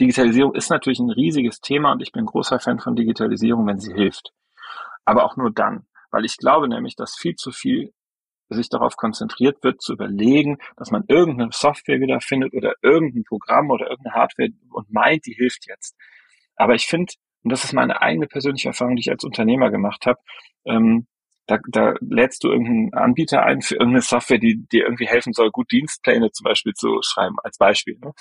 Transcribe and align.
Digitalisierung 0.00 0.54
ist 0.54 0.70
natürlich 0.70 0.98
ein 0.98 1.10
riesiges 1.10 1.60
Thema 1.60 1.92
und 1.92 2.00
ich 2.00 2.12
bin 2.12 2.26
großer 2.26 2.58
Fan 2.58 2.80
von 2.80 2.96
Digitalisierung, 2.96 3.66
wenn 3.66 3.78
sie 3.78 3.92
hilft. 3.92 4.32
Aber 5.04 5.24
auch 5.24 5.36
nur 5.36 5.52
dann, 5.52 5.86
weil 6.10 6.24
ich 6.24 6.36
glaube 6.36 6.68
nämlich, 6.68 6.96
dass 6.96 7.16
viel 7.16 7.34
zu 7.34 7.52
viel 7.52 7.92
sich 8.48 8.68
darauf 8.68 8.96
konzentriert 8.96 9.62
wird, 9.62 9.80
zu 9.80 9.94
überlegen, 9.94 10.58
dass 10.76 10.90
man 10.90 11.04
irgendeine 11.08 11.50
Software 11.52 12.00
wieder 12.00 12.20
findet 12.20 12.52
oder 12.54 12.74
irgendein 12.82 13.24
Programm 13.24 13.70
oder 13.70 13.88
irgendeine 13.88 14.14
Hardware 14.14 14.50
und 14.70 14.92
meint, 14.92 15.26
die 15.26 15.32
hilft 15.32 15.66
jetzt. 15.66 15.96
Aber 16.56 16.74
ich 16.74 16.86
finde, 16.86 17.12
und 17.42 17.52
das 17.52 17.64
ist 17.64 17.72
meine 17.72 18.00
eigene 18.02 18.26
persönliche 18.26 18.68
Erfahrung, 18.68 18.96
die 18.96 19.00
ich 19.00 19.10
als 19.10 19.24
Unternehmer 19.24 19.70
gemacht 19.70 20.06
habe, 20.06 20.20
ähm, 20.66 21.06
da, 21.46 21.58
da 21.68 21.94
lädst 22.00 22.42
du 22.42 22.48
irgendeinen 22.48 22.94
Anbieter 22.94 23.42
ein 23.42 23.60
für 23.60 23.74
irgendeine 23.74 24.02
Software, 24.02 24.38
die 24.38 24.66
dir 24.66 24.84
irgendwie 24.84 25.06
helfen 25.06 25.34
soll, 25.34 25.50
gut 25.50 25.70
Dienstpläne 25.70 26.30
zum 26.30 26.44
Beispiel 26.44 26.72
zu 26.72 27.00
schreiben, 27.02 27.36
als 27.42 27.58
Beispiel. 27.58 27.98
Ne? 27.98 28.12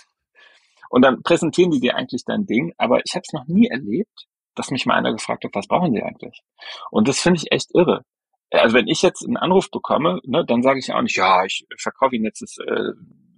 Und 0.94 1.02
dann 1.02 1.24
präsentieren 1.24 1.72
die 1.72 1.80
dir 1.80 1.96
eigentlich 1.96 2.24
dein 2.24 2.46
Ding, 2.46 2.72
aber 2.78 3.02
ich 3.04 3.16
habe 3.16 3.24
es 3.26 3.34
noch 3.34 3.48
nie 3.48 3.68
erlebt, 3.68 4.28
dass 4.54 4.70
mich 4.70 4.86
mal 4.86 4.94
einer 4.94 5.12
gefragt 5.12 5.44
hat, 5.44 5.56
was 5.56 5.66
brauchen 5.66 5.92
sie 5.92 6.04
eigentlich? 6.04 6.44
Und 6.92 7.08
das 7.08 7.20
finde 7.20 7.40
ich 7.40 7.52
echt 7.52 7.74
irre. 7.74 8.04
Also 8.52 8.76
wenn 8.76 8.88
ich 8.88 9.02
jetzt 9.02 9.26
einen 9.26 9.38
Anruf 9.38 9.72
bekomme, 9.72 10.20
ne, 10.24 10.46
dann 10.46 10.62
sage 10.62 10.78
ich 10.78 10.94
auch 10.94 11.02
nicht, 11.02 11.18
ja, 11.18 11.44
ich 11.46 11.66
verkaufe 11.80 12.16
Ihnen 12.16 12.26
jetzt 12.26 12.44
das, 12.44 12.58
äh, 12.60 12.92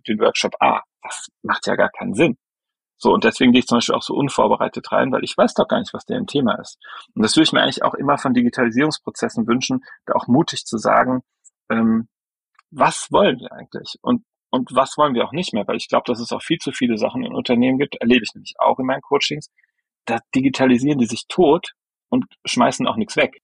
den 0.06 0.20
Workshop 0.20 0.52
A. 0.60 0.82
Das 1.02 1.28
macht 1.44 1.66
ja 1.66 1.78
gar 1.78 1.90
keinen 1.92 2.14
Sinn. 2.14 2.38
So, 2.98 3.14
und 3.14 3.24
deswegen 3.24 3.54
gehe 3.54 3.60
ich 3.60 3.68
zum 3.68 3.78
Beispiel 3.78 3.96
auch 3.96 4.04
so 4.04 4.16
unvorbereitet 4.16 4.92
rein, 4.92 5.14
weil 5.14 5.24
ich 5.24 5.38
weiß 5.38 5.54
doch 5.54 5.70
gar 5.70 5.80
nicht, 5.80 5.94
was 5.94 6.04
deren 6.04 6.28
Thema 6.28 6.60
ist. 6.60 6.78
Und 7.14 7.24
das 7.24 7.38
würde 7.38 7.44
ich 7.46 7.54
mir 7.54 7.62
eigentlich 7.62 7.84
auch 7.84 7.94
immer 7.94 8.18
von 8.18 8.34
Digitalisierungsprozessen 8.34 9.48
wünschen, 9.48 9.80
da 10.06 10.16
auch 10.16 10.28
mutig 10.28 10.66
zu 10.66 10.78
sagen, 10.78 11.22
ähm, 11.70 12.10
was 12.70 13.08
wollen 13.12 13.40
wir 13.40 13.54
eigentlich? 13.54 13.96
Und, 14.02 14.26
und 14.56 14.74
was 14.74 14.98
wollen 14.98 15.14
wir 15.14 15.26
auch 15.26 15.34
nicht 15.34 15.54
mehr? 15.54 15.68
Weil 15.68 15.76
ich 15.76 15.90
glaube, 15.90 16.06
dass 16.08 16.20
es 16.20 16.32
auch 16.32 16.42
viel 16.42 16.58
zu 16.58 16.72
viele 16.72 16.98
Sachen 16.98 17.24
in 17.26 17.34
Unternehmen 17.34 17.78
gibt, 17.78 17.96
erlebe 17.96 18.24
ich 18.24 18.34
nämlich 18.34 18.54
auch 18.58 18.80
in 18.80 18.86
meinen 18.86 19.02
Coachings, 19.02 19.52
da 20.06 20.20
digitalisieren 20.34 20.98
die 20.98 21.08
sich 21.08 21.26
tot 21.28 21.74
und 22.10 22.26
schmeißen 22.46 22.88
auch 22.88 22.96
nichts 22.96 23.18
weg. 23.18 23.42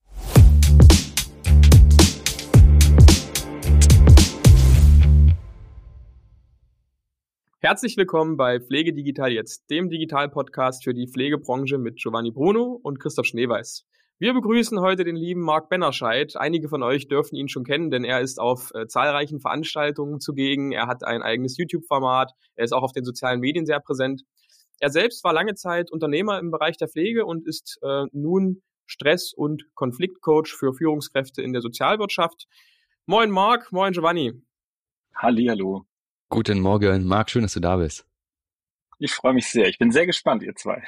Herzlich 7.59 7.97
willkommen 7.97 8.38
bei 8.38 8.59
Pflege 8.59 8.93
Digital 8.93 9.31
Jetzt, 9.31 9.69
dem 9.69 9.89
Digital-Podcast 9.89 10.83
für 10.83 10.93
die 10.93 11.08
Pflegebranche 11.08 11.77
mit 11.77 11.97
Giovanni 11.97 12.31
Bruno 12.31 12.80
und 12.81 12.99
Christoph 12.99 13.27
Schneeweiß. 13.27 13.86
Wir 14.22 14.36
begrüßen 14.36 14.80
heute 14.80 15.03
den 15.03 15.16
lieben 15.16 15.41
Marc 15.41 15.67
Bennerscheid. 15.67 16.36
Einige 16.38 16.69
von 16.69 16.83
euch 16.83 17.08
dürfen 17.08 17.36
ihn 17.36 17.50
schon 17.50 17.64
kennen, 17.64 17.89
denn 17.89 18.03
er 18.03 18.22
ist 18.22 18.39
auf 18.39 18.69
äh, 18.75 18.86
zahlreichen 18.86 19.39
Veranstaltungen 19.39 20.19
zugegen. 20.19 20.72
Er 20.72 20.86
hat 20.86 21.03
ein 21.03 21.23
eigenes 21.23 21.58
YouTube-Format. 21.58 22.31
Er 22.53 22.64
ist 22.64 22.72
auch 22.72 22.83
auf 22.83 22.92
den 22.92 23.03
sozialen 23.03 23.39
Medien 23.39 23.66
sehr 23.66 23.80
präsent. 23.80 24.22
Er 24.80 24.92
selbst 24.92 25.23
war 25.23 25.33
lange 25.33 25.55
Zeit 25.55 25.92
Unternehmer 25.92 26.38
im 26.38 26.52
Bereich 26.52 26.77
der 26.77 26.88
Pflege 26.88 27.25
und 27.25 27.47
ist 27.47 27.80
äh, 27.81 28.03
nun 28.11 28.61
Stress- 28.86 29.33
und 29.33 29.64
Konfliktcoach 29.73 30.49
für 30.55 30.72
Führungskräfte 30.75 31.42
in 31.42 31.52
der 31.52 31.64
Sozialwirtschaft. 31.64 32.45
Moin 33.08 33.31
Marc, 33.31 33.72
moin 33.72 33.92
Giovanni. 33.92 34.33
Hallihallo. 35.16 35.88
Guten 36.30 36.59
Morgen, 36.59 37.08
Marc, 37.08 37.31
schön, 37.31 37.42
dass 37.42 37.53
du 37.53 37.59
da 37.59 37.77
bist. 37.77 38.05
Ich 38.99 39.14
freue 39.14 39.33
mich 39.33 39.47
sehr. 39.47 39.67
Ich 39.67 39.80
bin 39.80 39.89
sehr 39.89 40.05
gespannt, 40.05 40.44
ihr 40.44 40.53
zwei. 40.53 40.83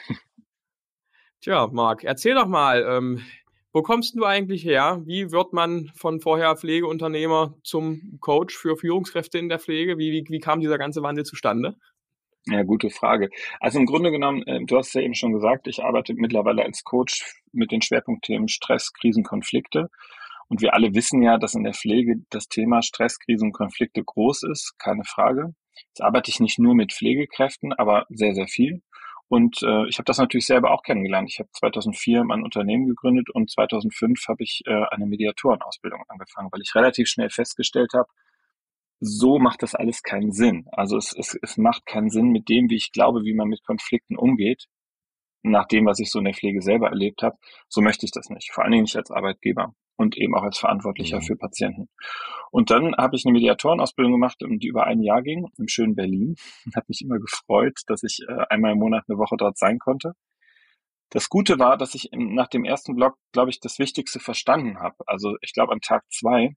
Tja, 1.44 1.68
Marc, 1.74 2.06
erzähl 2.06 2.36
doch 2.36 2.48
mal, 2.48 2.86
ähm, 2.88 3.22
wo 3.74 3.82
kommst 3.82 4.16
du 4.16 4.24
eigentlich 4.24 4.64
her? 4.64 5.02
Wie 5.04 5.34
wird 5.34 5.52
man 5.52 5.92
von 5.94 6.22
vorher 6.22 6.56
Pflegeunternehmer 6.56 7.56
zum 7.66 8.18
Coach 8.22 8.56
für 8.56 8.78
Führungskräfte 8.78 9.40
in 9.40 9.50
der 9.50 9.60
Pflege? 9.60 9.98
Wie, 9.98 10.14
wie, 10.14 10.24
wie 10.30 10.40
kam 10.40 10.62
dieser 10.62 10.78
ganze 10.78 11.04
Wandel 11.04 11.26
zustande? 11.26 11.76
Ja, 12.46 12.64
gute 12.64 12.90
Frage. 12.90 13.30
Also 13.60 13.78
im 13.78 13.86
Grunde 13.86 14.12
genommen, 14.12 14.44
äh, 14.44 14.64
du 14.64 14.78
hast 14.78 14.88
es 14.88 14.94
ja 14.94 15.02
eben 15.02 15.16
schon 15.16 15.34
gesagt, 15.34 15.68
ich 15.68 15.84
arbeite 15.84 16.14
mittlerweile 16.14 16.64
als 16.64 16.86
Coach 16.86 17.26
mit 17.52 17.74
den 17.74 17.82
Schwerpunktthemen 17.82 18.48
Stress, 18.48 18.94
Krisen, 18.94 19.26
Konflikte. 19.26 19.90
Und 20.48 20.62
wir 20.62 20.74
alle 20.74 20.96
wissen 20.96 21.22
ja, 21.22 21.38
dass 21.38 21.56
in 21.56 21.66
der 21.66 21.74
Pflege 21.74 22.22
das 22.30 22.48
Thema 22.48 22.82
Stress, 22.82 23.20
Krisen 23.20 23.48
und 23.48 23.54
Konflikte 23.54 24.02
groß 24.02 24.44
ist, 24.44 24.76
keine 24.80 25.04
Frage. 25.04 25.54
Jetzt 25.90 26.02
arbeite 26.02 26.32
ich 26.32 26.40
nicht 26.40 26.58
nur 26.58 26.74
mit 26.74 26.94
Pflegekräften, 26.94 27.74
aber 27.74 28.06
sehr, 28.08 28.34
sehr 28.34 28.48
viel. 28.48 28.82
Und 29.34 29.64
äh, 29.64 29.88
ich 29.88 29.98
habe 29.98 30.06
das 30.06 30.20
natürlich 30.20 30.46
selber 30.46 30.70
auch 30.70 30.84
kennengelernt. 30.84 31.28
Ich 31.28 31.40
habe 31.40 31.50
2004 31.54 32.24
mein 32.24 32.44
Unternehmen 32.44 32.86
gegründet 32.86 33.32
und 33.32 33.50
2005 33.50 34.28
habe 34.28 34.44
ich 34.44 34.62
äh, 34.68 34.84
eine 34.92 35.08
Mediatorenausbildung 35.08 36.04
angefangen, 36.08 36.50
weil 36.52 36.62
ich 36.62 36.76
relativ 36.76 37.08
schnell 37.08 37.32
festgestellt 37.32 37.94
habe, 37.96 38.08
so 39.00 39.40
macht 39.40 39.64
das 39.64 39.74
alles 39.74 40.04
keinen 40.04 40.34
Sinn. 40.34 40.68
Also 40.72 40.98
es, 40.98 41.16
es, 41.18 41.36
es 41.42 41.58
macht 41.58 41.88
keinen 41.88 42.12
Sinn 42.12 42.30
mit 42.30 42.48
dem, 42.48 42.70
wie 42.70 42.76
ich 42.76 42.92
glaube, 42.92 43.24
wie 43.24 43.34
man 43.34 43.48
mit 43.48 43.64
Konflikten 43.64 44.18
umgeht, 44.18 44.68
nach 45.42 45.66
dem, 45.66 45.88
was 45.88 46.00
ich 46.00 46.12
so 46.12 46.20
in 46.20 46.26
der 46.26 46.36
Pflege 46.36 46.62
selber 46.62 46.90
erlebt 46.90 47.24
habe. 47.24 47.36
So 47.70 47.82
möchte 47.82 48.06
ich 48.06 48.12
das 48.12 48.30
nicht, 48.30 48.52
vor 48.54 48.64
allen 48.64 48.74
Dingen 48.74 48.84
nicht 48.84 48.98
als 48.98 49.10
Arbeitgeber 49.10 49.74
und 49.96 50.18
eben 50.18 50.36
auch 50.36 50.44
als 50.44 50.58
Verantwortlicher 50.58 51.18
mhm. 51.18 51.22
für 51.24 51.36
Patienten. 51.36 51.90
Und 52.52 52.70
dann 52.70 52.96
habe 52.96 53.16
ich 53.16 53.26
eine 53.26 53.34
Mediatorenausbildung 53.34 54.14
gemacht, 54.14 54.38
die 54.42 54.68
über 54.68 54.86
ein 54.86 55.02
Jahr 55.02 55.22
ging, 55.22 55.48
im 55.58 55.68
schönen 55.68 55.96
Berlin. 55.96 56.36
Hat 56.76 56.88
mich 56.90 57.02
immer 57.02 57.20
gefreut, 57.20 57.80
dass 57.88 58.04
ich 58.04 58.20
äh, 58.28 58.46
einmal 58.50 58.74
im 58.74 58.80
Monat 58.80 59.06
eine 59.08 59.18
Woche 59.18 59.36
dort 59.38 59.58
sein 59.58 59.80
konnte. 59.80 60.14
Das 61.10 61.30
Gute 61.30 61.60
war, 61.60 61.78
dass 61.78 61.94
ich 61.94 62.10
nach 62.14 62.48
dem 62.48 62.66
ersten 62.66 62.96
Blog, 62.96 63.18
glaube 63.32 63.52
ich, 63.52 63.60
das 63.60 63.78
Wichtigste 63.78 64.20
verstanden 64.20 64.80
habe. 64.80 64.96
Also 65.06 65.36
ich 65.42 65.54
glaube, 65.54 65.72
an 65.72 65.80
Tag 65.80 66.04
zwei 66.12 66.56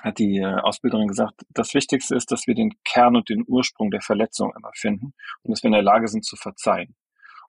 hat 0.00 0.18
die 0.18 0.38
äh, 0.38 0.60
Ausbilderin 0.60 1.08
gesagt, 1.08 1.42
das 1.50 1.74
Wichtigste 1.74 2.14
ist, 2.14 2.30
dass 2.30 2.46
wir 2.46 2.54
den 2.54 2.70
Kern 2.84 3.16
und 3.16 3.28
den 3.28 3.44
Ursprung 3.46 3.90
der 3.90 4.00
Verletzung 4.00 4.52
immer 4.56 4.70
finden 4.74 5.14
und 5.42 5.50
dass 5.50 5.62
wir 5.62 5.68
in 5.68 5.74
der 5.74 5.82
Lage 5.82 6.08
sind 6.08 6.24
zu 6.24 6.36
verzeihen. 6.36 6.94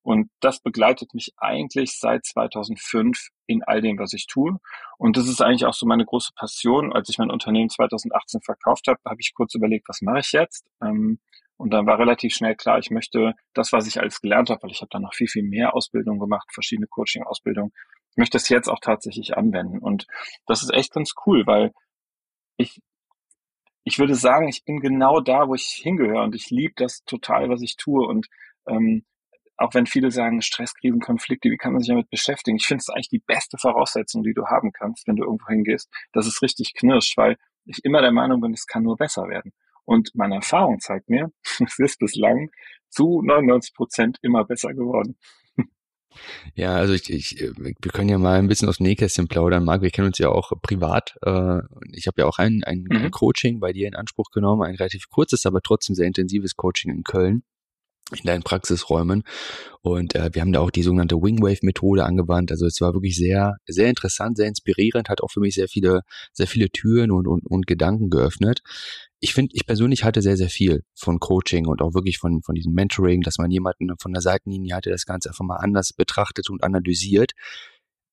Und 0.03 0.29
das 0.41 0.59
begleitet 0.59 1.13
mich 1.13 1.33
eigentlich 1.37 1.97
seit 1.97 2.25
2005 2.25 3.29
in 3.47 3.63
all 3.63 3.81
dem, 3.81 3.97
was 3.97 4.13
ich 4.13 4.27
tue. 4.27 4.57
Und 4.97 5.17
das 5.17 5.27
ist 5.27 5.41
eigentlich 5.41 5.65
auch 5.65 5.73
so 5.73 5.85
meine 5.85 6.05
große 6.05 6.31
Passion. 6.35 6.93
Als 6.93 7.09
ich 7.09 7.17
mein 7.17 7.31
Unternehmen 7.31 7.69
2018 7.69 8.41
verkauft 8.41 8.87
habe, 8.87 8.99
habe 9.05 9.21
ich 9.21 9.33
kurz 9.33 9.55
überlegt, 9.55 9.87
was 9.87 10.01
mache 10.01 10.19
ich 10.19 10.31
jetzt? 10.33 10.65
Ähm, 10.81 11.19
und 11.55 11.71
dann 11.71 11.85
war 11.85 11.99
relativ 11.99 12.33
schnell 12.33 12.55
klar, 12.55 12.79
ich 12.79 12.89
möchte 12.89 13.33
das, 13.53 13.71
was 13.71 13.87
ich 13.87 13.99
alles 13.99 14.19
gelernt 14.19 14.49
habe, 14.49 14.63
weil 14.63 14.71
ich 14.71 14.81
habe 14.81 14.89
dann 14.91 15.03
noch 15.03 15.13
viel, 15.13 15.27
viel 15.27 15.43
mehr 15.43 15.73
Ausbildung 15.73 16.19
gemacht, 16.19 16.49
verschiedene 16.51 16.87
Coaching-Ausbildungen, 16.87 17.71
ich 18.13 18.17
möchte 18.17 18.37
das 18.37 18.49
jetzt 18.49 18.67
auch 18.67 18.79
tatsächlich 18.79 19.35
anwenden. 19.35 19.79
Und 19.79 20.05
das 20.45 20.61
ist 20.61 20.71
echt 20.71 20.93
ganz 20.93 21.13
cool, 21.25 21.47
weil 21.47 21.73
ich, 22.57 22.79
ich 23.83 23.97
würde 23.97 24.13
sagen, 24.13 24.47
ich 24.47 24.63
bin 24.65 24.81
genau 24.81 25.19
da, 25.19 25.47
wo 25.47 25.55
ich 25.55 25.81
hingehöre 25.81 26.21
und 26.21 26.35
ich 26.35 26.51
liebe 26.51 26.73
das 26.75 27.03
total, 27.05 27.49
was 27.49 27.63
ich 27.63 27.75
tue. 27.75 28.05
Und 28.05 28.27
ähm, 28.67 29.03
auch 29.63 29.73
wenn 29.73 29.85
viele 29.85 30.11
sagen, 30.11 30.41
Stresskrisen, 30.41 30.99
Konflikte, 30.99 31.49
wie 31.49 31.57
kann 31.57 31.71
man 31.71 31.79
sich 31.79 31.87
damit 31.87 32.09
beschäftigen? 32.09 32.57
Ich 32.57 32.67
finde 32.67 32.81
es 32.81 32.89
eigentlich 32.89 33.09
die 33.09 33.23
beste 33.25 33.57
Voraussetzung, 33.57 34.21
die 34.21 34.33
du 34.33 34.45
haben 34.47 34.73
kannst, 34.73 35.07
wenn 35.07 35.15
du 35.15 35.23
irgendwo 35.23 35.47
hingehst, 35.47 35.89
dass 36.11 36.27
es 36.27 36.41
richtig 36.41 36.73
knirscht, 36.73 37.17
weil 37.17 37.37
ich 37.65 37.79
immer 37.83 38.01
der 38.01 38.11
Meinung 38.11 38.41
bin, 38.41 38.53
es 38.53 38.67
kann 38.67 38.83
nur 38.83 38.97
besser 38.97 39.29
werden. 39.29 39.53
Und 39.85 40.11
meine 40.15 40.35
Erfahrung 40.35 40.79
zeigt 40.79 41.09
mir, 41.09 41.31
es 41.65 41.79
ist 41.79 41.99
bislang 41.99 42.49
zu 42.89 43.21
99 43.21 43.73
Prozent 43.73 44.17
immer 44.21 44.43
besser 44.43 44.73
geworden. 44.73 45.17
Ja, 46.53 46.75
also 46.75 46.93
ich, 46.93 47.09
ich, 47.09 47.39
wir 47.39 47.91
können 47.91 48.09
ja 48.09 48.19
mal 48.19 48.37
ein 48.37 48.47
bisschen 48.47 48.69
aus 48.69 48.77
dem 48.77 48.85
Nähkästchen 48.85 49.27
plaudern. 49.27 49.63
Marc, 49.63 49.81
wir 49.81 49.89
kennen 49.89 50.07
uns 50.07 50.19
ja 50.19 50.29
auch 50.29 50.51
privat. 50.61 51.15
Äh, 51.23 51.61
ich 51.91 52.05
habe 52.05 52.21
ja 52.21 52.27
auch 52.27 52.37
ein, 52.37 52.63
ein, 52.65 52.85
mhm. 52.87 53.09
Coaching 53.09 53.59
bei 53.59 53.73
dir 53.73 53.87
in 53.87 53.95
Anspruch 53.95 54.29
genommen, 54.29 54.61
ein 54.61 54.75
relativ 54.75 55.09
kurzes, 55.09 55.47
aber 55.47 55.61
trotzdem 55.61 55.95
sehr 55.95 56.05
intensives 56.05 56.55
Coaching 56.55 56.91
in 56.91 57.03
Köln 57.03 57.43
in 58.11 58.25
deinen 58.25 58.43
Praxisräumen. 58.43 59.23
Und 59.81 60.15
äh, 60.15 60.29
wir 60.33 60.41
haben 60.41 60.53
da 60.53 60.59
auch 60.59 60.71
die 60.71 60.83
sogenannte 60.83 61.17
Wingwave-Methode 61.17 62.05
angewandt. 62.05 62.51
Also 62.51 62.65
es 62.65 62.79
war 62.79 62.93
wirklich 62.93 63.17
sehr, 63.17 63.57
sehr 63.65 63.89
interessant, 63.89 64.37
sehr 64.37 64.47
inspirierend, 64.47 65.09
hat 65.09 65.21
auch 65.21 65.31
für 65.31 65.39
mich 65.39 65.55
sehr 65.55 65.67
viele, 65.67 66.01
sehr 66.31 66.47
viele 66.47 66.69
Türen 66.69 67.11
und, 67.11 67.27
und, 67.27 67.45
und 67.45 67.67
Gedanken 67.67 68.09
geöffnet. 68.09 68.61
Ich 69.19 69.33
finde, 69.33 69.51
ich 69.55 69.65
persönlich 69.65 70.03
hatte 70.03 70.21
sehr, 70.21 70.37
sehr 70.37 70.49
viel 70.49 70.83
von 70.95 71.19
Coaching 71.19 71.67
und 71.67 71.81
auch 71.81 71.93
wirklich 71.93 72.17
von, 72.17 72.41
von 72.43 72.55
diesem 72.55 72.73
Mentoring, 72.73 73.21
dass 73.21 73.37
man 73.37 73.51
jemanden 73.51 73.91
von 73.99 74.13
der 74.13 74.21
Seitenlinie 74.21 74.75
hatte, 74.75 74.89
das 74.89 75.05
Ganze 75.05 75.29
einfach 75.29 75.45
mal 75.45 75.57
anders 75.57 75.93
betrachtet 75.93 76.49
und 76.49 76.63
analysiert. 76.63 77.31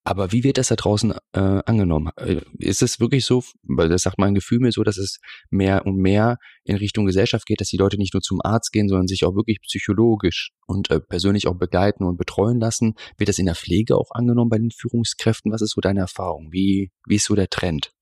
Aber 0.03 0.33
wie 0.33 0.45
wird 0.45 0.57
das 0.57 0.69
da 0.69 0.77
draußen 0.77 1.13
äh, 1.33 1.39
angenommen? 1.67 2.11
Äh, 2.17 2.41
ist 2.59 2.83
es 2.83 3.01
wirklich 3.01 3.27
so, 3.27 3.43
weil 3.63 3.89
das 3.89 4.03
sagt 4.03 4.19
mein 4.19 4.35
Gefühl 4.35 4.59
mir 4.59 4.73
so, 4.73 4.83
dass 4.83 4.97
es 4.97 5.19
mehr 5.51 5.85
und 5.85 5.97
mehr 5.97 6.39
in 6.65 6.77
Richtung 6.77 7.05
Gesellschaft 7.05 7.47
geht, 7.47 7.61
dass 7.61 7.69
die 7.69 7.77
Leute 7.77 7.99
nicht 7.99 8.15
nur 8.15 8.23
zum 8.23 8.41
Arzt 8.43 8.73
gehen, 8.73 8.89
sondern 8.89 9.09
sich 9.09 9.25
auch 9.25 9.35
wirklich 9.35 9.61
psychologisch 9.61 10.53
und 10.67 10.91
äh, 10.91 11.01
persönlich 11.01 11.47
auch 11.47 11.59
begleiten 11.59 12.05
und 12.05 12.17
betreuen 12.17 12.61
lassen? 12.61 12.95
Wird 13.19 13.29
das 13.29 13.39
in 13.39 13.47
der 13.47 13.55
Pflege 13.55 13.97
auch 13.97 14.11
angenommen 14.13 14.49
bei 14.49 14.59
den 14.59 14.71
Führungskräften? 14.71 15.53
Was 15.53 15.61
ist 15.61 15.73
so 15.73 15.83
deine 15.83 16.01
Erfahrung? 16.01 16.49
Wie, 16.51 16.91
wie 17.07 17.17
ist 17.17 17.27
so 17.27 17.35
der 17.35 17.49
Trend? 17.49 17.93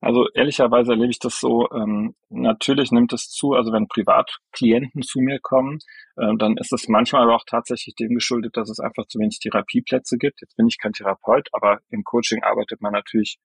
Also 0.00 0.28
ehrlicherweise 0.34 0.92
erlebe 0.92 1.10
ich 1.10 1.18
das 1.18 1.38
so, 1.40 1.68
ähm, 1.72 2.14
natürlich 2.28 2.90
nimmt 2.92 3.12
es 3.12 3.28
zu, 3.28 3.52
also 3.52 3.72
wenn 3.72 3.88
Privatklienten 3.88 5.02
zu 5.02 5.20
mir 5.20 5.38
kommen, 5.40 5.78
äh, 6.16 6.36
dann 6.38 6.56
ist 6.56 6.72
es 6.72 6.88
manchmal 6.88 7.22
aber 7.22 7.36
auch 7.36 7.44
tatsächlich 7.46 7.94
dem 7.94 8.14
geschuldet, 8.14 8.56
dass 8.56 8.70
es 8.70 8.80
einfach 8.80 9.06
zu 9.06 9.18
wenig 9.18 9.38
Therapieplätze 9.40 10.18
gibt. 10.18 10.40
Jetzt 10.40 10.56
bin 10.56 10.66
ich 10.66 10.78
kein 10.78 10.92
Therapeut, 10.92 11.48
aber 11.52 11.80
im 11.90 12.04
Coaching 12.04 12.42
arbeitet 12.42 12.80
man 12.80 12.92
natürlich, 12.92 13.38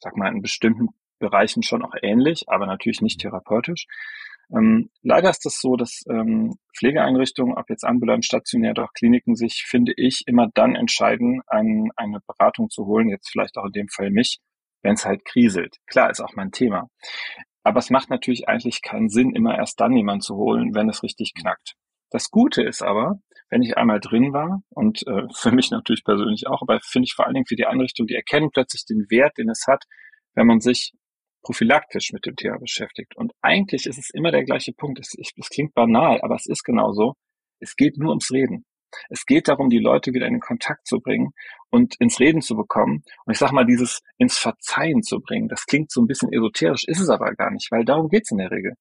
sag 0.00 0.16
mal, 0.16 0.32
in 0.32 0.42
bestimmten 0.42 0.88
Bereichen 1.18 1.62
schon 1.62 1.82
auch 1.82 1.94
ähnlich, 2.02 2.44
aber 2.48 2.66
natürlich 2.66 3.02
nicht 3.02 3.20
therapeutisch. 3.20 3.86
Ähm, 4.50 4.90
leider 5.02 5.28
ist 5.28 5.44
es 5.44 5.54
das 5.54 5.60
so, 5.60 5.76
dass 5.76 6.04
ähm, 6.08 6.56
Pflegeeinrichtungen, 6.76 7.56
ob 7.58 7.68
jetzt 7.68 7.84
ambulant, 7.84 8.24
stationär 8.24 8.70
oder 8.70 8.84
auch 8.84 8.92
Kliniken, 8.94 9.36
sich, 9.36 9.64
finde 9.66 9.92
ich, 9.96 10.22
immer 10.26 10.48
dann 10.54 10.74
entscheiden, 10.74 11.42
ein, 11.46 11.90
eine 11.96 12.20
Beratung 12.26 12.70
zu 12.70 12.86
holen, 12.86 13.10
jetzt 13.10 13.30
vielleicht 13.30 13.58
auch 13.58 13.66
in 13.66 13.72
dem 13.72 13.88
Fall 13.88 14.10
mich, 14.10 14.40
wenn 14.82 14.94
es 14.94 15.04
halt 15.04 15.24
kriselt. 15.24 15.76
Klar, 15.86 16.10
ist 16.10 16.20
auch 16.20 16.34
mein 16.34 16.50
Thema. 16.50 16.88
Aber 17.62 17.78
es 17.78 17.90
macht 17.90 18.10
natürlich 18.10 18.48
eigentlich 18.48 18.82
keinen 18.82 19.08
Sinn, 19.08 19.34
immer 19.34 19.56
erst 19.56 19.80
dann 19.80 19.92
jemanden 19.92 20.22
zu 20.22 20.36
holen, 20.36 20.74
wenn 20.74 20.88
es 20.88 21.02
richtig 21.02 21.34
knackt. 21.34 21.74
Das 22.10 22.30
Gute 22.30 22.62
ist 22.62 22.82
aber, 22.82 23.20
wenn 23.50 23.62
ich 23.62 23.76
einmal 23.76 24.00
drin 24.00 24.32
war 24.32 24.62
und 24.70 25.06
äh, 25.06 25.26
für 25.34 25.52
mich 25.52 25.70
natürlich 25.70 26.04
persönlich 26.04 26.46
auch, 26.46 26.62
aber 26.62 26.80
finde 26.82 27.04
ich 27.04 27.14
vor 27.14 27.26
allen 27.26 27.34
Dingen 27.34 27.46
für 27.46 27.56
die 27.56 27.66
Einrichtung, 27.66 28.06
die 28.06 28.14
erkennen 28.14 28.50
plötzlich 28.52 28.84
den 28.86 29.06
Wert, 29.10 29.36
den 29.38 29.50
es 29.50 29.66
hat, 29.66 29.84
wenn 30.34 30.46
man 30.46 30.60
sich 30.60 30.92
prophylaktisch 31.42 32.12
mit 32.12 32.26
dem 32.26 32.36
Thema 32.36 32.58
beschäftigt. 32.58 33.16
Und 33.16 33.32
eigentlich 33.42 33.86
ist 33.86 33.98
es 33.98 34.10
immer 34.12 34.30
der 34.30 34.44
gleiche 34.44 34.72
Punkt. 34.72 34.98
Es, 34.98 35.14
es 35.16 35.48
klingt 35.48 35.74
banal, 35.74 36.20
aber 36.22 36.34
es 36.34 36.46
ist 36.46 36.64
genauso. 36.64 37.14
Es 37.60 37.76
geht 37.76 37.96
nur 37.96 38.10
ums 38.10 38.30
Reden. 38.32 38.64
Es 39.08 39.26
geht 39.26 39.48
darum, 39.48 39.70
die 39.70 39.78
Leute 39.78 40.12
wieder 40.12 40.26
in 40.26 40.34
den 40.34 40.40
Kontakt 40.40 40.86
zu 40.86 41.00
bringen 41.00 41.32
und 41.70 41.96
ins 42.00 42.20
Reden 42.20 42.40
zu 42.40 42.56
bekommen. 42.56 43.02
Und 43.24 43.32
ich 43.32 43.38
sage 43.38 43.54
mal, 43.54 43.66
dieses 43.66 44.00
ins 44.16 44.38
Verzeihen 44.38 45.02
zu 45.02 45.20
bringen, 45.20 45.48
das 45.48 45.66
klingt 45.66 45.90
so 45.90 46.00
ein 46.00 46.06
bisschen 46.06 46.32
esoterisch, 46.32 46.84
ist 46.86 47.00
es 47.00 47.08
aber 47.08 47.34
gar 47.34 47.50
nicht, 47.50 47.70
weil 47.70 47.84
darum 47.84 48.08
geht's 48.08 48.30
in 48.30 48.38
der 48.38 48.50
Regel. 48.50 48.74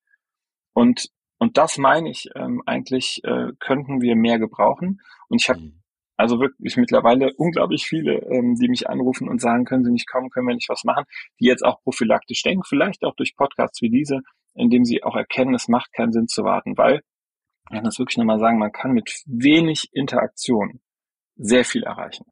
Und, 0.74 1.09
und 1.39 1.57
das 1.57 1.77
meine 1.77 2.09
ich 2.09 2.30
ähm, 2.36 2.62
eigentlich, 2.65 3.21
äh, 3.24 3.51
könnten 3.59 4.01
wir 4.01 4.15
mehr 4.15 4.39
gebrauchen. 4.39 5.01
Und 5.30 5.42
ich 5.42 5.50
habe 5.50 5.59
mhm. 5.59 5.81
also 6.15 6.39
wirklich 6.39 6.77
mittlerweile 6.77 7.33
unglaublich 7.38 7.86
viele, 7.86 8.19
ähm, 8.31 8.56
die 8.56 8.69
mich 8.69 8.89
anrufen 8.89 9.27
und 9.27 9.42
sagen, 9.42 9.65
können 9.65 9.83
Sie 9.83 9.92
nicht 9.92 10.09
kommen, 10.09 10.30
können 10.30 10.48
wir 10.48 10.56
nicht 10.56 10.69
was 10.69 10.83
machen, 10.83 11.06
die 11.39 11.45
jetzt 11.45 11.65
auch 11.65 11.81
prophylaktisch 11.81 12.44
denken, 12.44 12.63
vielleicht 12.63 13.04
auch 13.04 13.15
durch 13.15 13.36
Podcasts 13.36 13.81
wie 13.81 13.89
diese, 13.89 14.21
indem 14.57 14.83
sie 14.83 15.04
auch 15.04 15.15
erkennen, 15.15 15.54
es 15.54 15.68
macht 15.68 15.94
keinen 15.94 16.12
Sinn 16.12 16.27
zu 16.27 16.44
warten, 16.44 16.77
weil 16.77 17.01
ich 17.69 17.75
kann 17.75 17.83
das 17.83 17.99
wirklich 17.99 18.17
nochmal 18.17 18.39
sagen, 18.39 18.59
man 18.59 18.71
kann 18.71 18.91
mit 18.91 19.23
wenig 19.25 19.89
Interaktion 19.93 20.79
sehr 21.35 21.65
viel 21.65 21.83
erreichen. 21.83 22.25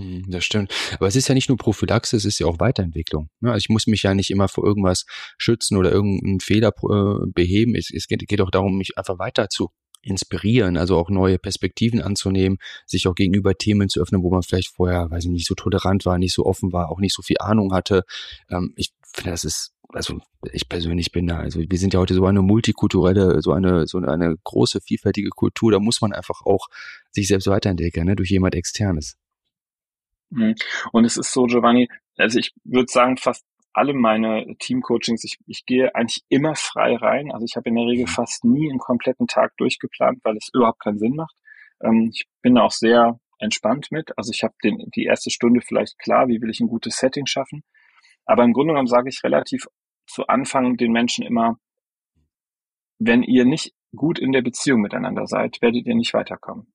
Hm, 0.00 0.24
das 0.28 0.44
stimmt. 0.44 0.72
Aber 0.94 1.08
es 1.08 1.16
ist 1.16 1.28
ja 1.28 1.34
nicht 1.34 1.48
nur 1.48 1.58
Prophylaxe, 1.58 2.16
es 2.16 2.24
ist 2.24 2.38
ja 2.38 2.46
auch 2.46 2.58
Weiterentwicklung. 2.58 3.28
Ne? 3.40 3.52
Also 3.52 3.64
ich 3.64 3.68
muss 3.68 3.86
mich 3.86 4.02
ja 4.02 4.14
nicht 4.14 4.30
immer 4.30 4.48
vor 4.48 4.64
irgendwas 4.64 5.04
schützen 5.36 5.76
oder 5.76 5.92
irgendeinen 5.92 6.40
Fehler 6.40 6.68
äh, 6.68 7.26
beheben. 7.32 7.74
Es, 7.74 8.06
geht 8.08 8.40
auch 8.40 8.50
darum, 8.50 8.78
mich 8.78 8.96
einfach 8.96 9.18
weiter 9.18 9.48
zu 9.48 9.70
inspirieren, 10.02 10.78
also 10.78 10.96
auch 10.96 11.10
neue 11.10 11.38
Perspektiven 11.38 12.00
anzunehmen, 12.00 12.56
sich 12.86 13.06
auch 13.06 13.14
gegenüber 13.14 13.54
Themen 13.54 13.90
zu 13.90 14.00
öffnen, 14.00 14.22
wo 14.22 14.30
man 14.30 14.42
vielleicht 14.42 14.74
vorher, 14.74 15.10
weiß 15.10 15.24
ich 15.24 15.30
nicht, 15.30 15.46
so 15.46 15.54
tolerant 15.54 16.06
war, 16.06 16.16
nicht 16.16 16.34
so 16.34 16.46
offen 16.46 16.72
war, 16.72 16.90
auch 16.90 17.00
nicht 17.00 17.14
so 17.14 17.20
viel 17.20 17.36
Ahnung 17.38 17.74
hatte. 17.74 18.04
Ähm, 18.48 18.72
ich 18.76 18.92
finde, 19.12 19.32
das 19.32 19.44
ist 19.44 19.74
also 19.92 20.18
ich 20.52 20.68
persönlich 20.68 21.12
bin 21.12 21.26
da, 21.26 21.38
also 21.38 21.60
wir 21.60 21.78
sind 21.78 21.94
ja 21.94 22.00
heute 22.00 22.14
so 22.14 22.24
eine 22.24 22.42
multikulturelle, 22.42 23.40
so 23.42 23.52
eine, 23.52 23.86
so 23.86 23.98
eine 23.98 24.36
große, 24.44 24.80
vielfältige 24.80 25.30
Kultur, 25.30 25.72
da 25.72 25.78
muss 25.78 26.00
man 26.00 26.12
einfach 26.12 26.42
auch 26.44 26.68
sich 27.10 27.28
selbst 27.28 27.46
weiterentwickeln, 27.48 28.06
ne, 28.06 28.16
durch 28.16 28.30
jemand 28.30 28.54
externes. 28.54 29.16
Mhm. 30.30 30.54
Und 30.92 31.04
es 31.04 31.16
ist 31.16 31.32
so, 31.32 31.44
Giovanni, 31.44 31.88
also 32.16 32.38
ich 32.38 32.52
würde 32.64 32.90
sagen, 32.90 33.16
fast 33.16 33.44
alle 33.72 33.94
meine 33.94 34.56
Teamcoachings, 34.58 35.24
ich, 35.24 35.38
ich 35.46 35.64
gehe 35.64 35.94
eigentlich 35.94 36.24
immer 36.28 36.54
frei 36.54 36.96
rein. 36.96 37.30
Also 37.32 37.44
ich 37.44 37.56
habe 37.56 37.68
in 37.68 37.76
der 37.76 37.86
Regel 37.86 38.06
mhm. 38.06 38.10
fast 38.10 38.44
nie 38.44 38.68
einen 38.68 38.78
kompletten 38.78 39.26
Tag 39.26 39.56
durchgeplant, 39.56 40.20
weil 40.24 40.36
es 40.36 40.50
überhaupt 40.52 40.80
keinen 40.80 40.98
Sinn 40.98 41.14
macht. 41.14 41.34
Ähm, 41.82 42.10
ich 42.12 42.26
bin 42.42 42.58
auch 42.58 42.72
sehr 42.72 43.20
entspannt 43.38 43.88
mit. 43.90 44.16
Also 44.18 44.32
ich 44.32 44.42
habe 44.42 44.54
die 44.62 45.04
erste 45.04 45.30
Stunde 45.30 45.60
vielleicht 45.60 45.98
klar, 45.98 46.28
wie 46.28 46.40
will 46.40 46.50
ich 46.50 46.60
ein 46.60 46.68
gutes 46.68 46.96
Setting 46.98 47.26
schaffen. 47.26 47.62
Aber 48.26 48.44
im 48.44 48.52
Grunde 48.52 48.72
genommen 48.72 48.86
sage 48.86 49.08
ich 49.08 49.22
relativ 49.24 49.66
zu 50.10 50.26
Anfang 50.26 50.76
den 50.76 50.92
Menschen 50.92 51.24
immer, 51.24 51.58
wenn 52.98 53.22
ihr 53.22 53.44
nicht 53.44 53.72
gut 53.94 54.18
in 54.18 54.32
der 54.32 54.42
Beziehung 54.42 54.80
miteinander 54.80 55.26
seid, 55.26 55.60
werdet 55.62 55.86
ihr 55.86 55.94
nicht 55.94 56.14
weiterkommen. 56.14 56.72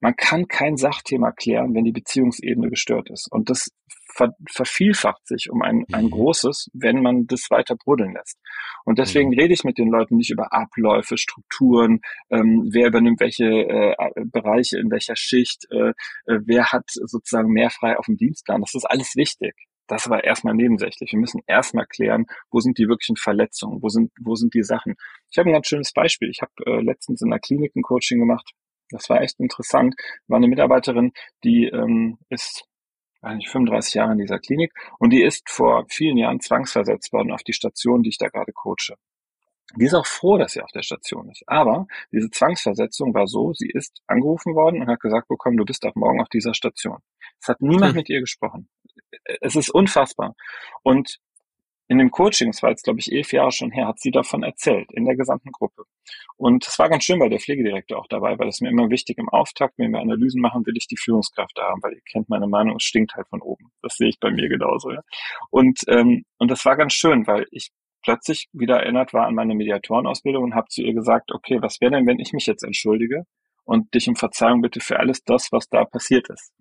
Man 0.00 0.16
kann 0.16 0.48
kein 0.48 0.76
Sachthema 0.76 1.32
klären, 1.32 1.74
wenn 1.74 1.84
die 1.84 1.92
Beziehungsebene 1.92 2.70
gestört 2.70 3.10
ist. 3.10 3.28
Und 3.30 3.50
das 3.50 3.70
ver 4.14 4.34
vervielfacht 4.50 5.26
sich 5.26 5.50
um 5.50 5.60
ein, 5.62 5.84
ein 5.92 6.06
mhm. 6.06 6.10
großes, 6.10 6.70
wenn 6.72 7.02
man 7.02 7.26
das 7.26 7.50
weiter 7.50 7.76
brodeln 7.76 8.14
lässt. 8.14 8.38
Und 8.84 8.98
deswegen 8.98 9.30
mhm. 9.30 9.38
rede 9.38 9.52
ich 9.52 9.64
mit 9.64 9.76
den 9.76 9.90
Leuten 9.90 10.16
nicht 10.16 10.30
über 10.30 10.52
Abläufe, 10.52 11.18
Strukturen, 11.18 12.00
ähm, 12.30 12.68
wer 12.72 12.88
übernimmt 12.88 13.20
welche 13.20 13.44
äh, 13.44 13.94
Bereiche 14.24 14.78
in 14.78 14.90
welcher 14.90 15.16
Schicht, 15.16 15.66
äh, 15.70 15.90
äh, 16.26 16.40
wer 16.44 16.72
hat 16.72 16.84
sozusagen 16.88 17.50
mehr 17.50 17.70
frei 17.70 17.98
auf 17.98 18.06
dem 18.06 18.16
Dienstplan. 18.16 18.62
Das 18.62 18.74
ist 18.74 18.86
alles 18.86 19.14
wichtig. 19.16 19.54
Das 19.86 20.08
war 20.10 20.24
erstmal 20.24 20.54
nebensächlich. 20.54 21.12
Wir 21.12 21.18
müssen 21.18 21.42
erstmal 21.46 21.86
klären, 21.86 22.26
wo 22.50 22.60
sind 22.60 22.78
die 22.78 22.88
wirklichen 22.88 23.16
Verletzungen, 23.16 23.82
wo 23.82 23.88
sind, 23.88 24.10
wo 24.20 24.34
sind 24.34 24.54
die 24.54 24.62
Sachen. 24.62 24.96
Ich 25.30 25.38
habe 25.38 25.50
ein 25.50 25.52
ganz 25.52 25.68
schönes 25.68 25.92
Beispiel. 25.92 26.28
Ich 26.30 26.40
habe 26.42 26.52
äh, 26.66 26.80
letztens 26.80 27.22
in 27.22 27.30
der 27.30 27.38
Klinik 27.38 27.74
ein 27.76 27.82
Coaching 27.82 28.18
gemacht. 28.18 28.50
Das 28.90 29.08
war 29.08 29.20
echt 29.20 29.38
interessant. 29.40 29.94
War 30.28 30.36
eine 30.36 30.48
Mitarbeiterin, 30.48 31.12
die 31.44 31.66
ähm, 31.66 32.18
ist 32.28 32.64
eigentlich 33.22 33.48
35 33.48 33.94
Jahre 33.94 34.12
in 34.12 34.18
dieser 34.18 34.38
Klinik 34.38 34.72
und 34.98 35.10
die 35.10 35.22
ist 35.22 35.50
vor 35.50 35.86
vielen 35.88 36.16
Jahren 36.16 36.40
zwangsversetzt 36.40 37.12
worden 37.12 37.32
auf 37.32 37.42
die 37.42 37.52
Station, 37.52 38.02
die 38.02 38.10
ich 38.10 38.18
da 38.18 38.28
gerade 38.28 38.52
coache. 38.52 38.94
Die 39.74 39.84
ist 39.84 39.94
auch 39.94 40.06
froh, 40.06 40.38
dass 40.38 40.52
sie 40.52 40.62
auf 40.62 40.70
der 40.70 40.82
Station 40.82 41.28
ist. 41.28 41.42
Aber 41.46 41.86
diese 42.12 42.30
Zwangsversetzung 42.30 43.12
war 43.14 43.26
so, 43.26 43.52
sie 43.52 43.68
ist 43.68 44.00
angerufen 44.06 44.54
worden 44.54 44.80
und 44.80 44.88
hat 44.88 45.00
gesagt 45.00 45.28
bekommen, 45.28 45.56
du 45.56 45.64
bist 45.64 45.84
ab 45.84 45.96
morgen 45.96 46.20
auf 46.20 46.28
dieser 46.28 46.54
Station. 46.54 46.98
Es 47.40 47.48
hat 47.48 47.60
niemand 47.60 47.92
hm. 47.92 47.96
mit 47.96 48.08
ihr 48.08 48.20
gesprochen. 48.20 48.68
Es 49.40 49.56
ist 49.56 49.70
unfassbar. 49.70 50.34
Und 50.82 51.18
in 51.88 51.98
dem 51.98 52.10
Coaching, 52.10 52.50
das 52.50 52.62
war 52.62 52.70
jetzt 52.70 52.84
glaube 52.84 53.00
ich 53.00 53.12
elf 53.12 53.32
Jahre 53.32 53.52
schon 53.52 53.70
her, 53.70 53.86
hat 53.86 54.00
sie 54.00 54.10
davon 54.10 54.42
erzählt, 54.42 54.90
in 54.92 55.04
der 55.04 55.16
gesamten 55.16 55.52
Gruppe. 55.52 55.84
Und 56.36 56.66
es 56.66 56.78
war 56.78 56.88
ganz 56.88 57.04
schön, 57.04 57.20
weil 57.20 57.30
der 57.30 57.38
Pflegedirektor 57.38 57.98
auch 57.98 58.08
dabei 58.08 58.38
war. 58.38 58.46
Das 58.46 58.56
ist 58.56 58.60
mir 58.60 58.70
immer 58.70 58.90
wichtig 58.90 59.18
im 59.18 59.28
Auftakt, 59.28 59.74
wenn 59.78 59.92
wir 59.92 60.00
Analysen 60.00 60.40
machen, 60.40 60.66
will 60.66 60.76
ich 60.76 60.86
die 60.86 60.96
Führungskraft 60.96 61.58
haben, 61.60 61.82
weil 61.82 61.94
ihr 61.94 62.02
kennt 62.10 62.28
meine 62.28 62.46
Meinung, 62.46 62.76
es 62.76 62.84
stinkt 62.84 63.14
halt 63.14 63.28
von 63.28 63.40
oben. 63.40 63.70
Das 63.82 63.96
sehe 63.96 64.08
ich 64.08 64.18
bei 64.20 64.30
mir 64.30 64.48
genauso. 64.48 64.92
Ja? 64.92 65.02
Und, 65.50 65.80
ähm, 65.88 66.24
und 66.38 66.50
das 66.50 66.64
war 66.64 66.76
ganz 66.76 66.92
schön, 66.92 67.26
weil 67.26 67.46
ich 67.50 67.70
plötzlich 68.06 68.48
wieder 68.52 68.76
erinnert 68.76 69.12
war 69.12 69.26
an 69.26 69.34
meine 69.34 69.54
Mediatorenausbildung 69.54 70.44
und 70.44 70.54
habe 70.54 70.68
zu 70.68 70.80
ihr 70.80 70.94
gesagt, 70.94 71.32
okay, 71.32 71.58
was 71.60 71.80
wäre 71.80 71.90
denn, 71.90 72.06
wenn 72.06 72.20
ich 72.20 72.32
mich 72.32 72.46
jetzt 72.46 72.62
entschuldige 72.62 73.24
und 73.64 73.92
dich 73.92 74.08
um 74.08 74.14
Verzeihung 74.14 74.62
bitte 74.62 74.80
für 74.80 75.00
alles 75.00 75.24
das, 75.24 75.48
was 75.50 75.68
da 75.68 75.84
passiert 75.84 76.30
ist? 76.30 76.52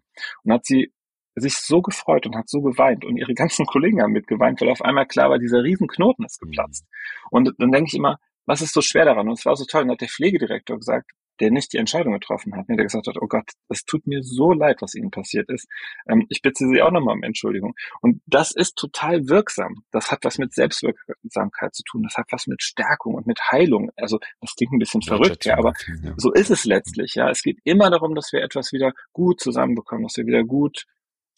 Und 0.44 0.52
hat 0.52 0.66
sie 0.66 0.92
sich 1.36 1.58
so 1.58 1.82
gefreut 1.82 2.26
und 2.26 2.36
hat 2.36 2.50
so 2.50 2.62
geweint 2.62 3.06
und 3.06 3.18
ihre 3.18 3.34
ganzen 3.36 3.66
Kollegen 3.66 4.02
haben 4.02 4.12
mitgeweint, 4.12 4.60
weil 4.60 4.70
auf 4.70 4.82
einmal 4.82 5.06
klar 5.06 5.30
war, 5.30 5.38
dieser 5.38 5.64
Riesenknoten 5.64 6.26
ist 6.26 6.40
geplatzt. 6.40 6.86
Und 7.30 7.54
dann 7.60 7.72
denke 7.72 7.90
ich 7.90 7.98
immer, 7.98 8.18
was 8.48 8.62
ist 8.62 8.74
so 8.74 8.82
schwer 8.82 9.06
daran? 9.06 9.28
Und 9.28 9.38
es 9.38 9.46
war 9.46 9.56
so 9.56 9.66
toll. 9.66 9.84
Und 9.84 9.92
hat 9.92 10.02
der 10.02 10.08
Pflegedirektor 10.08 10.78
gesagt, 10.78 11.12
der 11.40 11.52
nicht 11.52 11.74
die 11.74 11.78
Entscheidung 11.78 12.14
getroffen 12.14 12.56
hat, 12.56 12.70
ne, 12.70 12.76
der 12.76 12.86
gesagt 12.86 13.08
hat, 13.08 13.18
oh 13.22 13.28
Gott, 13.28 13.50
es 13.70 13.84
tut 13.86 14.08
mir 14.08 14.24
so 14.24 14.54
leid, 14.54 14.82
was 14.82 14.96
Ihnen 14.96 15.12
passiert 15.12 15.50
ist. 15.50 15.68
Ähm, 16.08 16.26
ich 16.30 16.42
bitte 16.42 16.68
Sie 16.68 16.82
auch 16.82 16.92
nochmal 16.92 17.16
um 17.16 17.24
Entschuldigung. 17.24 17.74
Und 18.02 18.22
das 18.26 18.52
ist 18.52 18.76
total 18.76 19.28
wirksam. 19.28 19.84
Das 19.92 20.12
hat 20.12 20.20
was 20.24 20.38
mit 20.38 20.54
Selbstwirksamkeit 20.54 21.76
zu 21.76 21.84
tun. 21.84 22.04
Das 22.04 22.16
hat 22.16 22.28
was 22.32 22.48
mit 22.48 22.62
Stärkung 22.64 23.16
und 23.16 23.28
mit 23.28 23.40
Heilung. 23.52 23.92
Also 23.96 24.20
das 24.42 24.56
klingt 24.56 24.74
ein 24.74 24.80
bisschen 24.80 25.02
verrückt, 25.02 25.46
ja, 25.46 25.58
aber 25.58 25.74
ja. 26.04 26.14
so 26.18 26.32
ist 26.32 26.52
es 26.52 26.66
letztlich. 26.66 27.16
Ja, 27.16 27.30
es 27.30 27.42
geht 27.42 27.60
immer 27.64 27.90
darum, 27.90 28.16
dass 28.16 28.32
wir 28.32 28.42
etwas 28.42 28.72
wieder 28.72 28.94
gut 29.14 29.40
zusammenbekommen, 29.40 30.04
dass 30.04 30.18
wir 30.18 30.26
wieder 30.26 30.44
gut 30.44 30.86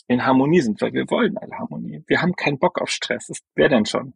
in 0.07 0.25
Harmonie 0.25 0.61
sind, 0.61 0.81
weil 0.81 0.93
wir 0.93 1.09
wollen 1.09 1.37
alle 1.37 1.57
Harmonie. 1.57 2.03
Wir 2.07 2.21
haben 2.21 2.33
keinen 2.35 2.59
Bock 2.59 2.79
auf 2.81 2.89
Stress. 2.89 3.29
Wer 3.55 3.69
denn 3.69 3.85
schon? 3.85 4.13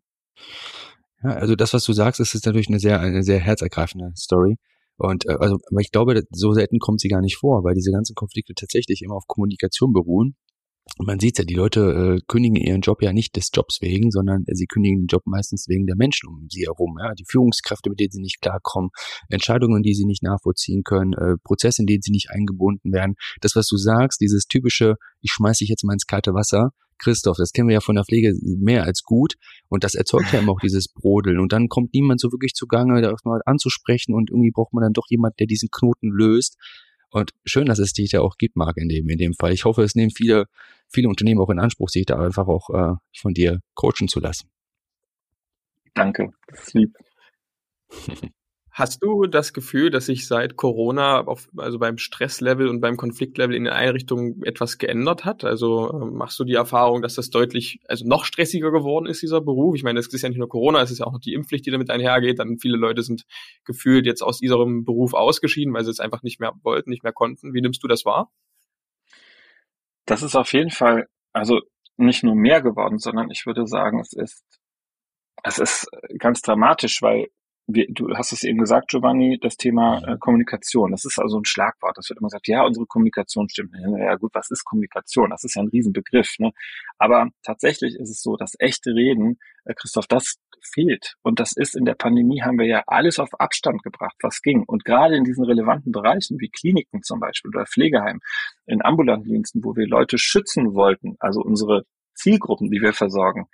Ja, 1.23 1.31
also 1.31 1.55
das, 1.55 1.73
was 1.73 1.83
du 1.83 1.93
sagst, 1.93 2.19
ist, 2.19 2.33
ist 2.33 2.45
natürlich 2.45 2.69
eine 2.69 2.79
sehr, 2.79 2.99
eine 2.99 3.23
sehr 3.23 3.39
herzergreifende 3.39 4.13
Story. 4.15 4.57
Und 5.01 5.25
äh, 5.25 5.35
also, 5.39 5.57
aber 5.71 5.81
ich 5.81 5.91
glaube, 5.91 6.21
so 6.29 6.53
selten 6.53 6.79
kommt 6.79 7.01
sie 7.01 7.09
gar 7.09 7.21
nicht 7.21 7.37
vor, 7.37 7.63
weil 7.63 7.73
diese 7.73 7.91
ganzen 7.91 8.13
Konflikte 8.13 8.53
tatsächlich 8.53 9.01
immer 9.01 9.15
auf 9.15 9.25
Kommunikation 9.27 9.93
beruhen. 9.93 10.35
Und 10.97 11.07
man 11.07 11.19
sieht 11.19 11.37
ja, 11.37 11.43
die 11.45 11.55
Leute 11.55 11.81
äh, 11.81 12.21
kündigen 12.27 12.55
ihren 12.55 12.81
Job 12.81 13.01
ja 13.01 13.13
nicht 13.13 13.35
des 13.35 13.49
Jobs 13.53 13.79
wegen, 13.81 14.11
sondern 14.11 14.43
äh, 14.47 14.55
sie 14.55 14.65
kündigen 14.65 15.03
den 15.03 15.07
Job 15.07 15.23
meistens 15.25 15.67
wegen 15.67 15.85
der 15.85 15.95
Menschen 15.95 16.27
um 16.27 16.47
sie 16.49 16.65
herum. 16.65 16.97
Ja? 16.99 17.13
Die 17.13 17.25
Führungskräfte, 17.27 17.89
mit 17.89 17.99
denen 17.99 18.11
sie 18.11 18.21
nicht 18.21 18.41
klarkommen, 18.41 18.89
Entscheidungen, 19.29 19.83
die 19.83 19.93
sie 19.93 20.05
nicht 20.05 20.21
nachvollziehen 20.21 20.83
können, 20.83 21.13
äh, 21.13 21.35
Prozesse, 21.43 21.81
in 21.81 21.87
denen 21.87 22.01
sie 22.01 22.11
nicht 22.11 22.29
eingebunden 22.29 22.91
werden. 22.91 23.15
Das, 23.41 23.55
was 23.55 23.67
du 23.67 23.77
sagst, 23.77 24.21
dieses 24.21 24.45
typische, 24.45 24.95
ich 25.21 25.31
schmeiß 25.31 25.59
dich 25.59 25.69
jetzt 25.69 25.83
mal 25.83 25.93
ins 25.93 26.05
kalte 26.05 26.33
Wasser, 26.33 26.71
Christoph, 27.01 27.37
das 27.37 27.51
kennen 27.51 27.67
wir 27.67 27.73
ja 27.73 27.81
von 27.81 27.95
der 27.95 28.05
Pflege 28.05 28.33
mehr 28.41 28.83
als 28.83 29.03
gut 29.03 29.35
und 29.69 29.83
das 29.83 29.95
erzeugt 29.95 30.31
ja 30.31 30.39
immer 30.39 30.53
auch 30.53 30.59
dieses 30.59 30.87
Brodeln 30.87 31.39
und 31.39 31.51
dann 31.51 31.67
kommt 31.67 31.93
niemand 31.93 32.19
so 32.19 32.31
wirklich 32.31 32.53
zugange, 32.53 33.01
da 33.01 33.13
mal 33.23 33.41
anzusprechen 33.45 34.13
und 34.13 34.29
irgendwie 34.29 34.51
braucht 34.51 34.73
man 34.73 34.83
dann 34.83 34.93
doch 34.93 35.07
jemand, 35.09 35.39
der 35.39 35.47
diesen 35.47 35.69
Knoten 35.71 36.09
löst. 36.09 36.57
Und 37.13 37.31
schön, 37.43 37.65
dass 37.65 37.79
es 37.79 37.91
dich 37.91 38.11
da 38.11 38.21
auch 38.21 38.37
gibt, 38.37 38.55
Marc, 38.55 38.77
in 38.77 38.87
dem, 38.87 39.09
in 39.09 39.17
dem 39.17 39.33
Fall. 39.33 39.51
Ich 39.51 39.65
hoffe, 39.65 39.83
es 39.83 39.95
nehmen 39.95 40.11
viele, 40.11 40.45
viele 40.87 41.09
Unternehmen 41.09 41.41
auch 41.41 41.49
in 41.49 41.59
Anspruch, 41.59 41.89
sich 41.89 42.05
da 42.05 42.17
einfach 42.17 42.47
auch 42.47 42.69
äh, 42.69 42.95
von 43.17 43.33
dir 43.33 43.59
coachen 43.73 44.07
zu 44.07 44.21
lassen. 44.21 44.49
Danke, 45.93 46.29
das 46.47 46.67
ist 46.67 46.73
lieb. 46.73 46.95
Hast 48.73 49.03
du 49.03 49.25
das 49.25 49.51
Gefühl, 49.51 49.89
dass 49.89 50.05
sich 50.05 50.27
seit 50.27 50.55
Corona 50.55 51.27
auf, 51.27 51.49
also 51.57 51.77
beim 51.77 51.97
Stresslevel 51.97 52.69
und 52.69 52.79
beim 52.79 52.95
Konfliktlevel 52.95 53.53
in 53.53 53.65
den 53.65 53.73
Einrichtungen 53.73 54.41
etwas 54.43 54.77
geändert 54.77 55.25
hat? 55.25 55.43
Also 55.43 55.91
ähm, 55.91 56.13
machst 56.13 56.39
du 56.39 56.45
die 56.45 56.53
Erfahrung, 56.53 57.01
dass 57.01 57.15
das 57.15 57.29
deutlich, 57.29 57.81
also 57.89 58.07
noch 58.07 58.23
stressiger 58.23 58.71
geworden 58.71 59.07
ist, 59.07 59.21
dieser 59.21 59.41
Beruf? 59.41 59.75
Ich 59.75 59.83
meine, 59.83 59.99
es 59.99 60.07
ist 60.07 60.21
ja 60.21 60.29
nicht 60.29 60.37
nur 60.37 60.47
Corona, 60.47 60.81
es 60.81 60.89
ist 60.89 60.99
ja 60.99 61.05
auch 61.05 61.11
noch 61.11 61.19
die 61.19 61.33
Impfpflicht, 61.33 61.65
die 61.65 61.71
damit 61.71 61.89
einhergeht. 61.89 62.39
Dann 62.39 62.59
viele 62.59 62.77
Leute 62.77 63.03
sind 63.03 63.25
gefühlt 63.65 64.05
jetzt 64.05 64.21
aus 64.21 64.39
diesem 64.39 64.85
Beruf 64.85 65.13
ausgeschieden, 65.13 65.73
weil 65.73 65.83
sie 65.83 65.91
es 65.91 65.99
einfach 65.99 66.23
nicht 66.23 66.39
mehr 66.39 66.53
wollten, 66.63 66.91
nicht 66.91 67.03
mehr 67.03 67.13
konnten. 67.13 67.53
Wie 67.53 67.61
nimmst 67.61 67.83
du 67.83 67.89
das 67.89 68.05
wahr? 68.05 68.31
Das 70.05 70.23
ist 70.23 70.37
auf 70.37 70.53
jeden 70.53 70.71
Fall, 70.71 71.07
also 71.33 71.59
nicht 71.97 72.23
nur 72.23 72.35
mehr 72.35 72.61
geworden, 72.61 72.99
sondern 72.99 73.29
ich 73.31 73.45
würde 73.45 73.67
sagen, 73.67 73.99
es 73.99 74.13
ist, 74.13 74.45
es 75.43 75.59
ist 75.59 75.87
ganz 76.19 76.41
dramatisch, 76.41 77.01
weil 77.01 77.27
wir, 77.73 77.87
du 77.89 78.09
hast 78.15 78.31
es 78.31 78.43
eben 78.43 78.59
gesagt, 78.59 78.89
Giovanni, 78.89 79.39
das 79.41 79.57
Thema 79.57 80.01
äh, 80.05 80.17
Kommunikation. 80.19 80.91
Das 80.91 81.05
ist 81.05 81.19
also 81.19 81.37
ein 81.39 81.45
Schlagwort. 81.45 81.97
Das 81.97 82.09
wird 82.09 82.19
immer 82.19 82.27
gesagt, 82.27 82.47
ja, 82.47 82.63
unsere 82.63 82.85
Kommunikation 82.85 83.49
stimmt. 83.49 83.71
Ja 83.97 84.15
gut, 84.15 84.31
was 84.33 84.49
ist 84.51 84.63
Kommunikation? 84.63 85.29
Das 85.29 85.43
ist 85.43 85.55
ja 85.55 85.61
ein 85.61 85.69
Riesenbegriff. 85.69 86.35
Ne? 86.39 86.51
Aber 86.97 87.29
tatsächlich 87.43 87.95
ist 87.95 88.09
es 88.09 88.21
so, 88.21 88.35
dass 88.35 88.53
echte 88.59 88.91
Reden, 88.91 89.37
äh, 89.65 89.73
Christoph, 89.73 90.07
das 90.07 90.35
fehlt. 90.63 91.15
Und 91.23 91.39
das 91.39 91.53
ist 91.53 91.75
in 91.75 91.85
der 91.85 91.95
Pandemie 91.95 92.41
haben 92.41 92.59
wir 92.59 92.67
ja 92.67 92.83
alles 92.87 93.19
auf 93.19 93.29
Abstand 93.39 93.83
gebracht, 93.83 94.15
was 94.21 94.41
ging. 94.41 94.63
Und 94.65 94.85
gerade 94.85 95.15
in 95.15 95.23
diesen 95.23 95.43
relevanten 95.43 95.91
Bereichen 95.91 96.39
wie 96.39 96.49
Kliniken 96.49 97.03
zum 97.03 97.19
Beispiel 97.19 97.49
oder 97.49 97.65
Pflegeheim, 97.65 98.19
in 98.65 98.83
ambulanten 98.83 99.29
Diensten, 99.29 99.63
wo 99.63 99.75
wir 99.75 99.87
Leute 99.87 100.17
schützen 100.17 100.73
wollten, 100.73 101.15
also 101.19 101.41
unsere 101.41 101.85
Zielgruppen, 102.13 102.69
die 102.69 102.81
wir 102.81 102.93
versorgen, 102.93 103.47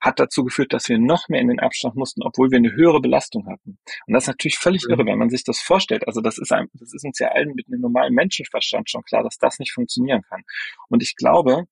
hat 0.00 0.20
dazu 0.20 0.44
geführt, 0.44 0.72
dass 0.72 0.88
wir 0.88 0.98
noch 0.98 1.28
mehr 1.28 1.40
in 1.40 1.48
den 1.48 1.60
Abstand 1.60 1.96
mussten, 1.96 2.22
obwohl 2.22 2.50
wir 2.50 2.58
eine 2.58 2.72
höhere 2.72 3.00
Belastung 3.00 3.46
hatten. 3.46 3.78
Und 4.06 4.14
das 4.14 4.24
ist 4.24 4.28
natürlich 4.28 4.58
völlig 4.58 4.84
mhm. 4.86 4.94
irre, 4.94 5.06
wenn 5.06 5.18
man 5.18 5.30
sich 5.30 5.44
das 5.44 5.60
vorstellt. 5.60 6.06
Also 6.06 6.20
das 6.20 6.38
ist, 6.38 6.52
ein, 6.52 6.68
das 6.74 6.92
ist 6.92 7.04
uns 7.04 7.18
ja 7.18 7.28
allen 7.28 7.54
mit 7.54 7.66
einem 7.68 7.80
normalen 7.80 8.14
Menschenverstand 8.14 8.90
schon 8.90 9.02
klar, 9.02 9.22
dass 9.22 9.38
das 9.38 9.58
nicht 9.58 9.72
funktionieren 9.72 10.22
kann. 10.28 10.42
Und 10.88 11.02
ich 11.02 11.16
glaube, 11.16 11.64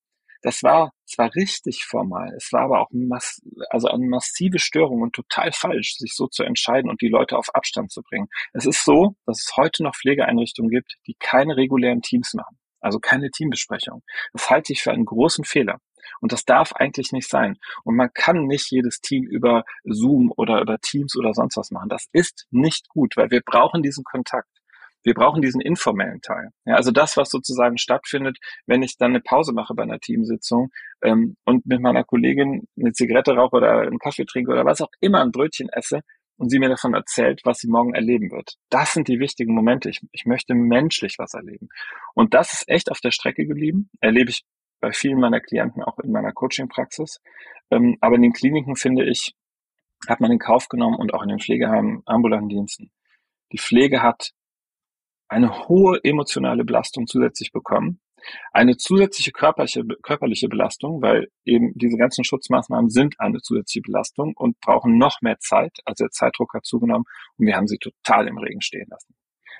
das 0.43 0.63
war 0.63 0.93
zwar 1.07 1.35
richtig 1.35 1.85
formal, 1.85 2.33
es 2.37 2.53
war 2.53 2.63
aber 2.63 2.81
auch 2.81 2.89
mass 2.93 3.41
also 3.71 3.89
eine 3.89 4.07
massive 4.07 4.59
Störung 4.59 5.03
und 5.03 5.13
total 5.13 5.51
falsch, 5.53 5.97
sich 5.97 6.15
so 6.15 6.27
zu 6.27 6.45
entscheiden 6.45 6.91
und 6.91 7.01
die 7.01 7.09
Leute 7.09 7.37
auf 7.37 7.55
Abstand 7.55 7.91
zu 7.91 8.03
bringen. 8.03 8.29
Es 8.53 8.67
ist 8.67 8.85
so, 8.85 9.17
dass 9.25 9.43
es 9.43 9.57
heute 9.57 9.83
noch 9.83 9.97
Pflegeeinrichtungen 9.97 10.71
gibt, 10.71 10.97
die 11.07 11.17
keine 11.19 11.57
regulären 11.57 12.03
Teams 12.03 12.35
machen, 12.35 12.59
also 12.81 12.99
keine 13.01 13.31
Teambesprechung. 13.31 14.03
Das 14.33 14.49
halte 14.51 14.73
ich 14.73 14.83
für 14.83 14.93
einen 14.93 15.05
großen 15.05 15.45
Fehler. 15.45 15.81
Und 16.21 16.33
das 16.33 16.45
darf 16.45 16.73
eigentlich 16.73 17.13
nicht 17.13 17.29
sein. 17.29 17.57
Und 17.85 17.97
man 17.97 18.11
kann 18.13 18.47
nicht 18.47 18.71
jedes 18.71 19.01
Team 19.01 19.25
über 19.25 19.65
Zoom 19.85 20.33
oder 20.37 20.61
über 20.61 20.79
Teams 20.79 21.17
oder 21.17 21.35
sonst 21.35 21.57
was 21.57 21.71
machen. 21.71 21.89
Das 21.89 22.07
ist 22.13 22.47
nicht 22.51 22.89
gut, 22.89 23.17
weil 23.17 23.31
wir 23.31 23.43
brauchen 23.43 23.83
diesen 23.83 24.05
Kontakt. 24.05 24.49
Wir 25.03 25.15
brauchen 25.15 25.41
diesen 25.41 25.61
informellen 25.61 26.21
Teil. 26.21 26.51
Ja, 26.65 26.75
also 26.75 26.91
das, 26.91 27.17
was 27.17 27.31
sozusagen 27.31 27.79
stattfindet, 27.79 28.39
wenn 28.67 28.83
ich 28.83 28.97
dann 28.99 29.13
eine 29.13 29.21
Pause 29.21 29.53
mache 29.53 29.73
bei 29.73 29.85
einer 29.85 30.01
Teamsitzung 30.01 30.71
ähm, 31.01 31.37
und 31.45 31.65
mit 31.65 31.81
meiner 31.81 32.03
Kollegin 32.03 32.67
eine 32.77 32.93
Zigarette 32.93 33.37
rauche 33.37 33.57
oder 33.57 33.83
einen 33.83 34.01
Kaffee 34.01 34.25
trinke 34.25 34.51
oder 34.51 34.65
was 34.65 34.81
auch 34.81 34.91
immer 35.01 35.23
ein 35.23 35.31
Brötchen 35.31 35.69
esse 35.69 36.01
und 36.39 36.51
sie 36.51 36.59
mir 36.59 36.69
davon 36.69 36.95
erzählt, 36.95 37.41
was 37.45 37.59
sie 37.59 37.69
morgen 37.69 37.95
erleben 37.95 38.31
wird. 38.31 38.57
Das 38.69 38.93
sind 38.93 39.09
die 39.09 39.21
wichtigen 39.21 39.55
Momente. 39.55 39.89
Ich, 39.91 40.01
ich 40.13 40.27
möchte 40.27 40.55
menschlich 40.55 41.15
was 41.19 41.35
erleben. 41.35 41.69
Und 42.15 42.35
das 42.35 42.53
ist 42.53 42.69
echt 42.69 42.91
auf 42.91 43.01
der 43.01 43.11
Strecke 43.11 43.47
geblieben. 43.47 43.91
Erlebe 44.01 44.31
ich 44.31 44.43
bei 44.81 44.93
vielen 44.93 45.21
meiner 45.21 45.41
Klienten 45.41 45.83
auch 45.83 45.99
in 45.99 46.13
meiner 46.13 46.33
Coaching-Praxis. 46.33 47.21
Ähm, 47.71 47.97
aber 48.01 48.17
in 48.17 48.23
den 48.23 48.33
Kliniken, 48.33 48.77
finde 48.77 49.05
ich, 49.05 49.35
hat 50.09 50.21
man 50.21 50.31
in 50.31 50.39
Kauf 50.39 50.69
genommen 50.69 50.97
und 50.97 51.15
auch 51.15 51.23
in 51.23 51.29
den 51.29 51.41
Pflegeheimen, 51.41 52.03
ambulanten 52.07 52.49
Diensten. 52.49 52.91
Die 53.53 53.59
Pflege 53.59 54.03
hat 54.03 54.33
eine 55.29 55.69
hohe 55.69 55.99
emotionale 56.05 56.65
Belastung 56.65 57.07
zusätzlich 57.07 57.53
bekommen, 57.53 58.01
eine 58.53 58.77
zusätzliche 58.77 59.33
körperliche, 59.33 59.85
körperliche 60.03 60.49
Belastung, 60.49 61.03
weil 61.03 61.29
eben 61.45 61.73
diese 61.75 61.97
ganzen 61.97 62.25
Schutzmaßnahmen 62.25 62.91
sind 62.91 63.19
eine 63.19 63.41
zusätzliche 63.41 63.83
Belastung 63.83 64.35
und 64.37 64.59
brauchen 64.61 64.99
noch 64.99 65.21
mehr 65.23 65.39
Zeit. 65.39 65.79
Also 65.85 66.05
der 66.05 66.11
Zeitdruck 66.11 66.55
hat 66.55 66.65
zugenommen 66.65 67.05
und 67.37 67.47
wir 67.47 67.57
haben 67.57 67.69
sie 67.69 67.79
total 67.79 68.29
im 68.29 68.39
Regen 68.39 68.63
stehen 68.63 68.89
lassen. 68.89 69.15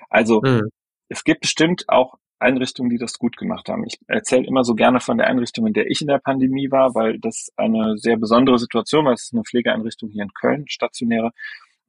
Also 0.09 0.41
mhm. 0.43 0.69
es 1.09 1.23
gibt 1.23 1.41
bestimmt 1.41 1.85
auch 1.87 2.15
Einrichtungen, 2.39 2.89
die 2.89 2.97
das 2.97 3.17
gut 3.17 3.37
gemacht 3.37 3.69
haben. 3.69 3.83
Ich 3.85 3.99
erzähle 4.07 4.45
immer 4.45 4.63
so 4.63 4.75
gerne 4.75 4.99
von 4.99 5.17
der 5.17 5.27
Einrichtung, 5.27 5.67
in 5.67 5.73
der 5.73 5.89
ich 5.89 6.01
in 6.01 6.07
der 6.07 6.19
Pandemie 6.19 6.69
war, 6.71 6.93
weil 6.93 7.19
das 7.19 7.49
eine 7.55 7.97
sehr 7.97 8.17
besondere 8.17 8.59
Situation 8.59 9.05
war. 9.05 9.13
Es 9.13 9.23
ist 9.23 9.33
eine 9.33 9.43
Pflegeeinrichtung 9.43 10.09
hier 10.09 10.23
in 10.23 10.33
Köln, 10.33 10.65
stationäre. 10.67 11.31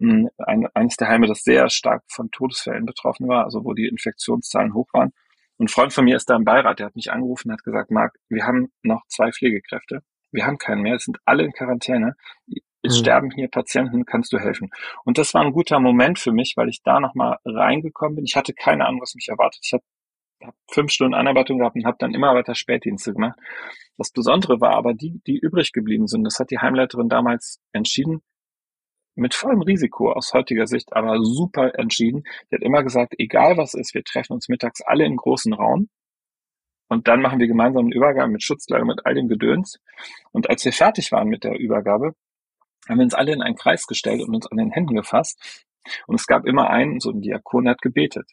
Hm, 0.00 0.28
ein, 0.38 0.67
eines 0.75 0.97
der 0.97 1.09
Heime, 1.09 1.26
das 1.26 1.43
sehr 1.43 1.69
stark 1.71 2.05
von 2.09 2.31
Todesfällen 2.31 2.87
betroffen 2.87 3.28
war, 3.28 3.45
also 3.45 3.64
wo 3.64 3.75
die 3.75 3.88
Infektionszahlen 3.88 4.75
hoch 4.75 4.88
waren. 4.93 5.12
Und 5.59 5.67
ein 5.67 5.69
Freund 5.69 5.93
von 5.93 6.05
mir 6.05 6.17
ist 6.17 6.31
da 6.31 6.37
im 6.37 6.45
Beirat, 6.45 6.78
der 6.78 6.87
hat 6.87 6.97
mich 6.97 7.11
angerufen 7.11 7.49
und 7.49 7.55
hat 7.55 7.64
gesagt, 7.64 7.90
Marc, 7.90 8.17
wir 8.28 8.47
haben 8.47 8.71
noch 8.83 9.02
zwei 9.09 9.33
Pflegekräfte. 9.33 10.02
Wir 10.31 10.47
haben 10.47 10.59
keinen 10.59 10.83
mehr. 10.83 10.95
Es 10.95 11.05
sind 11.05 11.19
alle 11.25 11.43
in 11.45 11.52
Quarantäne. 11.52 12.14
Es 12.83 12.95
mhm. 12.95 13.00
sterben 13.00 13.31
hier 13.33 13.49
Patienten, 13.49 14.05
kannst 14.05 14.33
du 14.33 14.38
helfen? 14.38 14.71
Und 15.05 15.19
das 15.19 15.35
war 15.35 15.43
ein 15.43 15.52
guter 15.52 15.81
Moment 15.81 16.19
für 16.21 16.33
mich, 16.33 16.55
weil 16.57 16.69
ich 16.69 16.83
da 16.85 17.00
nochmal 17.00 17.38
reingekommen 17.45 18.17
bin. 18.17 18.25
Ich 18.25 18.37
hatte 18.37 18.55
keine 18.55 18.87
Ahnung, 18.87 19.00
was 19.00 19.17
mich 19.17 19.28
erwartet. 19.28 19.61
Ich 19.64 19.73
habe 19.73 19.83
habe 20.42 20.57
fünf 20.71 20.92
Stunden 20.92 21.14
Anarbeitung 21.14 21.59
gehabt 21.59 21.76
und 21.76 21.85
habe 21.85 21.97
dann 21.99 22.14
immer 22.14 22.35
weiter 22.35 22.54
Spätdienste 22.54 23.12
gemacht. 23.12 23.38
Das 23.97 24.11
Besondere 24.11 24.61
war 24.61 24.73
aber 24.73 24.95
die, 24.95 25.21
die 25.26 25.38
übrig 25.38 25.73
geblieben 25.73 26.07
sind. 26.07 26.25
Das 26.25 26.38
hat 26.38 26.50
die 26.50 26.59
Heimleiterin 26.59 27.09
damals 27.09 27.61
entschieden, 27.73 28.23
mit 29.14 29.35
vollem 29.35 29.62
Risiko 29.62 30.12
aus 30.12 30.33
heutiger 30.33 30.66
Sicht, 30.66 30.95
aber 30.95 31.18
super 31.21 31.76
entschieden. 31.76 32.23
Die 32.50 32.57
hat 32.57 32.62
immer 32.62 32.85
gesagt, 32.85 33.14
egal 33.18 33.57
was 33.57 33.75
ist, 33.75 33.95
wir 33.95 34.04
treffen 34.04 34.35
uns 34.35 34.49
mittags 34.49 34.80
alle 34.80 35.04
im 35.04 35.16
großen 35.16 35.52
Raum 35.52 35.88
und 36.88 37.07
dann 37.07 37.21
machen 37.21 37.38
wir 37.38 37.47
gemeinsam 37.47 37.85
einen 37.85 37.92
Übergabe 37.92 38.30
mit 38.30 38.42
Schutzkleidung, 38.42 38.88
mit 38.88 39.04
all 39.04 39.14
dem 39.14 39.28
Gedöns. 39.28 39.78
Und 40.33 40.49
als 40.49 40.64
wir 40.64 40.73
fertig 40.73 41.12
waren 41.12 41.28
mit 41.28 41.45
der 41.45 41.59
Übergabe, 41.59 42.14
haben 42.88 42.99
wir 42.99 43.04
uns 43.04 43.14
alle 43.14 43.33
in 43.33 43.42
einen 43.42 43.57
Kreis 43.57 43.87
gestellt 43.87 44.23
und 44.23 44.35
uns 44.35 44.47
an 44.47 44.57
den 44.57 44.71
Händen 44.71 44.95
gefasst. 44.95 45.66
Und 46.07 46.14
es 46.14 46.26
gab 46.26 46.47
immer 46.47 46.71
einen, 46.71 47.00
so 47.00 47.11
ein 47.11 47.21
Diakon, 47.21 47.68
hat 47.68 47.83
gebetet. 47.83 48.30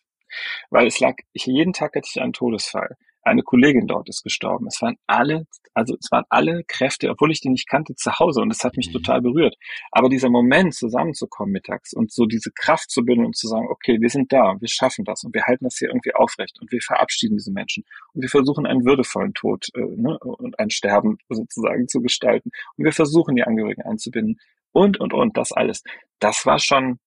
Weil 0.69 0.87
es 0.87 0.99
lag, 0.99 1.15
ich, 1.33 1.45
jeden 1.45 1.73
Tag 1.73 1.95
hatte 1.95 2.09
ich 2.11 2.21
einen 2.21 2.33
Todesfall. 2.33 2.95
Eine 3.21 3.41
Kollegin 3.41 3.87
dort 3.87 4.07
ist 4.07 4.21
gestorben. 4.23 4.67
Es 4.67 4.83
waren 4.83 4.97
alle, 5.07 5.47
also 5.73 5.95
es 5.99 6.11
waren 6.11 6.25
alle 6.29 6.63
Kräfte, 6.67 7.09
obwohl 7.09 7.31
ich 7.31 7.41
die 7.41 7.49
nicht 7.49 7.67
kannte, 7.67 7.95
zu 7.95 8.19
Hause 8.19 8.41
und 8.41 8.51
es 8.51 8.63
hat 8.63 8.77
mich 8.77 8.89
mhm. 8.89 8.93
total 8.93 9.21
berührt. 9.21 9.55
Aber 9.91 10.09
dieser 10.09 10.29
Moment, 10.29 10.75
zusammenzukommen 10.75 11.51
mittags 11.51 11.93
und 11.93 12.11
so 12.11 12.27
diese 12.27 12.51
Kraft 12.51 12.91
zu 12.91 13.03
bündeln 13.03 13.25
und 13.25 13.35
zu 13.35 13.47
sagen, 13.47 13.67
okay, 13.67 13.99
wir 13.99 14.09
sind 14.09 14.31
da, 14.31 14.55
wir 14.59 14.67
schaffen 14.67 15.05
das 15.05 15.23
und 15.23 15.33
wir 15.33 15.43
halten 15.43 15.63
das 15.63 15.77
hier 15.77 15.87
irgendwie 15.87 16.13
aufrecht 16.13 16.59
und 16.61 16.71
wir 16.71 16.81
verabschieden 16.81 17.37
diese 17.37 17.51
Menschen 17.51 17.83
und 18.13 18.21
wir 18.21 18.29
versuchen 18.29 18.67
einen 18.67 18.85
würdevollen 18.85 19.33
Tod 19.33 19.69
äh, 19.73 19.81
ne, 19.81 20.19
und 20.19 20.59
ein 20.59 20.69
Sterben 20.69 21.17
sozusagen 21.27 21.87
zu 21.87 22.01
gestalten 22.01 22.51
und 22.77 22.85
wir 22.85 22.93
versuchen 22.93 23.35
die 23.35 23.43
Angehörigen 23.43 23.81
einzubinden 23.81 24.39
und, 24.71 24.99
und, 24.99 25.13
und, 25.13 25.35
das 25.35 25.51
alles. 25.51 25.83
Das 26.19 26.45
war 26.45 26.59
schon 26.59 26.99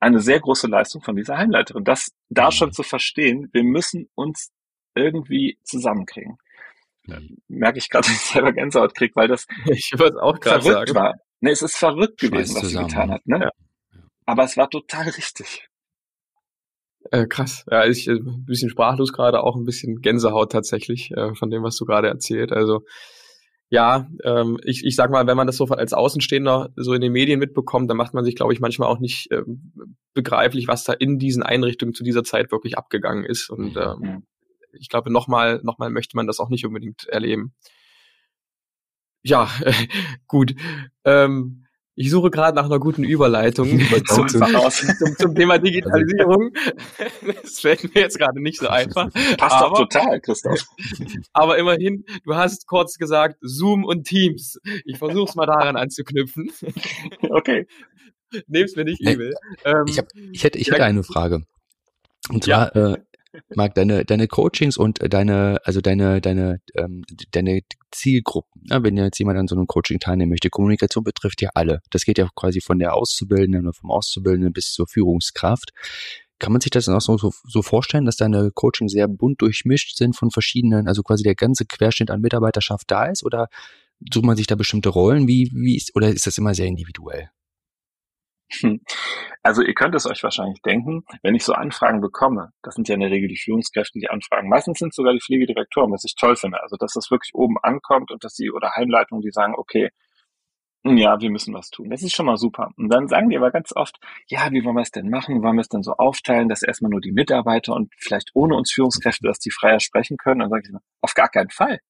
eine 0.00 0.20
sehr 0.20 0.40
große 0.40 0.66
Leistung 0.66 1.02
von 1.02 1.16
dieser 1.16 1.38
Heimleiterin. 1.38 1.84
Das 1.84 2.10
da 2.28 2.50
schon 2.50 2.72
zu 2.72 2.82
verstehen, 2.82 3.48
wir 3.52 3.64
müssen 3.64 4.08
uns 4.14 4.50
irgendwie 4.94 5.58
zusammenkriegen. 5.64 6.38
Mhm. 7.06 7.38
Merke 7.48 7.78
ich 7.78 7.90
gerade, 7.90 8.06
dass 8.08 8.16
ich 8.16 8.22
selber 8.22 8.52
Gänsehaut 8.52 8.94
kriege, 8.94 9.14
weil 9.16 9.28
das 9.28 9.46
ich 9.66 9.92
auch 9.94 10.38
verrückt 10.40 10.64
sagen. 10.64 10.94
war. 10.94 11.14
Nee, 11.40 11.50
es 11.50 11.62
ist 11.62 11.76
verrückt 11.76 12.20
gewesen, 12.20 12.56
was 12.56 12.68
sie 12.68 12.78
getan 12.78 13.10
hat. 13.10 13.26
Ne? 13.26 13.40
Ja. 13.40 13.50
Aber 14.26 14.44
es 14.44 14.56
war 14.56 14.70
total 14.70 15.08
richtig. 15.08 15.68
Äh, 17.10 17.26
krass. 17.26 17.64
Ja, 17.70 17.84
ich 17.84 18.08
äh, 18.08 18.12
ein 18.12 18.44
bisschen 18.46 18.70
sprachlos 18.70 19.12
gerade, 19.12 19.42
auch 19.42 19.56
ein 19.56 19.64
bisschen 19.64 20.00
Gänsehaut 20.00 20.52
tatsächlich 20.52 21.10
äh, 21.10 21.34
von 21.34 21.50
dem, 21.50 21.62
was 21.62 21.76
du 21.76 21.84
gerade 21.84 22.08
erzählt. 22.08 22.52
Also 22.52 22.84
ja, 23.74 24.08
ähm, 24.22 24.56
ich, 24.62 24.84
ich 24.84 24.94
sag 24.94 25.10
mal, 25.10 25.26
wenn 25.26 25.36
man 25.36 25.48
das 25.48 25.56
so 25.56 25.64
als 25.64 25.92
Außenstehender 25.92 26.70
so 26.76 26.94
in 26.94 27.00
den 27.00 27.10
Medien 27.10 27.40
mitbekommt, 27.40 27.90
dann 27.90 27.96
macht 27.96 28.14
man 28.14 28.24
sich, 28.24 28.36
glaube 28.36 28.52
ich, 28.52 28.60
manchmal 28.60 28.88
auch 28.88 29.00
nicht 29.00 29.32
äh, 29.32 29.42
begreiflich, 30.14 30.68
was 30.68 30.84
da 30.84 30.92
in 30.92 31.18
diesen 31.18 31.42
Einrichtungen 31.42 31.92
zu 31.92 32.04
dieser 32.04 32.22
Zeit 32.22 32.52
wirklich 32.52 32.78
abgegangen 32.78 33.24
ist. 33.24 33.50
Und 33.50 33.74
mhm. 33.74 34.04
ähm, 34.04 34.26
ich 34.74 34.88
glaube, 34.88 35.10
nochmal, 35.10 35.60
nochmal 35.64 35.90
möchte 35.90 36.16
man 36.16 36.28
das 36.28 36.38
auch 36.38 36.50
nicht 36.50 36.64
unbedingt 36.64 37.08
erleben. 37.08 37.52
Ja, 39.24 39.50
gut. 40.28 40.54
Ähm, 41.04 41.63
ich 41.96 42.10
suche 42.10 42.30
gerade 42.30 42.56
nach 42.56 42.64
einer 42.64 42.78
guten 42.78 43.04
Überleitung 43.04 43.68
zum, 44.06 44.28
zum, 44.28 45.16
zum, 45.18 45.34
Thema 45.34 45.58
Digitalisierung. 45.58 46.52
Das 47.42 47.60
fällt 47.60 47.94
mir 47.94 48.02
jetzt 48.02 48.18
gerade 48.18 48.40
nicht 48.42 48.58
so 48.58 48.68
einfach. 48.68 49.12
Passt 49.36 49.56
aber, 49.56 49.70
doch 49.70 49.78
total, 49.88 50.20
Christoph. 50.20 50.60
Aber 51.32 51.58
immerhin, 51.58 52.04
du 52.24 52.34
hast 52.34 52.66
kurz 52.66 52.96
gesagt 52.96 53.38
Zoom 53.40 53.84
und 53.84 54.04
Teams. 54.04 54.58
Ich 54.84 54.98
versuche 54.98 55.28
es 55.28 55.34
mal 55.34 55.46
daran 55.46 55.76
anzuknüpfen. 55.76 56.50
Okay. 57.20 57.66
Nehm's 58.48 58.74
mir 58.74 58.84
nicht 58.84 59.00
übel. 59.00 59.34
Ähm, 59.64 59.84
ich, 59.86 59.98
hab, 59.98 60.06
ich 60.32 60.42
hätte, 60.42 60.58
ich 60.58 60.70
hätte 60.70 60.84
eine 60.84 61.04
Frage. 61.04 61.42
Und 62.28 62.44
zwar, 62.44 62.74
ja. 62.74 62.94
äh, 62.94 62.98
Marc, 63.54 63.74
deine, 63.74 64.04
deine 64.04 64.28
Coachings 64.28 64.76
und 64.76 64.98
deine, 65.12 65.58
also 65.64 65.80
deine, 65.80 66.20
deine, 66.20 66.60
ähm, 66.74 67.04
deine 67.30 67.60
Zielgruppen, 67.90 68.62
ne? 68.68 68.82
wenn 68.82 68.96
jetzt 68.96 69.18
jemand 69.18 69.38
an 69.38 69.48
so 69.48 69.56
einem 69.56 69.66
Coaching 69.66 69.98
teilnehmen 69.98 70.30
möchte, 70.30 70.50
Kommunikation 70.50 71.04
betrifft 71.04 71.42
ja 71.42 71.50
alle. 71.54 71.80
Das 71.90 72.04
geht 72.04 72.18
ja 72.18 72.28
quasi 72.34 72.60
von 72.60 72.78
der 72.78 72.94
Auszubildenden 72.94 73.66
oder 73.66 73.72
vom 73.72 73.90
Auszubildenden 73.90 74.52
bis 74.52 74.72
zur 74.72 74.86
Führungskraft. 74.86 75.70
Kann 76.38 76.52
man 76.52 76.60
sich 76.60 76.70
das 76.70 76.86
dann 76.86 76.96
auch 76.96 77.00
so, 77.00 77.16
so 77.16 77.62
vorstellen, 77.62 78.04
dass 78.04 78.16
deine 78.16 78.50
Coaching 78.52 78.88
sehr 78.88 79.08
bunt 79.08 79.40
durchmischt 79.40 79.96
sind 79.96 80.16
von 80.16 80.30
verschiedenen, 80.30 80.88
also 80.88 81.02
quasi 81.02 81.22
der 81.22 81.36
ganze 81.36 81.64
Querschnitt 81.64 82.10
an 82.10 82.20
Mitarbeiterschaft 82.20 82.90
da 82.90 83.06
ist 83.06 83.24
oder 83.24 83.48
sucht 84.12 84.24
man 84.24 84.36
sich 84.36 84.46
da 84.46 84.56
bestimmte 84.56 84.88
Rollen? 84.88 85.28
Wie, 85.28 85.50
wie 85.54 85.76
ist, 85.76 85.94
oder 85.94 86.08
ist 86.08 86.26
das 86.26 86.36
immer 86.38 86.54
sehr 86.54 86.66
individuell? 86.66 87.30
Also 89.42 89.62
ihr 89.62 89.74
könnt 89.74 89.94
es 89.94 90.06
euch 90.06 90.22
wahrscheinlich 90.22 90.62
denken, 90.62 91.04
wenn 91.22 91.34
ich 91.34 91.44
so 91.44 91.52
Anfragen 91.52 92.00
bekomme, 92.00 92.50
das 92.62 92.74
sind 92.74 92.88
ja 92.88 92.94
in 92.94 93.00
der 93.00 93.10
Regel 93.10 93.28
die 93.28 93.36
Führungskräfte, 93.36 93.98
die 93.98 94.08
anfragen. 94.08 94.48
Meistens 94.48 94.78
sind 94.78 94.88
es 94.88 94.96
sogar 94.96 95.12
die 95.12 95.20
Pflegedirektoren, 95.20 95.92
was 95.92 96.04
ich 96.04 96.14
toll 96.14 96.34
finde. 96.36 96.62
Also 96.62 96.76
dass 96.76 96.94
das 96.94 97.10
wirklich 97.10 97.32
oben 97.34 97.56
ankommt 97.62 98.10
und 98.10 98.24
dass 98.24 98.34
sie 98.34 98.50
oder 98.50 98.72
Heimleitungen, 98.74 99.20
die 99.20 99.30
sagen, 99.30 99.54
okay, 99.56 99.90
ja, 100.84 101.18
wir 101.18 101.30
müssen 101.30 101.54
was 101.54 101.70
tun. 101.70 101.88
Das 101.88 102.02
ist 102.02 102.14
schon 102.14 102.26
mal 102.26 102.36
super. 102.36 102.70
Und 102.76 102.90
dann 102.90 103.08
sagen 103.08 103.30
die 103.30 103.38
aber 103.38 103.50
ganz 103.50 103.74
oft, 103.74 103.96
ja, 104.28 104.50
wie 104.50 104.62
wollen 104.64 104.76
wir 104.76 104.82
es 104.82 104.90
denn 104.90 105.08
machen? 105.08 105.42
Wollen 105.42 105.56
wir 105.56 105.62
es 105.62 105.70
denn 105.70 105.82
so 105.82 105.92
aufteilen, 105.92 106.50
dass 106.50 106.62
erstmal 106.62 106.90
nur 106.90 107.00
die 107.00 107.12
Mitarbeiter 107.12 107.74
und 107.74 107.90
vielleicht 107.98 108.30
ohne 108.34 108.54
uns 108.54 108.70
Führungskräfte, 108.70 109.26
dass 109.26 109.38
die 109.38 109.50
freier 109.50 109.80
sprechen 109.80 110.18
können? 110.18 110.42
Und 110.42 110.50
dann 110.50 110.50
sage 110.50 110.62
ich 110.64 110.70
immer, 110.70 110.82
auf 111.00 111.14
gar 111.14 111.30
keinen 111.30 111.48
Fall. 111.48 111.80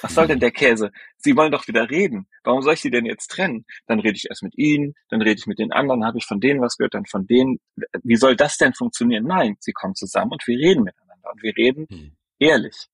Was 0.00 0.14
soll 0.14 0.26
denn 0.26 0.40
der 0.40 0.50
Käse? 0.50 0.90
Sie 1.18 1.36
wollen 1.36 1.52
doch 1.52 1.68
wieder 1.68 1.90
reden. 1.90 2.26
Warum 2.42 2.62
soll 2.62 2.72
ich 2.72 2.80
sie 2.80 2.90
denn 2.90 3.04
jetzt 3.04 3.28
trennen? 3.28 3.66
Dann 3.86 4.00
rede 4.00 4.16
ich 4.16 4.26
erst 4.30 4.42
mit 4.42 4.56
ihnen, 4.56 4.94
dann 5.10 5.20
rede 5.20 5.38
ich 5.38 5.46
mit 5.46 5.58
den 5.58 5.72
anderen, 5.72 6.06
habe 6.06 6.16
ich 6.16 6.24
von 6.24 6.40
denen 6.40 6.62
was 6.62 6.78
gehört, 6.78 6.94
dann 6.94 7.04
von 7.04 7.26
denen. 7.26 7.58
Wie 8.02 8.16
soll 8.16 8.34
das 8.34 8.56
denn 8.56 8.72
funktionieren? 8.72 9.24
Nein, 9.24 9.56
sie 9.60 9.72
kommen 9.72 9.94
zusammen 9.94 10.32
und 10.32 10.46
wir 10.46 10.56
reden 10.56 10.84
miteinander 10.84 11.32
und 11.32 11.42
wir 11.42 11.54
reden 11.54 11.86
hm. 11.90 12.16
ehrlich 12.38 12.88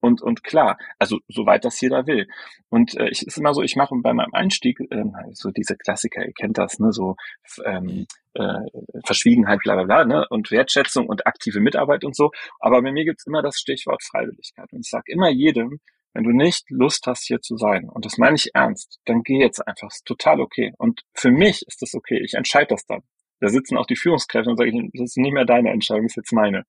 und, 0.00 0.22
und 0.22 0.44
klar, 0.44 0.78
also 0.98 1.18
soweit 1.28 1.64
das 1.64 1.80
jeder 1.80 2.06
will. 2.06 2.28
Und 2.68 2.96
äh, 2.96 3.08
ich 3.08 3.26
ist 3.26 3.38
immer 3.38 3.54
so, 3.54 3.62
ich 3.62 3.76
mache 3.76 3.94
bei 4.02 4.12
meinem 4.12 4.32
Einstieg 4.32 4.78
ähm, 4.90 5.14
so 5.32 5.50
diese 5.50 5.76
Klassiker, 5.76 6.24
ihr 6.24 6.32
kennt 6.32 6.58
das, 6.58 6.78
ne, 6.78 6.92
so 6.92 7.16
ähm, 7.64 8.06
äh, 8.34 8.60
Verschwiegenheit, 9.04 9.60
bla 9.64 9.74
bla 9.74 9.84
bla, 9.84 10.04
ne, 10.04 10.26
und 10.30 10.50
Wertschätzung 10.50 11.06
und 11.06 11.26
aktive 11.26 11.60
Mitarbeit 11.60 12.04
und 12.04 12.14
so. 12.14 12.30
Aber 12.60 12.82
bei 12.82 12.92
mir 12.92 13.04
gibt's 13.04 13.26
immer 13.26 13.42
das 13.42 13.58
Stichwort 13.58 14.02
Freiwilligkeit. 14.02 14.72
Und 14.72 14.80
ich 14.80 14.90
sage 14.90 15.12
immer 15.12 15.30
jedem, 15.30 15.80
wenn 16.14 16.24
du 16.24 16.30
nicht 16.30 16.70
Lust 16.70 17.06
hast, 17.06 17.26
hier 17.26 17.40
zu 17.40 17.56
sein, 17.56 17.88
und 17.88 18.04
das 18.04 18.18
meine 18.18 18.36
ich 18.36 18.50
ernst, 18.54 18.98
dann 19.04 19.22
geh 19.22 19.40
jetzt 19.40 19.66
einfach. 19.66 19.88
Ist 19.88 20.06
total 20.06 20.40
okay. 20.40 20.72
Und 20.78 21.02
für 21.14 21.30
mich 21.30 21.66
ist 21.66 21.82
das 21.82 21.94
okay. 21.94 22.20
Ich 22.24 22.34
entscheide 22.34 22.68
das 22.68 22.86
dann. 22.86 23.02
Da 23.40 23.48
sitzen 23.48 23.76
auch 23.76 23.86
die 23.86 23.96
Führungskräfte 23.96 24.50
und 24.50 24.56
sage 24.56 24.70
ich, 24.70 24.90
das 24.94 25.10
ist 25.10 25.16
nicht 25.16 25.32
mehr 25.32 25.44
deine 25.44 25.70
Entscheidung, 25.70 26.04
das 26.04 26.12
ist 26.12 26.16
jetzt 26.16 26.32
meine. 26.32 26.64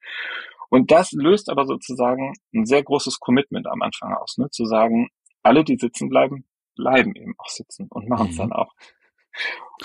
Und 0.69 0.91
das 0.91 1.11
löst 1.11 1.49
aber 1.49 1.65
sozusagen 1.65 2.33
ein 2.53 2.65
sehr 2.65 2.83
großes 2.83 3.19
Commitment 3.19 3.67
am 3.67 3.81
Anfang 3.81 4.13
aus, 4.13 4.37
ne? 4.37 4.49
zu 4.51 4.65
sagen, 4.65 5.09
alle, 5.43 5.63
die 5.63 5.77
sitzen 5.77 6.09
bleiben, 6.09 6.45
bleiben 6.75 7.15
eben 7.15 7.33
auch 7.37 7.49
sitzen 7.49 7.87
und 7.89 8.07
machen 8.07 8.29
es 8.29 8.35
mhm. 8.35 8.37
dann 8.37 8.53
auch. 8.53 8.73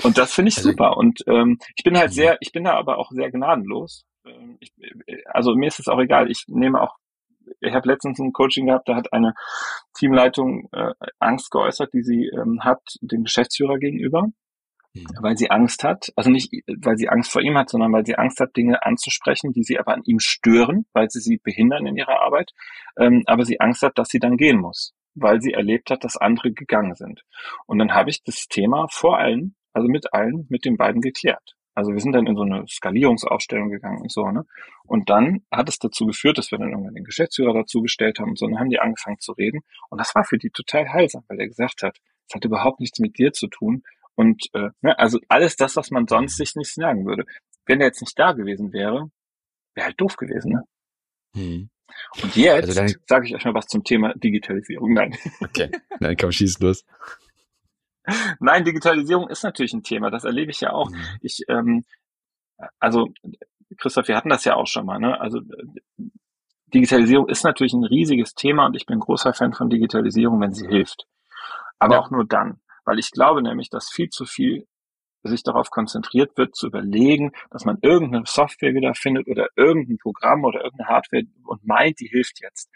Und 0.03 0.19
das 0.19 0.33
finde 0.33 0.51
ich 0.51 0.57
also, 0.59 0.71
super. 0.71 0.97
Und 0.97 1.23
ähm, 1.27 1.59
ich 1.77 1.85
bin 1.85 1.97
halt 1.97 2.11
mhm. 2.11 2.15
sehr, 2.15 2.37
ich 2.41 2.53
bin 2.53 2.65
da 2.65 2.75
aber 2.75 2.99
auch 2.99 3.11
sehr 3.11 3.31
gnadenlos. 3.31 4.05
Ähm, 4.27 4.57
ich, 4.61 4.73
also 5.27 5.55
mir 5.55 5.69
ist 5.69 5.81
es 5.81 5.89
auch 5.89 6.01
egal. 6.01 6.31
Ich 6.31 6.45
nehme 6.49 6.81
auch, 6.81 6.97
ich 7.61 7.75
habe 7.75 7.89
letztens 7.89 8.19
ein 8.19 8.33
Coaching 8.33 8.67
gehabt, 8.67 8.89
da 8.89 8.97
hat 8.97 9.13
eine 9.13 9.35
Teamleitung 9.97 10.69
äh, 10.73 10.93
Angst 11.19 11.51
geäußert, 11.51 11.93
die 11.93 12.03
sie 12.03 12.27
ähm, 12.29 12.61
hat 12.63 12.81
dem 13.01 13.25
Geschäftsführer 13.25 13.79
gegenüber. 13.79 14.29
Mhm. 14.95 15.07
weil 15.21 15.37
sie 15.37 15.51
Angst 15.51 15.83
hat, 15.83 16.13
also 16.15 16.31
nicht, 16.31 16.53
weil 16.67 16.97
sie 16.97 17.09
Angst 17.09 17.33
vor 17.33 17.43
ihm 17.43 17.59
hat, 17.59 17.69
sondern 17.69 17.93
weil 17.93 18.07
sie 18.07 18.17
Angst 18.17 18.39
hat, 18.39 18.57
Dinge 18.57 18.85
anzusprechen, 18.85 19.53
die 19.53 19.65
sie 19.65 19.79
aber 19.79 19.93
an 19.93 20.03
ihm 20.05 20.21
stören, 20.21 20.87
weil 20.93 21.11
sie 21.11 21.21
sie 21.21 21.39
behindern 21.39 21.87
in 21.87 21.97
ihrer 21.97 22.21
Arbeit, 22.21 22.53
ähm, 22.99 23.25
aber 23.27 23.45
sie 23.45 23.61
Angst 23.61 23.83
hat, 23.83 23.99
dass 23.99 24.09
sie 24.09 24.21
dann 24.21 24.37
gehen 24.37 24.61
muss, 24.61 24.95
weil 25.15 25.41
sie 25.41 25.53
erlebt 25.53 25.91
hat, 25.91 26.05
dass 26.05 26.17
andere 26.17 26.53
gegangen 26.53 26.95
sind. 26.95 27.25
Und 27.67 27.79
dann 27.79 27.93
habe 27.93 28.11
ich 28.11 28.23
das 28.23 28.47
Thema 28.47 28.87
vor 28.89 29.19
allen, 29.19 29.57
also 29.73 29.89
mit 29.89 30.15
allen, 30.15 30.47
mit 30.49 30.65
den 30.65 30.77
beiden 30.77 31.01
geklärt. 31.01 31.57
Also 31.75 31.93
wir 31.93 31.99
sind 31.99 32.13
dann 32.13 32.29
in 32.29 32.37
so 32.37 32.43
eine 32.43 32.65
Skalierungsausstellung 32.69 33.69
gegangen 33.69 34.01
und 34.01 34.13
so, 34.13 34.31
ne? 34.31 34.45
Und 34.85 35.11
dann 35.11 35.41
hat 35.51 35.69
es 35.69 35.81
dazu 35.81 36.07
geführt, 36.07 36.39
dass 36.39 36.53
wir 36.53 36.59
dann 36.59 36.71
irgendwann 36.71 36.95
den 36.95 37.03
Geschäftsführer 37.03 37.53
dazu 37.53 37.83
gestellt 37.83 38.21
haben 38.21 38.31
und 38.31 38.39
so, 38.39 38.47
und 38.47 38.53
dann 38.53 38.61
haben 38.61 38.71
die 38.71 38.79
angefangen 38.79 39.19
zu 39.19 39.33
reden. 39.33 39.63
Und 39.91 40.01
das 40.01 40.15
war 40.15 40.23
für 40.23 40.39
die 40.39 40.51
total 40.51 40.89
heilsam, 40.93 41.25
weil 41.27 41.41
er 41.41 41.49
gesagt 41.49 41.83
hat, 41.83 41.99
es 42.29 42.35
hat 42.37 42.45
überhaupt 42.45 42.79
nichts 42.79 43.01
mit 43.01 43.19
dir 43.19 43.33
zu 43.33 43.49
tun, 43.49 43.83
und 44.17 44.45
äh, 44.53 44.71
ne, 44.81 44.99
also 44.99 45.19
alles 45.29 45.57
das, 45.57 45.77
was 45.77 45.91
man 45.91 46.07
sonst 46.07 46.37
sich 46.37 46.55
nicht 46.57 46.73
sagen 46.73 47.07
würde. 47.07 47.25
Wenn 47.67 47.81
er 47.81 47.87
jetzt 47.87 48.01
nicht 48.01 48.19
da 48.19 48.33
gewesen 48.33 48.73
wäre, 48.73 49.11
wäre 49.75 49.87
halt 49.87 50.01
doof 50.01 50.17
gewesen. 50.17 50.53
Ne? 50.53 50.63
Hm. 51.35 51.71
Und 52.23 52.37
jetzt 52.37 52.79
also 52.79 52.95
sage 53.07 53.27
ich 53.27 53.35
euch 53.35 53.45
mal 53.45 53.55
was 53.55 53.67
zum 53.67 53.85
Thema 53.85 54.15
Digitalisierung. 54.15 54.93
Nein. 54.93 55.17
Okay, 55.41 55.71
nein, 56.01 56.17
komm, 56.19 56.33
schieß 56.33 56.59
los. 56.61 56.85
Nein, 58.39 58.65
Digitalisierung 58.65 59.29
ist 59.29 59.45
natürlich 59.45 59.73
ein 59.73 59.83
Thema. 59.83 60.11
Das 60.11 60.25
erlebe 60.25 60.51
ich 60.51 60.61
ja 60.61 60.73
auch. 60.73 60.91
Mhm. 60.91 61.05
Ich, 61.21 61.43
ähm, 61.49 61.85
also 62.79 63.13
Christoph, 63.79 64.09
wir 64.09 64.17
hatten 64.17 64.29
das 64.29 64.45
ja 64.45 64.55
auch 64.55 64.67
schon 64.67 64.87
mal. 64.87 64.99
Ne? 64.99 65.19
Also 65.21 65.41
Digitalisierung 66.75 67.29
ist 67.29 67.45
natürlich 67.45 67.73
ein 67.73 67.85
riesiges 67.85 68.35
Thema 68.35 68.67
und 68.67 68.75
ich 68.75 68.87
bin 68.87 68.99
großer 68.99 69.33
Fan 69.33 69.53
von 69.53 69.71
Digitalisierung, 69.71 70.41
wenn 70.41 70.53
sie 70.53 70.67
hilft. 70.67 71.07
Aber 71.79 71.95
ja. 71.95 72.01
auch 72.01 72.11
nur 72.11 72.27
dann. 72.27 72.61
Weil 72.85 72.99
ich 72.99 73.11
glaube 73.11 73.43
nämlich, 73.43 73.71
dass 73.71 73.91
viel 73.91 74.09
zu 74.09 74.25
viel 74.27 74.67
sich 75.23 75.43
darauf 75.43 75.71
konzentriert 75.71 76.37
wird, 76.37 76.55
zu 76.55 76.67
überlegen, 76.67 77.33
dass 77.51 77.65
man 77.65 77.79
irgendeine 77.81 78.25
Software 78.27 78.75
wieder 78.75 78.95
findet 78.95 79.27
oder 79.27 79.49
irgendein 79.57 79.99
Programm 79.99 80.45
oder 80.45 80.63
irgendeine 80.63 80.91
Hardware 80.91 81.23
und 81.45 81.65
meint, 81.65 81.99
die 82.01 82.09
hilft 82.09 82.41
jetzt. 82.43 82.71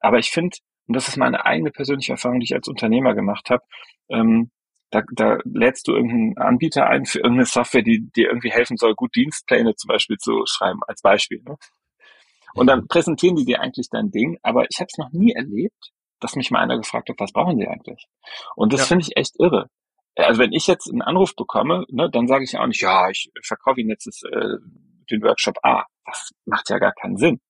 Aber 0.00 0.18
ich 0.18 0.30
finde, 0.30 0.56
und 0.86 0.96
das 0.96 1.08
ist 1.08 1.16
meine 1.16 1.46
eigene 1.46 1.70
persönliche 1.70 2.12
Erfahrung, 2.12 2.40
die 2.40 2.44
ich 2.44 2.54
als 2.54 2.68
Unternehmer 2.68 3.14
gemacht 3.14 3.48
habe, 3.48 3.62
ähm, 4.08 4.50
da, 4.90 5.02
da 5.12 5.38
lädst 5.44 5.88
du 5.88 5.92
irgendeinen 5.92 6.38
Anbieter 6.38 6.86
ein 6.86 7.04
für 7.04 7.18
irgendeine 7.18 7.46
Software, 7.46 7.82
die 7.82 8.10
dir 8.14 8.28
irgendwie 8.28 8.50
helfen 8.50 8.76
soll, 8.76 8.94
gut 8.94 9.14
Dienstpläne 9.16 9.74
zum 9.74 9.88
Beispiel 9.88 10.18
zu 10.18 10.44
schreiben, 10.46 10.80
als 10.86 11.00
Beispiel. 11.02 11.42
Ne? 11.42 11.56
Und 12.54 12.68
dann 12.68 12.86
präsentieren 12.86 13.36
die 13.36 13.44
dir 13.44 13.60
eigentlich 13.60 13.88
dein 13.90 14.10
Ding, 14.10 14.38
aber 14.42 14.66
ich 14.70 14.78
habe 14.78 14.88
es 14.90 14.98
noch 14.98 15.10
nie 15.10 15.32
erlebt, 15.32 15.92
dass 16.24 16.36
mich 16.36 16.50
mal 16.50 16.60
einer 16.60 16.78
gefragt 16.78 17.10
hat, 17.10 17.20
was 17.20 17.32
brauchen 17.32 17.58
Sie 17.58 17.68
eigentlich? 17.68 18.06
Und 18.56 18.72
das 18.72 18.80
ja. 18.80 18.86
finde 18.86 19.04
ich 19.06 19.16
echt 19.16 19.34
irre. 19.38 19.68
Also 20.16 20.40
wenn 20.40 20.52
ich 20.52 20.66
jetzt 20.66 20.90
einen 20.90 21.02
Anruf 21.02 21.36
bekomme, 21.36 21.84
ne, 21.90 22.08
dann 22.10 22.26
sage 22.26 22.44
ich 22.44 22.56
auch 22.56 22.66
nicht, 22.66 22.80
ja, 22.80 23.10
ich 23.10 23.30
verkaufe 23.42 23.80
Ihnen 23.80 23.90
jetzt 23.90 24.06
das, 24.06 24.22
äh, 24.22 24.56
den 25.10 25.22
Workshop 25.22 25.58
A. 25.62 25.84
Das 26.06 26.30
macht 26.46 26.70
ja 26.70 26.78
gar 26.78 26.92
keinen 26.92 27.18
Sinn. 27.18 27.40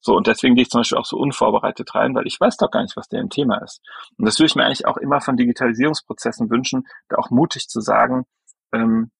So, 0.00 0.14
und 0.14 0.26
deswegen 0.26 0.54
gehe 0.54 0.62
ich 0.62 0.70
zum 0.70 0.80
Beispiel 0.80 0.98
auch 0.98 1.04
so 1.04 1.18
unvorbereitet 1.18 1.94
rein, 1.94 2.14
weil 2.14 2.26
ich 2.26 2.40
weiß 2.40 2.56
doch 2.56 2.70
gar 2.70 2.82
nicht, 2.82 2.96
was 2.96 3.08
deren 3.08 3.30
Thema 3.30 3.58
ist. 3.62 3.80
Und 4.16 4.26
das 4.26 4.38
würde 4.38 4.46
ich 4.46 4.54
mir 4.54 4.64
eigentlich 4.64 4.86
auch 4.86 4.96
immer 4.96 5.20
von 5.20 5.36
Digitalisierungsprozessen 5.36 6.50
wünschen, 6.50 6.86
da 7.08 7.16
auch 7.16 7.30
mutig 7.30 7.68
zu 7.68 7.80
sagen, 7.80 8.24
ähm, 8.72 9.10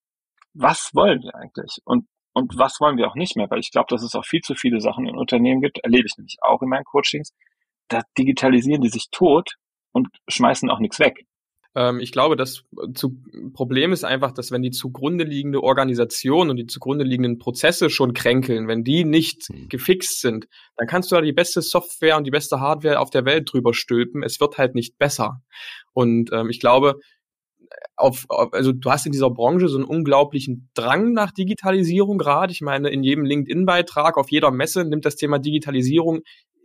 was 0.54 0.90
wollen 0.94 1.22
wir 1.22 1.34
eigentlich? 1.34 1.78
Und, 1.84 2.06
und 2.32 2.56
was 2.56 2.80
wollen 2.80 2.96
wir 2.96 3.08
auch 3.08 3.16
nicht 3.16 3.36
mehr? 3.36 3.50
Weil 3.50 3.60
ich 3.60 3.70
glaube, 3.70 3.86
dass 3.90 4.02
es 4.02 4.14
auch 4.14 4.24
viel 4.24 4.40
zu 4.40 4.54
viele 4.54 4.80
Sachen 4.80 5.06
in 5.06 5.16
Unternehmen 5.16 5.60
gibt, 5.60 5.78
erlebe 5.78 6.06
ich 6.06 6.16
nämlich 6.16 6.36
auch 6.42 6.62
in 6.62 6.68
meinen 6.68 6.84
Coachings, 6.84 7.32
da 7.88 8.02
digitalisieren 8.18 8.82
die 8.82 8.88
sich 8.88 9.08
tot 9.10 9.56
und 9.92 10.08
schmeißen 10.28 10.70
auch 10.70 10.80
nichts 10.80 10.98
weg. 10.98 11.26
Ähm, 11.74 12.00
ich 12.00 12.12
glaube, 12.12 12.36
das 12.36 12.64
zu, 12.94 13.16
Problem 13.52 13.92
ist 13.92 14.04
einfach, 14.04 14.32
dass 14.32 14.50
wenn 14.50 14.62
die 14.62 14.70
zugrunde 14.70 15.24
liegende 15.24 15.62
Organisation 15.62 16.50
und 16.50 16.56
die 16.56 16.66
zugrunde 16.66 17.04
liegenden 17.04 17.38
Prozesse 17.38 17.90
schon 17.90 18.14
kränkeln, 18.14 18.68
wenn 18.68 18.84
die 18.84 19.04
nicht 19.04 19.50
mhm. 19.50 19.68
gefixt 19.68 20.20
sind, 20.20 20.46
dann 20.76 20.86
kannst 20.86 21.10
du 21.10 21.16
da 21.16 21.20
die 21.20 21.32
beste 21.32 21.62
Software 21.62 22.16
und 22.16 22.24
die 22.24 22.30
beste 22.30 22.60
Hardware 22.60 23.00
auf 23.00 23.10
der 23.10 23.24
Welt 23.24 23.52
drüber 23.52 23.74
stülpen. 23.74 24.22
Es 24.22 24.40
wird 24.40 24.58
halt 24.58 24.74
nicht 24.74 24.98
besser. 24.98 25.42
Und 25.92 26.30
ähm, 26.32 26.48
ich 26.50 26.60
glaube, 26.60 27.00
auf, 27.96 28.24
auf, 28.28 28.52
also 28.52 28.72
du 28.72 28.90
hast 28.90 29.06
in 29.06 29.12
dieser 29.12 29.30
Branche 29.30 29.68
so 29.68 29.76
einen 29.76 29.86
unglaublichen 29.86 30.70
Drang 30.74 31.12
nach 31.12 31.32
Digitalisierung 31.32 32.18
gerade. 32.18 32.52
Ich 32.52 32.60
meine, 32.60 32.90
in 32.90 33.02
jedem 33.02 33.24
LinkedIn-Beitrag, 33.24 34.16
auf 34.16 34.30
jeder 34.30 34.50
Messe 34.50 34.84
nimmt 34.84 35.04
das 35.04 35.16
Thema 35.16 35.38
Digitalisierung 35.38 36.22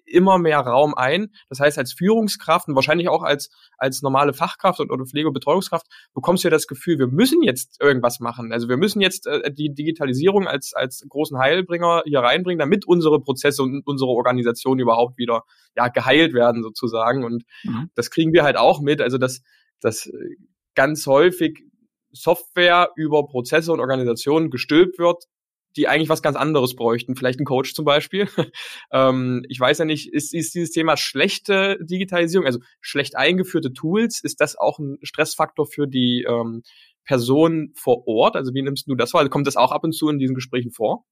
immer 0.09 0.37
mehr 0.37 0.59
Raum 0.59 0.93
ein. 0.93 1.31
Das 1.49 1.59
heißt, 1.59 1.77
als 1.77 1.93
Führungskraft 1.93 2.67
und 2.67 2.75
wahrscheinlich 2.75 3.09
auch 3.09 3.23
als, 3.23 3.49
als 3.77 4.01
normale 4.01 4.33
Fachkraft 4.33 4.79
oder 4.79 5.05
Pflege- 5.05 5.27
und 5.27 5.33
Betreuungskraft 5.33 5.85
bekommst 6.13 6.43
du 6.43 6.47
ja 6.47 6.51
das 6.51 6.67
Gefühl, 6.67 6.99
wir 6.99 7.07
müssen 7.07 7.41
jetzt 7.43 7.81
irgendwas 7.81 8.19
machen. 8.19 8.51
Also 8.51 8.69
wir 8.69 8.77
müssen 8.77 9.01
jetzt 9.01 9.27
äh, 9.27 9.51
die 9.51 9.73
Digitalisierung 9.73 10.47
als, 10.47 10.73
als 10.73 11.05
großen 11.07 11.37
Heilbringer 11.37 12.03
hier 12.05 12.19
reinbringen, 12.19 12.59
damit 12.59 12.85
unsere 12.85 13.19
Prozesse 13.21 13.63
und 13.63 13.85
unsere 13.85 14.11
Organisation 14.11 14.79
überhaupt 14.79 15.17
wieder 15.17 15.43
ja, 15.75 15.87
geheilt 15.87 16.33
werden 16.33 16.63
sozusagen. 16.63 17.23
Und 17.23 17.43
mhm. 17.63 17.89
das 17.95 18.11
kriegen 18.11 18.33
wir 18.33 18.43
halt 18.43 18.57
auch 18.57 18.81
mit. 18.81 19.01
Also 19.01 19.17
dass, 19.17 19.41
dass 19.81 20.07
äh, 20.07 20.35
ganz 20.75 21.05
häufig 21.07 21.63
Software 22.11 22.89
über 22.95 23.27
Prozesse 23.27 23.71
und 23.71 23.79
Organisationen 23.79 24.49
gestülpt 24.49 24.97
wird, 24.97 25.25
die 25.75 25.87
eigentlich 25.87 26.09
was 26.09 26.21
ganz 26.21 26.35
anderes 26.35 26.75
bräuchten. 26.75 27.15
Vielleicht 27.15 27.39
ein 27.39 27.45
Coach 27.45 27.73
zum 27.73 27.85
Beispiel. 27.85 28.27
ähm, 28.91 29.45
ich 29.49 29.59
weiß 29.59 29.79
ja 29.79 29.85
nicht, 29.85 30.11
ist, 30.13 30.33
ist 30.33 30.55
dieses 30.55 30.71
Thema 30.71 30.97
schlechte 30.97 31.77
Digitalisierung, 31.81 32.45
also 32.45 32.59
schlecht 32.81 33.15
eingeführte 33.15 33.73
Tools, 33.73 34.21
ist 34.23 34.41
das 34.41 34.57
auch 34.57 34.79
ein 34.79 34.97
Stressfaktor 35.03 35.65
für 35.65 35.87
die 35.87 36.25
ähm, 36.27 36.63
Person 37.05 37.73
vor 37.75 38.07
Ort? 38.07 38.35
Also 38.35 38.53
wie 38.53 38.61
nimmst 38.61 38.87
du 38.87 38.95
das 38.95 39.13
wahr? 39.13 39.21
Also 39.21 39.29
kommt 39.29 39.47
das 39.47 39.57
auch 39.57 39.71
ab 39.71 39.83
und 39.83 39.93
zu 39.93 40.09
in 40.09 40.19
diesen 40.19 40.35
Gesprächen 40.35 40.71
vor? 40.71 41.05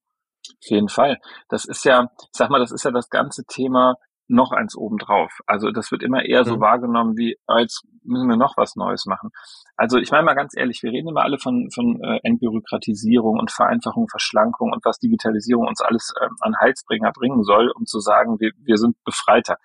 Auf 0.62 0.70
jeden 0.70 0.88
Fall. 0.88 1.18
Das 1.48 1.64
ist 1.64 1.84
ja, 1.84 2.10
ich 2.20 2.28
sag 2.32 2.50
mal, 2.50 2.60
das 2.60 2.72
ist 2.72 2.84
ja 2.84 2.90
das 2.90 3.10
ganze 3.10 3.44
Thema 3.44 3.96
noch 4.28 4.52
eins 4.52 4.76
obendrauf. 4.76 5.40
Also 5.46 5.70
das 5.70 5.90
wird 5.90 6.02
immer 6.02 6.24
eher 6.24 6.44
so 6.44 6.56
mhm. 6.56 6.60
wahrgenommen 6.60 7.16
wie, 7.16 7.36
oh, 7.46 7.56
jetzt 7.58 7.84
müssen 8.04 8.28
wir 8.28 8.36
noch 8.36 8.56
was 8.56 8.76
Neues 8.76 9.06
machen. 9.06 9.30
Also 9.76 9.98
ich 9.98 10.10
meine 10.10 10.24
mal 10.24 10.34
ganz 10.34 10.54
ehrlich, 10.56 10.82
wir 10.82 10.92
reden 10.92 11.08
immer 11.08 11.22
alle 11.22 11.38
von, 11.38 11.70
von 11.74 12.00
äh, 12.02 12.20
Entbürokratisierung 12.22 13.38
und 13.38 13.50
Vereinfachung, 13.50 14.08
Verschlankung 14.08 14.72
und 14.72 14.84
was 14.84 14.98
Digitalisierung 14.98 15.66
uns 15.66 15.80
alles 15.80 16.12
ähm, 16.22 16.36
an 16.40 16.54
Heilsbringer 16.60 17.12
bringen 17.12 17.42
soll, 17.42 17.70
um 17.70 17.86
zu 17.86 18.00
sagen, 18.00 18.38
wir, 18.38 18.52
wir 18.58 18.76
sind 18.76 18.96
Befreiter. 19.04 19.56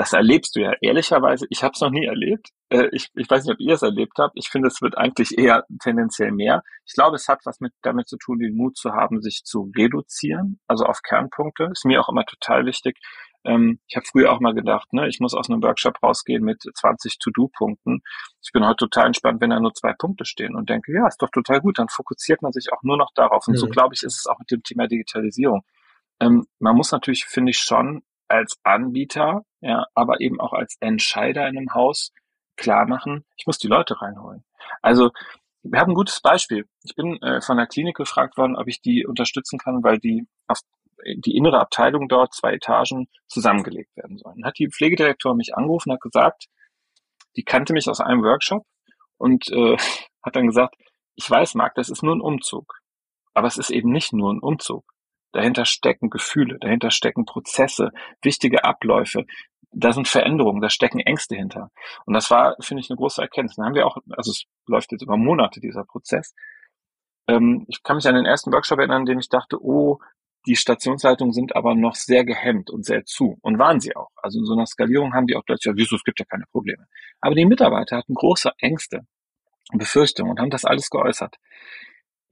Das 0.00 0.14
erlebst 0.14 0.56
du 0.56 0.60
ja 0.60 0.72
ehrlicherweise. 0.80 1.46
Ich 1.50 1.62
habe 1.62 1.72
es 1.74 1.80
noch 1.82 1.90
nie 1.90 2.06
erlebt. 2.06 2.48
Äh, 2.70 2.88
ich, 2.92 3.08
ich 3.14 3.28
weiß 3.28 3.44
nicht, 3.44 3.52
ob 3.52 3.60
ihr 3.60 3.74
es 3.74 3.82
erlebt 3.82 4.14
habt. 4.18 4.32
Ich 4.34 4.48
finde, 4.48 4.68
es 4.68 4.80
wird 4.80 4.96
eigentlich 4.96 5.36
eher 5.36 5.66
tendenziell 5.82 6.32
mehr. 6.32 6.62
Ich 6.86 6.94
glaube, 6.94 7.16
es 7.16 7.28
hat 7.28 7.40
was 7.44 7.60
mit 7.60 7.74
damit 7.82 8.08
zu 8.08 8.16
tun, 8.16 8.38
den 8.38 8.56
Mut 8.56 8.78
zu 8.78 8.92
haben, 8.92 9.20
sich 9.20 9.42
zu 9.44 9.70
reduzieren, 9.76 10.58
also 10.66 10.84
auf 10.86 11.02
Kernpunkte. 11.02 11.68
Ist 11.70 11.84
mir 11.84 12.00
auch 12.00 12.08
immer 12.08 12.24
total 12.24 12.64
wichtig. 12.64 12.96
Ähm, 13.44 13.80
ich 13.86 13.96
habe 13.96 14.06
früher 14.06 14.32
auch 14.32 14.40
mal 14.40 14.54
gedacht, 14.54 14.92
ne, 14.92 15.08
ich 15.08 15.20
muss 15.20 15.34
aus 15.34 15.48
einem 15.48 15.62
Workshop 15.62 16.02
rausgehen 16.02 16.44
mit 16.44 16.62
20 16.62 17.18
To-Do-Punkten. 17.18 18.02
Ich 18.42 18.52
bin 18.52 18.66
heute 18.66 18.88
total 18.88 19.06
entspannt, 19.06 19.40
wenn 19.40 19.50
da 19.50 19.60
nur 19.60 19.74
zwei 19.74 19.92
Punkte 19.94 20.24
stehen 20.24 20.54
und 20.54 20.68
denke, 20.68 20.92
ja, 20.92 21.06
ist 21.06 21.22
doch 21.22 21.30
total 21.30 21.60
gut. 21.60 21.78
Dann 21.78 21.88
fokussiert 21.88 22.42
man 22.42 22.52
sich 22.52 22.72
auch 22.72 22.82
nur 22.82 22.96
noch 22.96 23.12
darauf. 23.14 23.46
Und 23.46 23.54
mhm. 23.54 23.58
so 23.58 23.68
glaube 23.68 23.94
ich, 23.94 24.02
ist 24.02 24.18
es 24.18 24.26
auch 24.26 24.38
mit 24.38 24.50
dem 24.50 24.62
Thema 24.62 24.86
Digitalisierung. 24.86 25.62
Ähm, 26.20 26.46
man 26.58 26.76
muss 26.76 26.92
natürlich, 26.92 27.24
finde 27.24 27.50
ich, 27.50 27.58
schon 27.58 28.02
als 28.28 28.58
Anbieter, 28.62 29.42
ja, 29.60 29.86
aber 29.94 30.20
eben 30.20 30.40
auch 30.40 30.52
als 30.52 30.76
Entscheider 30.80 31.48
in 31.48 31.56
einem 31.56 31.74
Haus 31.74 32.12
klar 32.56 32.86
machen, 32.86 33.24
ich 33.36 33.46
muss 33.46 33.58
die 33.58 33.66
Leute 33.66 34.00
reinholen. 34.00 34.44
Also 34.82 35.10
wir 35.62 35.80
haben 35.80 35.90
ein 35.90 35.94
gutes 35.94 36.20
Beispiel. 36.20 36.66
Ich 36.84 36.94
bin 36.94 37.20
äh, 37.22 37.40
von 37.40 37.56
der 37.56 37.66
Klinik 37.66 37.96
gefragt 37.96 38.36
worden, 38.36 38.56
ob 38.56 38.68
ich 38.68 38.80
die 38.80 39.06
unterstützen 39.06 39.58
kann, 39.58 39.82
weil 39.82 39.98
die 39.98 40.26
auf 40.46 40.60
die 41.16 41.36
innere 41.36 41.60
Abteilung 41.60 42.08
dort, 42.08 42.34
zwei 42.34 42.54
Etagen, 42.54 43.08
zusammengelegt 43.28 43.96
werden 43.96 44.18
sollen. 44.18 44.44
Hat 44.44 44.58
die 44.58 44.68
Pflegedirektorin 44.68 45.36
mich 45.36 45.54
angerufen, 45.54 45.92
hat 45.92 46.00
gesagt, 46.00 46.46
die 47.36 47.44
kannte 47.44 47.72
mich 47.72 47.88
aus 47.88 48.00
einem 48.00 48.22
Workshop 48.22 48.64
und 49.18 49.48
äh, 49.50 49.76
hat 50.22 50.36
dann 50.36 50.46
gesagt, 50.46 50.74
ich 51.14 51.30
weiß, 51.30 51.54
Marc, 51.54 51.74
das 51.74 51.88
ist 51.90 52.02
nur 52.02 52.14
ein 52.14 52.20
Umzug. 52.20 52.80
Aber 53.34 53.46
es 53.46 53.58
ist 53.58 53.70
eben 53.70 53.90
nicht 53.90 54.12
nur 54.12 54.32
ein 54.32 54.40
Umzug. 54.40 54.84
Dahinter 55.32 55.64
stecken 55.64 56.10
Gefühle, 56.10 56.58
dahinter 56.58 56.90
stecken 56.90 57.24
Prozesse, 57.24 57.92
wichtige 58.22 58.64
Abläufe. 58.64 59.26
Da 59.72 59.92
sind 59.92 60.08
Veränderungen, 60.08 60.60
da 60.60 60.68
stecken 60.68 60.98
Ängste 60.98 61.36
hinter. 61.36 61.70
Und 62.04 62.14
das 62.14 62.30
war, 62.30 62.56
finde 62.60 62.82
ich, 62.82 62.90
eine 62.90 62.96
große 62.96 63.22
Erkenntnis. 63.22 63.56
Da 63.56 63.64
haben 63.64 63.76
wir 63.76 63.86
auch, 63.86 63.98
also 64.10 64.32
es 64.32 64.44
läuft 64.66 64.90
jetzt 64.90 65.02
über 65.02 65.16
Monate, 65.16 65.60
dieser 65.60 65.84
Prozess. 65.84 66.34
Ähm, 67.28 67.64
ich 67.68 67.82
kann 67.84 67.96
mich 67.96 68.08
an 68.08 68.16
den 68.16 68.26
ersten 68.26 68.52
Workshop 68.52 68.78
erinnern, 68.80 69.02
in 69.02 69.06
dem 69.06 69.18
ich 69.20 69.28
dachte, 69.28 69.62
oh, 69.62 70.00
die 70.46 70.56
Stationsleitungen 70.56 71.32
sind 71.32 71.54
aber 71.54 71.74
noch 71.74 71.94
sehr 71.94 72.24
gehemmt 72.24 72.70
und 72.70 72.84
sehr 72.84 73.04
zu. 73.04 73.38
Und 73.42 73.58
waren 73.58 73.80
sie 73.80 73.94
auch. 73.94 74.10
Also 74.16 74.38
in 74.38 74.46
so 74.46 74.54
einer 74.54 74.66
Skalierung 74.66 75.12
haben 75.12 75.26
die 75.26 75.36
auch 75.36 75.44
plötzlich, 75.44 75.74
wieso, 75.76 75.96
es 75.96 76.04
gibt 76.04 76.18
ja 76.18 76.24
keine 76.24 76.44
Probleme. 76.50 76.86
Aber 77.20 77.34
die 77.34 77.44
Mitarbeiter 77.44 77.98
hatten 77.98 78.14
große 78.14 78.50
Ängste 78.58 79.02
und 79.72 79.78
Befürchtungen 79.78 80.30
und 80.30 80.40
haben 80.40 80.50
das 80.50 80.64
alles 80.64 80.88
geäußert. 80.88 81.36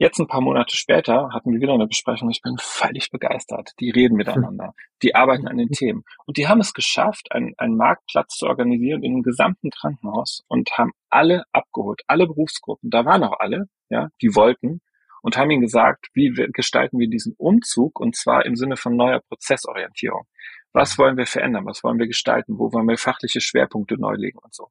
Jetzt 0.01 0.21
ein 0.21 0.29
paar 0.29 0.40
Monate 0.40 0.77
später 0.77 1.31
hatten 1.33 1.53
wir 1.53 1.61
wieder 1.61 1.75
eine 1.75 1.88
Besprechung. 1.88 2.31
Ich 2.31 2.40
bin 2.40 2.57
völlig 2.59 3.11
begeistert. 3.11 3.73
Die 3.81 3.90
reden 3.90 4.14
miteinander. 4.14 4.73
Die 5.03 5.16
arbeiten 5.16 5.49
an 5.49 5.57
den 5.57 5.71
Themen. 5.71 6.05
Und 6.25 6.37
die 6.37 6.47
haben 6.47 6.61
es 6.61 6.73
geschafft, 6.73 7.33
einen, 7.33 7.55
einen 7.59 7.77
Marktplatz 7.77 8.37
zu 8.37 8.47
organisieren 8.47 9.03
in 9.03 9.14
einem 9.14 9.23
gesamten 9.23 9.71
Krankenhaus 9.71 10.44
und 10.47 10.71
haben 10.79 10.92
alle 11.11 11.42
abgeholt, 11.53 12.03
alle 12.07 12.29
Berufsgruppen. 12.29 12.90
Da 12.90 13.05
waren 13.05 13.25
auch 13.25 13.40
alle, 13.40 13.66
ja, 13.90 14.09
die 14.23 14.37
wollten 14.37 14.81
und 15.22 15.37
haben 15.37 15.50
ihnen 15.50 15.62
gesagt, 15.62 16.09
wie 16.14 16.31
gestalten 16.52 16.98
wir 16.98 17.09
diesen 17.09 17.35
Umzug 17.37 18.00
und 18.00 18.16
zwar 18.16 18.46
im 18.46 18.57
Sinne 18.57 18.76
von 18.76 18.96
neuer 18.96 19.20
Prozessorientierung. 19.28 20.26
Was 20.72 20.98
wollen 20.98 21.16
wir 21.16 21.26
verändern? 21.26 21.66
Was 21.66 21.83
wollen 21.83 21.98
wir 21.98 22.07
gestalten? 22.07 22.59
Wo 22.59 22.72
wollen 22.72 22.88
wir 22.88 22.98
fachliche 22.98 23.40
Schwerpunkte 23.40 23.96
neu 23.98 24.14
legen 24.14 24.38
und 24.38 24.54
so? 24.54 24.70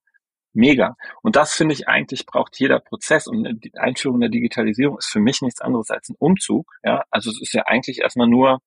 mega. 0.57 0.97
Und 1.21 1.35
das 1.35 1.53
finde 1.53 1.73
ich 1.73 1.87
eigentlich 1.87 2.25
braucht 2.25 2.59
jeder 2.59 2.79
Prozess 2.79 3.27
und 3.27 3.63
die 3.63 3.73
Einführung 3.77 4.19
der 4.19 4.29
Digitalisierung 4.29 4.97
ist 4.97 5.09
für 5.09 5.19
mich 5.19 5.41
nichts 5.41 5.61
anderes 5.61 5.89
als 5.91 6.09
ein 6.09 6.15
Umzug. 6.19 6.69
Ja, 6.83 7.03
also 7.11 7.29
es 7.29 7.39
ist 7.41 7.53
ja 7.53 7.63
eigentlich 7.65 7.99
erstmal 7.99 8.27
nur 8.27 8.59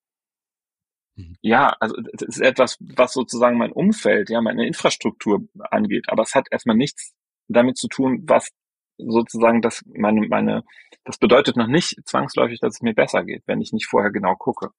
mhm. 1.16 1.36
ja, 1.42 1.76
also 1.80 1.96
es 2.14 2.22
ist 2.22 2.40
etwas, 2.40 2.78
was 2.80 3.12
sozusagen 3.12 3.58
mein 3.58 3.72
Umfeld, 3.72 4.30
ja, 4.30 4.40
meine 4.40 4.66
Infrastruktur 4.66 5.40
angeht. 5.70 6.06
Aber 6.08 6.22
es 6.22 6.34
hat 6.34 6.46
erstmal 6.50 6.76
nichts 6.76 7.12
damit 7.48 7.76
zu 7.76 7.88
tun, 7.88 8.22
was 8.24 8.50
sozusagen 9.08 9.62
das 9.62 9.82
meine, 9.86 10.26
meine, 10.28 10.64
das 11.04 11.18
bedeutet 11.18 11.56
noch 11.56 11.66
nicht 11.66 11.96
zwangsläufig, 12.04 12.60
dass 12.60 12.76
es 12.76 12.82
mir 12.82 12.94
besser 12.94 13.24
geht, 13.24 13.42
wenn 13.46 13.60
ich 13.60 13.72
nicht 13.72 13.86
vorher 13.86 14.10
genau 14.10 14.34
gucke. 14.36 14.70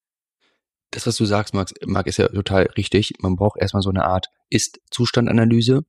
Das, 0.92 1.08
was 1.08 1.16
du 1.16 1.26
sagst, 1.26 1.54
Max, 1.54 1.74
Marc, 1.86 2.08
ist 2.08 2.18
ja 2.18 2.28
total 2.28 2.64
richtig. 2.78 3.14
Man 3.20 3.36
braucht 3.36 3.60
erstmal 3.60 3.82
so 3.82 3.90
eine 3.90 4.04
Art 4.04 4.28
Ist-Zustandanalyse 4.50 5.86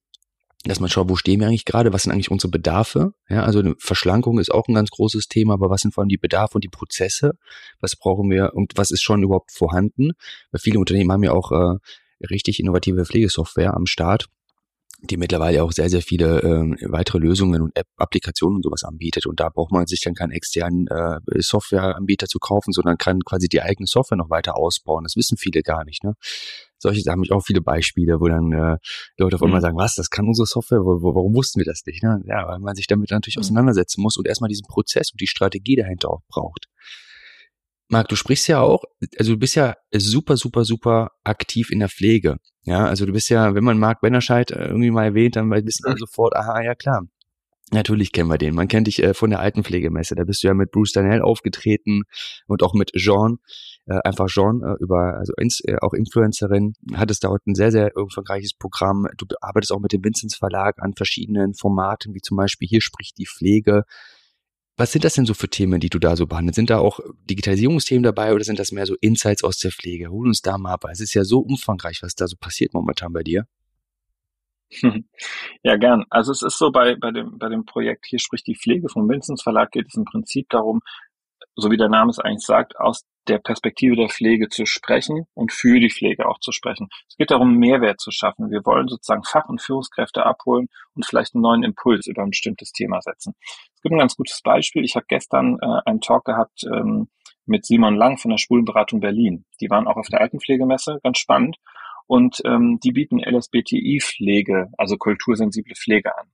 dass 0.64 0.78
man 0.78 0.88
schaut, 0.88 1.08
wo 1.08 1.16
stehen 1.16 1.40
wir 1.40 1.48
eigentlich 1.48 1.64
gerade, 1.64 1.92
was 1.92 2.04
sind 2.04 2.12
eigentlich 2.12 2.30
unsere 2.30 2.50
Bedarfe. 2.50 3.14
Ja, 3.28 3.42
also 3.42 3.58
eine 3.58 3.74
Verschlankung 3.78 4.38
ist 4.38 4.52
auch 4.52 4.68
ein 4.68 4.74
ganz 4.74 4.90
großes 4.90 5.26
Thema, 5.26 5.54
aber 5.54 5.70
was 5.70 5.80
sind 5.80 5.92
vor 5.92 6.02
allem 6.02 6.08
die 6.08 6.18
Bedarfe 6.18 6.54
und 6.54 6.64
die 6.64 6.68
Prozesse? 6.68 7.32
Was 7.80 7.96
brauchen 7.96 8.30
wir 8.30 8.52
und 8.54 8.72
was 8.76 8.90
ist 8.90 9.02
schon 9.02 9.22
überhaupt 9.22 9.50
vorhanden? 9.50 10.12
Weil 10.52 10.60
viele 10.60 10.78
Unternehmen 10.78 11.10
haben 11.10 11.24
ja 11.24 11.32
auch 11.32 11.50
äh, 11.50 11.78
richtig 12.30 12.60
innovative 12.60 13.04
Pflegesoftware 13.04 13.74
am 13.74 13.86
Start 13.86 14.26
die 15.02 15.16
mittlerweile 15.16 15.64
auch 15.64 15.72
sehr, 15.72 15.90
sehr 15.90 16.00
viele 16.00 16.42
äh, 16.42 16.90
weitere 16.90 17.18
Lösungen 17.18 17.60
und 17.60 17.76
App 17.76 17.86
Applikationen 17.96 18.56
und 18.56 18.62
sowas 18.62 18.84
anbietet. 18.84 19.26
Und 19.26 19.40
da 19.40 19.48
braucht 19.48 19.72
man 19.72 19.86
sich 19.86 20.00
dann 20.00 20.14
keinen 20.14 20.30
externen 20.30 20.86
äh, 20.86 21.18
Softwareanbieter 21.38 22.26
zu 22.26 22.38
kaufen, 22.38 22.72
sondern 22.72 22.98
kann 22.98 23.20
quasi 23.20 23.48
die 23.48 23.62
eigene 23.62 23.86
Software 23.86 24.16
noch 24.16 24.30
weiter 24.30 24.56
ausbauen. 24.56 25.04
Das 25.04 25.16
wissen 25.16 25.36
viele 25.36 25.62
gar 25.62 25.84
nicht. 25.84 26.04
Ne? 26.04 26.14
Solche 26.78 27.02
da 27.04 27.12
habe 27.12 27.24
ich 27.24 27.32
auch 27.32 27.44
viele 27.44 27.60
Beispiele, 27.60 28.20
wo 28.20 28.28
dann 28.28 28.52
äh, 28.52 28.76
Leute 29.16 29.36
auf 29.36 29.42
einmal 29.42 29.60
mhm. 29.60 29.62
sagen, 29.62 29.76
was, 29.76 29.94
das 29.96 30.10
kann 30.10 30.26
unsere 30.26 30.46
Software, 30.46 30.80
warum 30.80 31.34
wussten 31.34 31.58
wir 31.58 31.66
das 31.66 31.82
nicht? 31.84 32.02
Ne? 32.02 32.22
Ja, 32.26 32.46
weil 32.46 32.60
man 32.60 32.76
sich 32.76 32.86
damit 32.86 33.10
natürlich 33.10 33.36
mhm. 33.36 33.40
auseinandersetzen 33.40 34.02
muss 34.02 34.16
und 34.16 34.28
erstmal 34.28 34.48
diesen 34.48 34.66
Prozess 34.66 35.10
und 35.12 35.20
die 35.20 35.26
Strategie 35.26 35.76
dahinter 35.76 36.10
auch 36.10 36.22
braucht. 36.28 36.66
Marc, 37.88 38.08
du 38.08 38.16
sprichst 38.16 38.48
ja 38.48 38.60
auch, 38.60 38.84
also 39.18 39.32
du 39.32 39.38
bist 39.38 39.54
ja 39.54 39.74
super, 39.92 40.36
super, 40.36 40.64
super 40.64 41.10
aktiv 41.24 41.70
in 41.70 41.80
der 41.80 41.88
Pflege. 41.88 42.38
Ja, 42.64 42.86
also 42.86 43.06
du 43.06 43.12
bist 43.12 43.28
ja, 43.28 43.54
wenn 43.54 43.64
man 43.64 43.78
Marc 43.78 44.00
Bennerscheid 44.00 44.50
äh, 44.50 44.66
irgendwie 44.66 44.90
mal 44.90 45.04
erwähnt, 45.04 45.36
dann 45.36 45.50
wissen 45.50 45.84
wir 45.84 45.96
sofort, 45.98 46.34
aha, 46.36 46.62
ja 46.62 46.74
klar. 46.74 47.06
Natürlich 47.72 48.12
kennen 48.12 48.28
wir 48.28 48.36
den. 48.36 48.54
Man 48.54 48.68
kennt 48.68 48.86
dich 48.86 49.02
äh, 49.02 49.14
von 49.14 49.30
der 49.30 49.40
Altenpflegemesse. 49.40 50.14
Da 50.14 50.24
bist 50.24 50.42
du 50.42 50.48
ja 50.48 50.54
mit 50.54 50.70
Bruce 50.70 50.92
Danell 50.92 51.22
aufgetreten 51.22 52.02
und 52.46 52.62
auch 52.62 52.74
mit 52.74 52.92
Jean, 52.92 53.38
äh, 53.86 53.98
einfach 54.04 54.26
Jean, 54.28 54.60
äh, 54.62 54.74
über, 54.78 55.16
also 55.16 55.32
ins, 55.38 55.60
äh, 55.64 55.76
auch 55.80 55.94
Influencerin, 55.94 56.74
hattest 56.94 57.24
dort 57.24 57.46
ein 57.46 57.54
sehr, 57.54 57.72
sehr 57.72 57.96
umfangreiches 57.96 58.52
Programm. 58.58 59.06
Du 59.16 59.24
arbeitest 59.40 59.72
auch 59.72 59.80
mit 59.80 59.92
dem 59.92 60.04
Vinzenz 60.04 60.36
Verlag 60.36 60.82
an 60.82 60.92
verschiedenen 60.94 61.54
Formaten, 61.54 62.14
wie 62.14 62.20
zum 62.20 62.36
Beispiel 62.36 62.68
hier 62.68 62.82
spricht 62.82 63.16
die 63.16 63.26
Pflege. 63.26 63.84
Was 64.76 64.92
sind 64.92 65.04
das 65.04 65.14
denn 65.14 65.26
so 65.26 65.34
für 65.34 65.48
Themen, 65.48 65.80
die 65.80 65.90
du 65.90 65.98
da 65.98 66.16
so 66.16 66.26
behandelst? 66.26 66.56
Sind 66.56 66.70
da 66.70 66.78
auch 66.78 67.00
Digitalisierungsthemen 67.28 68.02
dabei 68.02 68.34
oder 68.34 68.44
sind 68.44 68.58
das 68.58 68.72
mehr 68.72 68.86
so 68.86 68.96
Insights 69.00 69.44
aus 69.44 69.58
der 69.58 69.70
Pflege? 69.70 70.10
Hol 70.10 70.26
uns 70.26 70.40
da 70.40 70.56
mal 70.56 70.72
ab. 70.72 70.84
Es 70.90 71.00
ist 71.00 71.14
ja 71.14 71.24
so 71.24 71.40
umfangreich, 71.40 72.02
was 72.02 72.14
da 72.14 72.26
so 72.26 72.36
passiert 72.36 72.72
momentan 72.72 73.12
bei 73.12 73.22
dir. 73.22 73.46
Ja, 75.62 75.76
gern. 75.76 76.04
Also 76.10 76.32
es 76.32 76.42
ist 76.42 76.58
so 76.58 76.72
bei, 76.72 76.96
bei 76.96 77.10
dem, 77.10 77.38
bei 77.38 77.48
dem 77.48 77.64
Projekt 77.64 78.06
hier 78.06 78.18
spricht 78.18 78.46
die 78.46 78.56
Pflege 78.56 78.88
vom 78.88 79.08
Vinzenz 79.08 79.42
Verlag 79.42 79.70
geht 79.70 79.88
es 79.88 79.94
im 79.94 80.04
Prinzip 80.04 80.48
darum, 80.48 80.80
so 81.56 81.70
wie 81.70 81.76
der 81.76 81.88
Name 81.88 82.10
es 82.10 82.18
eigentlich 82.18 82.46
sagt, 82.46 82.78
aus 82.78 83.04
der 83.28 83.38
Perspektive 83.38 83.94
der 83.94 84.08
Pflege 84.08 84.48
zu 84.48 84.66
sprechen 84.66 85.26
und 85.34 85.52
für 85.52 85.78
die 85.78 85.90
Pflege 85.90 86.26
auch 86.28 86.40
zu 86.40 86.50
sprechen. 86.50 86.88
Es 87.08 87.16
geht 87.16 87.30
darum, 87.30 87.56
Mehrwert 87.56 88.00
zu 88.00 88.10
schaffen. 88.10 88.50
Wir 88.50 88.64
wollen 88.64 88.88
sozusagen 88.88 89.22
Fach- 89.22 89.48
und 89.48 89.62
Führungskräfte 89.62 90.26
abholen 90.26 90.68
und 90.94 91.06
vielleicht 91.06 91.34
einen 91.34 91.42
neuen 91.42 91.62
Impuls 91.62 92.06
über 92.06 92.22
ein 92.22 92.30
bestimmtes 92.30 92.72
Thema 92.72 93.00
setzen. 93.00 93.34
Es 93.74 93.82
gibt 93.82 93.94
ein 93.94 93.98
ganz 93.98 94.16
gutes 94.16 94.40
Beispiel. 94.42 94.84
Ich 94.84 94.96
habe 94.96 95.06
gestern 95.08 95.58
äh, 95.60 95.80
einen 95.84 96.00
Talk 96.00 96.24
gehabt 96.24 96.64
ähm, 96.64 97.08
mit 97.46 97.64
Simon 97.64 97.96
Lang 97.96 98.18
von 98.18 98.30
der 98.30 98.38
Schwulenberatung 98.38 99.00
Berlin. 99.00 99.44
Die 99.60 99.70
waren 99.70 99.86
auch 99.86 99.96
auf 99.96 100.08
der 100.08 100.20
Altenpflegemesse, 100.20 100.98
ganz 101.02 101.18
spannend. 101.18 101.56
Und 102.06 102.42
ähm, 102.44 102.78
die 102.82 102.92
bieten 102.92 103.20
LSBTI-Pflege, 103.20 104.70
also 104.76 104.96
kultursensible 104.96 105.74
Pflege 105.76 106.16
an. 106.18 106.26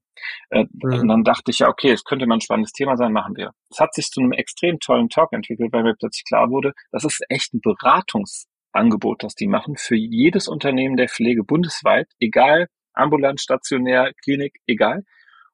Äh, 0.50 0.64
mhm. 0.72 1.00
Und 1.00 1.08
dann 1.08 1.24
dachte 1.24 1.50
ich 1.50 1.60
ja, 1.60 1.68
okay, 1.68 1.90
es 1.90 2.04
könnte 2.04 2.26
mal 2.26 2.36
ein 2.36 2.40
spannendes 2.40 2.72
Thema 2.72 2.96
sein, 2.96 3.12
machen 3.12 3.36
wir. 3.36 3.52
Es 3.70 3.78
hat 3.78 3.94
sich 3.94 4.06
zu 4.06 4.20
einem 4.20 4.32
extrem 4.32 4.78
tollen 4.80 5.08
Talk 5.08 5.32
entwickelt, 5.32 5.72
weil 5.72 5.82
mir 5.82 5.94
plötzlich 5.94 6.24
klar 6.26 6.50
wurde, 6.50 6.72
das 6.92 7.04
ist 7.04 7.22
echt 7.28 7.54
ein 7.54 7.60
Beratungsangebot, 7.60 9.22
das 9.22 9.34
die 9.34 9.48
machen 9.48 9.76
für 9.76 9.96
jedes 9.96 10.48
Unternehmen 10.48 10.96
der 10.96 11.08
Pflege 11.08 11.44
bundesweit, 11.44 12.08
egal, 12.20 12.68
ambulant, 12.92 13.40
stationär, 13.40 14.12
Klinik, 14.22 14.58
egal. 14.66 15.04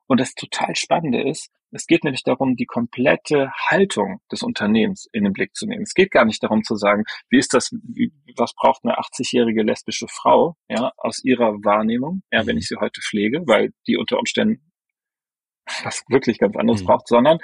Und 0.06 0.20
das 0.20 0.34
total 0.34 0.74
Spannende 0.76 1.22
ist, 1.22 1.50
es 1.70 1.86
geht 1.86 2.04
nämlich 2.04 2.22
darum, 2.22 2.54
die 2.54 2.66
komplette 2.66 3.50
Haltung 3.68 4.20
des 4.30 4.42
Unternehmens 4.42 5.08
in 5.12 5.24
den 5.24 5.32
Blick 5.32 5.54
zu 5.56 5.66
nehmen. 5.66 5.82
Es 5.82 5.94
geht 5.94 6.12
gar 6.12 6.24
nicht 6.24 6.40
darum 6.42 6.62
zu 6.62 6.76
sagen, 6.76 7.02
wie 7.30 7.38
ist 7.38 7.52
das, 7.52 7.72
wie, 7.82 8.12
was 8.36 8.54
braucht 8.54 8.84
eine 8.84 8.96
80-jährige 8.98 9.62
lesbische 9.62 10.06
Frau, 10.08 10.56
ja, 10.68 10.92
aus 10.96 11.24
ihrer 11.24 11.52
Wahrnehmung, 11.64 12.22
ja, 12.30 12.46
wenn 12.46 12.54
mhm. 12.54 12.60
ich 12.60 12.68
sie 12.68 12.76
heute 12.76 13.00
pflege, 13.00 13.42
weil 13.46 13.72
die 13.88 13.96
unter 13.96 14.18
Umständen 14.18 14.70
was 15.82 16.04
wirklich 16.08 16.38
ganz 16.38 16.56
anderes 16.56 16.82
mhm. 16.82 16.86
braucht, 16.86 17.08
sondern 17.08 17.38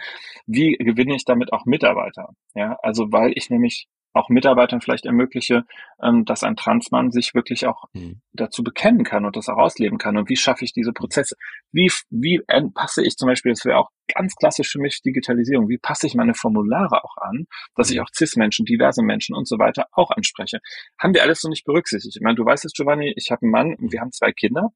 wie 0.46 0.76
gewinne 0.76 1.16
ich 1.16 1.24
damit 1.24 1.52
auch 1.52 1.64
Mitarbeiter? 1.64 2.28
Ja, 2.54 2.76
also 2.82 3.10
weil 3.10 3.32
ich 3.34 3.50
nämlich 3.50 3.88
auch 4.12 4.28
Mitarbeitern 4.28 4.80
vielleicht 4.80 5.06
ermögliche, 5.06 5.64
ähm, 6.02 6.24
dass 6.24 6.42
ein 6.42 6.56
Transmann 6.56 7.10
sich 7.10 7.34
wirklich 7.34 7.66
auch 7.66 7.84
mhm. 7.92 8.20
dazu 8.32 8.62
bekennen 8.64 9.04
kann 9.04 9.24
und 9.24 9.36
das 9.36 9.48
auch 9.48 9.58
ausleben 9.58 9.98
kann. 9.98 10.16
Und 10.16 10.28
wie 10.28 10.36
schaffe 10.36 10.64
ich 10.64 10.72
diese 10.72 10.92
Prozesse? 10.92 11.36
Wie, 11.72 11.90
wie 12.10 12.40
passe 12.74 13.04
ich 13.04 13.16
zum 13.16 13.28
Beispiel, 13.28 13.52
das 13.52 13.64
wäre 13.64 13.78
auch 13.78 13.90
ganz 14.14 14.34
klassisch 14.34 14.70
für 14.70 14.80
mich 14.80 15.02
Digitalisierung, 15.02 15.68
wie 15.68 15.78
passe 15.78 16.06
ich 16.06 16.14
meine 16.14 16.34
Formulare 16.34 17.04
auch 17.04 17.16
an, 17.18 17.46
dass 17.76 17.90
ich 17.90 17.98
mhm. 17.98 18.02
auch 18.02 18.08
CIS-Menschen, 18.12 18.66
diverse 18.66 19.02
Menschen 19.02 19.36
und 19.36 19.46
so 19.46 19.58
weiter 19.58 19.86
auch 19.92 20.10
anspreche? 20.10 20.58
Haben 20.98 21.14
wir 21.14 21.22
alles 21.22 21.40
so 21.40 21.48
nicht 21.48 21.64
berücksichtigt. 21.64 22.16
Ich 22.16 22.22
meine, 22.22 22.36
du 22.36 22.44
weißt 22.44 22.64
es, 22.64 22.72
Giovanni, 22.72 23.12
ich 23.16 23.30
habe 23.30 23.42
einen 23.42 23.52
Mann 23.52 23.74
und 23.74 23.92
wir 23.92 24.00
haben 24.00 24.12
zwei 24.12 24.32
Kinder. 24.32 24.72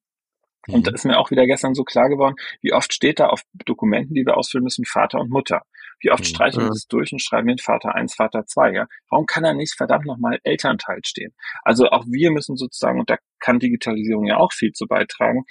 Und 0.69 0.87
da 0.87 0.91
mhm. 0.91 0.95
ist 0.95 1.05
mir 1.05 1.19
auch 1.19 1.31
wieder 1.31 1.47
gestern 1.47 1.75
so 1.75 1.85
klar 1.85 2.09
geworden, 2.09 2.37
wie 2.61 2.73
oft 2.73 2.93
steht 2.93 3.21
da 3.21 3.29
auf 3.29 3.43
Dokumenten, 3.67 4.15
die 4.15 4.25
wir 4.25 4.37
ausfüllen 4.37 4.65
müssen, 4.65 4.85
Vater 4.85 5.21
und 5.21 5.31
Mutter. 5.31 5.63
Wie 6.01 6.11
oft 6.11 6.23
mhm. 6.23 6.29
streichen 6.29 6.63
wir 6.63 6.69
das 6.69 6.87
durch 6.89 7.13
und 7.13 7.23
schreiben 7.23 7.49
den 7.49 7.59
Vater 7.59 7.95
eins, 7.95 8.15
Vater 8.15 8.45
zwei, 8.47 8.73
ja? 8.73 8.87
Warum 9.11 9.27
kann 9.27 9.43
da 9.43 9.53
nicht 9.53 9.75
verdammt 9.77 10.07
nochmal 10.07 10.39
Elternteil 10.43 11.01
stehen? 11.05 11.35
Also 11.63 11.87
auch 11.87 12.05
wir 12.07 12.31
müssen 12.31 12.57
sozusagen, 12.57 13.01
und 13.01 13.11
da 13.11 13.17
kann 13.41 13.59
Digitalisierung 13.59 14.27
ja 14.27 14.39
auch 14.39 14.53
viel 14.53 14.73
zu 14.73 14.87
beitragen, 14.87 15.45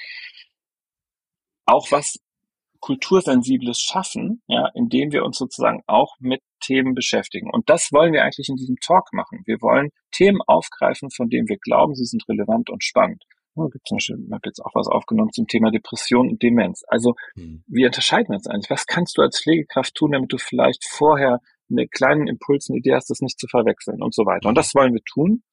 auch 1.65 1.91
was 1.91 2.17
kultursensibles 2.81 3.79
schaffen, 3.79 4.41
ja, 4.47 4.67
indem 4.75 5.13
wir 5.13 5.23
uns 5.23 5.37
sozusagen 5.37 5.83
auch 5.87 6.15
mit 6.19 6.41
Themen 6.59 6.93
beschäftigen. 6.93 7.49
Und 7.49 7.69
das 7.69 7.89
wollen 7.93 8.11
wir 8.11 8.23
eigentlich 8.23 8.49
in 8.49 8.57
diesem 8.57 8.75
Talk 8.75 9.13
machen. 9.13 9.41
Wir 9.45 9.61
wollen 9.61 9.89
Themen 10.11 10.41
aufgreifen, 10.45 11.09
von 11.09 11.29
denen 11.29 11.47
wir 11.47 11.57
glauben, 11.57 11.95
sie 11.95 12.03
sind 12.03 12.27
relevant 12.27 12.69
und 12.69 12.83
spannend. 12.83 13.23
Oh, 13.55 13.67
gibt 13.67 13.87
zum 13.87 13.97
Beispiel, 13.97 14.23
ich 14.25 14.31
habe 14.31 14.41
jetzt 14.45 14.59
auch 14.59 14.73
was 14.73 14.87
aufgenommen 14.87 15.31
zum 15.31 15.47
Thema 15.47 15.69
Depression 15.69 16.29
und 16.29 16.41
Demenz. 16.41 16.83
Also, 16.87 17.15
hm. 17.35 17.63
wie 17.67 17.85
unterscheiden 17.85 18.29
wir 18.29 18.35
uns 18.35 18.47
eigentlich? 18.47 18.71
Was 18.71 18.87
kannst 18.87 19.17
du 19.17 19.21
als 19.21 19.41
Pflegekraft 19.41 19.93
tun, 19.93 20.11
damit 20.11 20.33
du 20.33 20.37
vielleicht 20.37 20.83
vorher 20.87 21.39
einen 21.69 21.89
kleinen 21.89 22.27
Impuls, 22.27 22.69
eine 22.69 22.79
Idee 22.79 22.95
hast, 22.95 23.09
das 23.09 23.21
nicht 23.21 23.39
zu 23.39 23.47
verwechseln 23.47 24.01
und 24.01 24.13
so 24.13 24.25
weiter. 24.25 24.49
Und 24.49 24.55
das 24.57 24.73
wollen 24.75 24.93
wir 24.93 25.03
tun. 25.03 25.43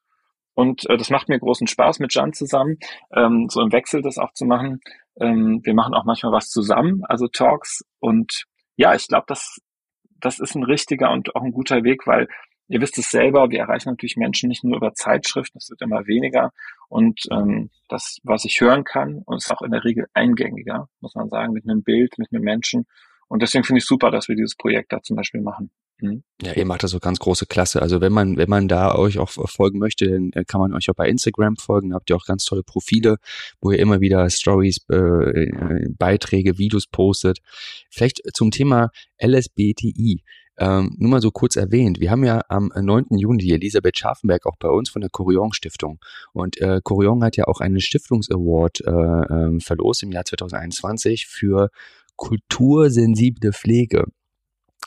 Und 0.54 0.88
äh, 0.90 0.96
das 0.96 1.10
macht 1.10 1.28
mir 1.28 1.38
großen 1.38 1.66
Spaß 1.66 2.00
mit 2.00 2.14
Jan 2.14 2.32
zusammen, 2.32 2.78
ähm, 3.14 3.46
so 3.48 3.60
im 3.60 3.72
Wechsel 3.72 4.02
das 4.02 4.18
auch 4.18 4.32
zu 4.32 4.44
machen. 4.44 4.80
Ähm, 5.20 5.60
wir 5.62 5.74
machen 5.74 5.94
auch 5.94 6.04
manchmal 6.04 6.32
was 6.32 6.48
zusammen, 6.48 7.02
also 7.04 7.28
Talks. 7.28 7.84
Und 8.00 8.44
ja, 8.76 8.94
ich 8.94 9.06
glaube, 9.06 9.24
das, 9.28 9.58
das 10.20 10.38
ist 10.38 10.54
ein 10.54 10.64
richtiger 10.64 11.12
und 11.12 11.34
auch 11.36 11.42
ein 11.42 11.52
guter 11.52 11.84
Weg, 11.84 12.06
weil 12.06 12.28
Ihr 12.70 12.80
wisst 12.80 12.98
es 12.98 13.11
selber, 13.11 13.50
wir 13.50 13.59
erreichen 13.59 13.88
natürlich 13.88 14.16
Menschen 14.16 14.48
nicht 14.48 14.62
nur 14.62 14.76
über 14.76 14.94
Zeitschriften, 14.94 15.59
das 15.59 15.70
wird 15.70 15.83
immer 15.83 16.06
weniger. 16.06 16.52
Und 16.88 17.20
ähm, 17.33 17.70
das, 17.88 18.18
was 18.22 18.44
ich 18.44 18.61
hören 18.61 18.85
kann, 18.85 19.24
ist 19.37 19.50
auch 19.52 19.62
in 19.62 19.72
der 19.72 19.85
Regel 19.85 20.06
eingängiger, 20.14 20.88
muss 21.00 21.16
man 21.16 21.28
sagen, 21.28 21.52
mit 21.52 21.68
einem 21.68 21.83
Bild, 21.83 22.16
mit 22.16 22.28
einem 22.33 22.44
Menschen. 22.44 22.87
Und 23.26 23.42
deswegen 23.42 23.64
finde 23.64 23.78
ich 23.78 23.87
super, 23.87 24.12
dass 24.12 24.28
wir 24.28 24.37
dieses 24.37 24.54
Projekt 24.54 24.92
da 24.92 25.02
zum 25.02 25.16
Beispiel 25.16 25.40
machen. 25.40 25.72
Mhm. 26.00 26.22
Ja, 26.42 26.52
ihr 26.52 26.64
macht 26.64 26.85
das 26.85 26.92
so 26.92 27.00
ganz 27.00 27.18
große 27.18 27.46
Klasse. 27.46 27.83
Also 27.83 28.00
wenn 28.00 28.12
man, 28.12 28.37
wenn 28.37 28.48
man 28.48 28.68
da 28.68 28.94
euch 28.94 29.18
auch 29.18 29.30
folgen 29.30 29.80
möchte, 29.80 30.09
dann 30.09 30.30
äh, 30.35 30.44
kann 30.44 30.61
man 30.61 30.72
euch 30.72 30.88
auch 30.90 30.94
bei 30.94 31.09
Instagram 31.09 31.56
folgen. 31.56 31.90
Da 31.90 31.96
habt 31.96 32.09
ihr 32.09 32.16
auch 32.16 32.24
ganz 32.24 32.44
tolle 32.44 32.62
Profile, 32.62 33.16
wo 33.61 33.72
ihr 33.72 33.80
immer 33.80 34.00
wieder 34.00 34.30
Stories, 34.30 34.78
äh, 34.90 34.96
äh 34.96 35.88
Beiträge, 35.98 36.56
Videos 36.59 36.87
postet. 36.87 37.40
Vielleicht 37.90 38.20
zum 38.33 38.52
Thema 38.52 38.90
LSBTI. 39.20 40.22
Ähm, 40.61 40.94
nur 40.99 41.11
mal 41.11 41.23
so 41.23 41.31
kurz 41.31 41.57
erwähnt, 41.57 42.01
wir 42.01 42.11
haben 42.11 42.23
ja 42.23 42.42
am 42.49 42.70
9. 42.77 43.07
Juni 43.16 43.51
Elisabeth 43.51 43.99
Scharfenberg 43.99 44.44
auch 44.44 44.57
bei 44.59 44.68
uns 44.68 44.90
von 44.90 45.01
der 45.01 45.09
Corion 45.11 45.55
Stiftung. 45.55 45.99
Und 46.35 46.61
äh, 46.61 46.81
Corion 46.85 47.25
hat 47.25 47.38
ja 47.38 47.46
auch 47.46 47.61
einen 47.61 47.81
Stiftungsaward 47.81 48.83
äh, 48.83 48.90
äh, 48.90 49.61
verlost 49.61 50.03
im 50.03 50.12
Jahr 50.12 50.27
2021 50.27 51.27
für 51.27 51.70
kultursensible 52.16 53.55
Pflege. 53.55 54.05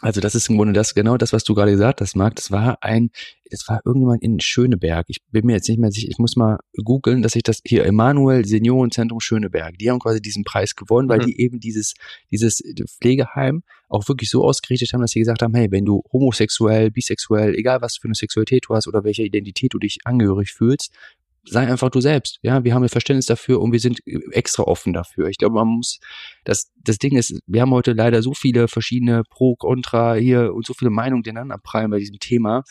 Also 0.04 0.20
das 0.20 0.36
ist 0.36 0.50
im 0.50 0.58
Grunde 0.58 0.74
das, 0.74 0.96
genau 0.96 1.16
das, 1.16 1.32
was 1.32 1.46
du 1.46 1.56
gerade 1.56 1.72
gesagt 1.72 2.02
hast, 2.02 2.18
Marc. 2.18 2.36
Das 2.36 2.52
war 2.52 2.78
ein, 2.82 3.10
das 3.50 3.63
war 3.70 3.80
irgendjemand 3.86 4.22
in 4.22 4.38
Schöneberg. 4.42 5.06
Ich 5.08 5.20
bin 5.32 5.46
mir 5.46 5.54
jetzt 5.54 5.70
nicht 5.70 5.80
mehr 5.80 5.92
sicher, 5.92 6.10
ich 6.10 6.18
muss 6.18 6.36
mal 6.36 6.60
googeln, 6.84 7.22
dass 7.22 7.36
ich 7.36 7.44
das 7.44 7.62
hier, 7.66 7.86
Emanuel 7.86 8.44
Seniorenzentrum 8.44 9.22
Schöneberg, 9.22 9.78
die 9.78 9.89
haben 9.89 10.00
quasi 10.00 10.22
diesen 10.22 10.44
Preis 10.44 10.76
gewonnen, 10.76 11.08
weil 11.08 11.20
mhm. 11.20 11.28
die 11.28 11.39
eben 11.39 11.60
dieses, 11.62 11.94
dieses 12.32 12.62
Pflegeheim 13.00 13.63
auch 13.88 14.06
wirklich 14.10 14.30
so 14.30 14.44
ausgerichtet 14.44 14.92
haben, 14.92 15.00
dass 15.00 15.12
sie 15.12 15.20
gesagt 15.20 15.42
haben, 15.42 15.56
hey, 15.56 15.72
wenn 15.72 15.86
du 15.86 16.04
homosexuell, 16.12 16.92
bisexuell, 16.92 17.56
egal 17.56 17.82
was 17.82 17.96
für 17.96 18.10
eine 18.10 18.16
Sexualität 18.16 18.66
du 18.68 18.76
hast 18.76 18.88
oder 18.88 19.06
welcher 19.06 19.24
Identität 19.24 19.74
du 19.74 19.80
dich 19.80 20.00
angehörig 20.04 20.52
fühlst, 20.52 20.92
sei 21.45 21.67
einfach 21.67 21.89
du 21.89 22.01
selbst. 22.01 22.39
Ja, 22.41 22.63
wir 22.63 22.73
haben 22.73 22.84
ein 22.84 22.89
Verständnis 22.89 23.25
dafür 23.25 23.62
und 23.62 23.71
wir 23.71 23.79
sind 23.79 24.01
extra 24.32 24.63
offen 24.63 24.93
dafür. 24.93 25.27
Ich 25.27 25.38
glaube, 25.38 25.56
man 25.56 25.67
muss, 25.67 25.99
das, 26.43 26.71
das 26.84 26.97
Ding 26.97 27.17
ist, 27.17 27.39
wir 27.47 27.62
haben 27.62 27.71
heute 27.71 27.93
leider 27.93 28.21
so 28.21 28.34
viele 28.34 28.67
verschiedene 28.67 29.23
Pro, 29.29 29.56
Contra 29.56 30.15
hier 30.15 30.53
und 30.53 30.65
so 30.65 30.73
viele 30.73 30.91
Meinungen, 30.91 31.23
einander 31.27 31.58
prallen 31.58 31.91
bei 31.91 31.99
diesem 31.99 32.19
Thema. 32.19 32.63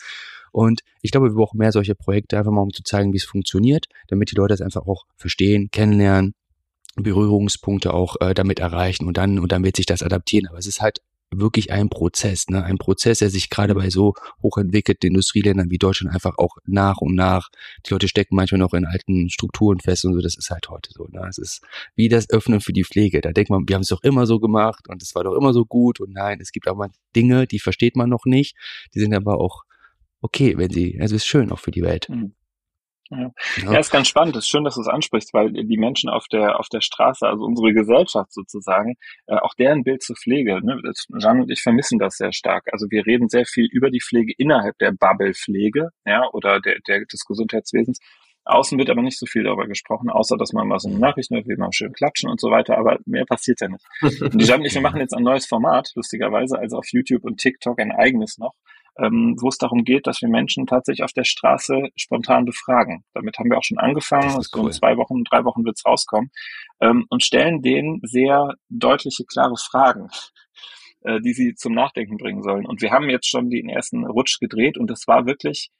Und 0.51 0.81
ich 1.01 1.11
glaube, 1.11 1.29
wir 1.29 1.35
brauchen 1.35 1.57
mehr 1.57 1.71
solche 1.71 1.95
Projekte, 1.95 2.37
einfach 2.37 2.51
mal 2.51 2.61
um 2.61 2.71
zu 2.71 2.83
zeigen, 2.83 3.11
wie 3.13 3.17
es 3.17 3.23
funktioniert, 3.23 3.87
damit 4.07 4.31
die 4.31 4.35
Leute 4.35 4.53
es 4.53 4.61
einfach 4.61 4.85
auch 4.85 5.05
verstehen, 5.15 5.69
kennenlernen, 5.71 6.35
Berührungspunkte 6.95 7.93
auch 7.93 8.17
äh, 8.21 8.35
damit 8.35 8.59
erreichen 8.59 9.07
und 9.07 9.17
dann 9.17 9.39
und 9.39 9.51
dann 9.51 9.63
wird 9.63 9.77
sich 9.77 9.87
das 9.87 10.03
adaptieren. 10.03 10.47
Aber 10.47 10.59
es 10.59 10.67
ist 10.67 10.79
halt 10.79 11.01
wirklich 11.39 11.71
ein 11.71 11.89
Prozess, 11.89 12.47
ne? 12.49 12.63
ein 12.63 12.77
Prozess, 12.77 13.19
der 13.19 13.29
sich 13.29 13.49
gerade 13.49 13.75
bei 13.75 13.89
so 13.89 14.13
hochentwickelten 14.41 15.07
Industrieländern 15.07 15.69
wie 15.69 15.77
Deutschland 15.77 16.13
einfach 16.13 16.37
auch 16.37 16.57
nach 16.65 16.97
und 16.97 17.15
nach, 17.15 17.49
die 17.85 17.93
Leute 17.93 18.07
stecken 18.07 18.35
manchmal 18.35 18.59
noch 18.59 18.73
in 18.73 18.85
alten 18.85 19.29
Strukturen 19.29 19.79
fest 19.79 20.05
und 20.05 20.13
so, 20.13 20.21
das 20.21 20.35
ist 20.35 20.49
halt 20.49 20.69
heute 20.69 20.91
so. 20.93 21.07
Ne? 21.11 21.25
Es 21.29 21.37
ist 21.37 21.61
wie 21.95 22.09
das 22.09 22.29
Öffnen 22.29 22.61
für 22.61 22.73
die 22.73 22.83
Pflege. 22.83 23.21
Da 23.21 23.31
denkt 23.31 23.49
man, 23.49 23.67
wir 23.67 23.75
haben 23.75 23.83
es 23.83 23.89
doch 23.89 24.03
immer 24.03 24.25
so 24.25 24.39
gemacht 24.39 24.87
und 24.89 25.01
es 25.01 25.15
war 25.15 25.23
doch 25.23 25.35
immer 25.35 25.53
so 25.53 25.65
gut 25.65 25.99
und 25.99 26.13
nein, 26.13 26.39
es 26.41 26.51
gibt 26.51 26.67
aber 26.67 26.89
Dinge, 27.15 27.47
die 27.47 27.59
versteht 27.59 27.95
man 27.95 28.09
noch 28.09 28.25
nicht, 28.25 28.55
die 28.93 28.99
sind 28.99 29.13
aber 29.13 29.39
auch 29.39 29.63
okay, 30.21 30.57
wenn 30.57 30.71
sie, 30.71 30.97
also 30.99 31.15
ist 31.15 31.25
schön 31.25 31.51
auch 31.51 31.59
für 31.59 31.71
die 31.71 31.83
Welt. 31.83 32.07
Mhm. 32.09 32.33
Ja. 33.17 33.73
ja, 33.73 33.79
ist 33.79 33.91
ganz 33.91 34.07
spannend. 34.07 34.35
Es 34.35 34.45
ist 34.45 34.49
schön, 34.49 34.63
dass 34.63 34.75
du 34.75 34.81
es 34.81 34.87
ansprichst, 34.87 35.33
weil 35.33 35.51
die 35.51 35.77
Menschen 35.77 36.09
auf 36.09 36.27
der 36.27 36.59
auf 36.59 36.67
der 36.69 36.81
Straße, 36.81 37.27
also 37.27 37.43
unsere 37.43 37.73
Gesellschaft 37.73 38.33
sozusagen, 38.33 38.95
äh, 39.27 39.35
auch 39.35 39.53
deren 39.55 39.83
Bild 39.83 40.01
zur 40.01 40.15
Pflege. 40.15 40.59
Ne? 40.63 40.81
Jean 41.19 41.41
und 41.41 41.51
ich 41.51 41.61
vermissen 41.61 41.99
das 41.99 42.17
sehr 42.17 42.33
stark. 42.33 42.67
Also 42.71 42.87
wir 42.89 43.05
reden 43.05 43.29
sehr 43.29 43.45
viel 43.45 43.67
über 43.71 43.89
die 43.89 44.01
Pflege 44.01 44.33
innerhalb 44.37 44.77
der 44.79 44.91
Bubble 44.91 45.33
Pflege, 45.33 45.89
ja, 46.05 46.27
oder 46.31 46.59
der, 46.59 46.79
der 46.87 47.05
des 47.05 47.25
Gesundheitswesens. 47.25 47.99
Außen 48.45 48.77
wird 48.77 48.89
aber 48.89 49.01
nicht 49.01 49.17
so 49.17 49.25
viel 49.25 49.43
darüber 49.43 49.67
gesprochen, 49.67 50.09
außer 50.09 50.35
dass 50.37 50.51
man 50.51 50.69
was 50.69 50.83
in 50.83 50.91
den 50.91 50.99
Nachrichten 50.99 51.35
hört, 51.35 51.47
wie 51.47 51.55
man 51.55 51.71
schön 51.71 51.93
klatschen 51.93 52.29
und 52.29 52.41
so 52.41 52.51
weiter, 52.51 52.77
aber 52.77 52.99
mehr 53.05 53.25
passiert 53.25 53.61
ja 53.61 53.69
nicht. 53.69 53.85
Und 54.21 54.41
die 54.41 54.45
Jean 54.45 54.59
und 54.59 54.65
ich, 54.65 54.73
wir 54.73 54.81
machen 54.81 54.99
jetzt 54.99 55.13
ein 55.13 55.23
neues 55.23 55.45
Format, 55.45 55.91
lustigerweise, 55.95 56.59
also 56.59 56.77
auf 56.77 56.87
YouTube 56.91 57.23
und 57.23 57.37
TikTok 57.37 57.79
ein 57.79 57.91
eigenes 57.91 58.37
noch, 58.37 58.53
ähm, 58.97 59.35
wo 59.39 59.49
es 59.49 59.57
darum 59.57 59.83
geht, 59.83 60.07
dass 60.07 60.21
wir 60.21 60.29
Menschen 60.29 60.65
tatsächlich 60.67 61.03
auf 61.03 61.13
der 61.13 61.23
Straße 61.23 61.89
spontan 61.95 62.45
befragen. 62.45 63.03
Damit 63.13 63.37
haben 63.37 63.49
wir 63.49 63.57
auch 63.57 63.63
schon 63.63 63.79
angefangen. 63.79 64.35
Das 64.35 64.49
cool. 64.55 64.67
In 64.67 64.71
zwei 64.71 64.97
Wochen, 64.97 65.23
drei 65.23 65.43
Wochen 65.45 65.65
wird 65.65 65.77
es 65.77 65.85
rauskommen. 65.85 66.29
Ähm, 66.79 67.05
und 67.09 67.23
stellen 67.23 67.61
denen 67.61 67.99
sehr 68.03 68.53
deutliche, 68.69 69.25
klare 69.25 69.55
Fragen 69.57 70.09
äh, 71.01 71.19
die 71.21 71.33
sie 71.33 71.55
zum 71.55 71.73
Nachdenken 71.73 72.17
bringen 72.17 72.43
sollen. 72.43 72.65
Und 72.65 72.81
wir 72.81 72.91
haben 72.91 73.09
jetzt 73.09 73.29
schon 73.29 73.49
den 73.49 73.69
ersten 73.69 74.05
Rutsch 74.05 74.39
gedreht 74.39 74.77
und 74.77 74.89
das 74.89 75.07
war 75.07 75.25
wirklich 75.25 75.71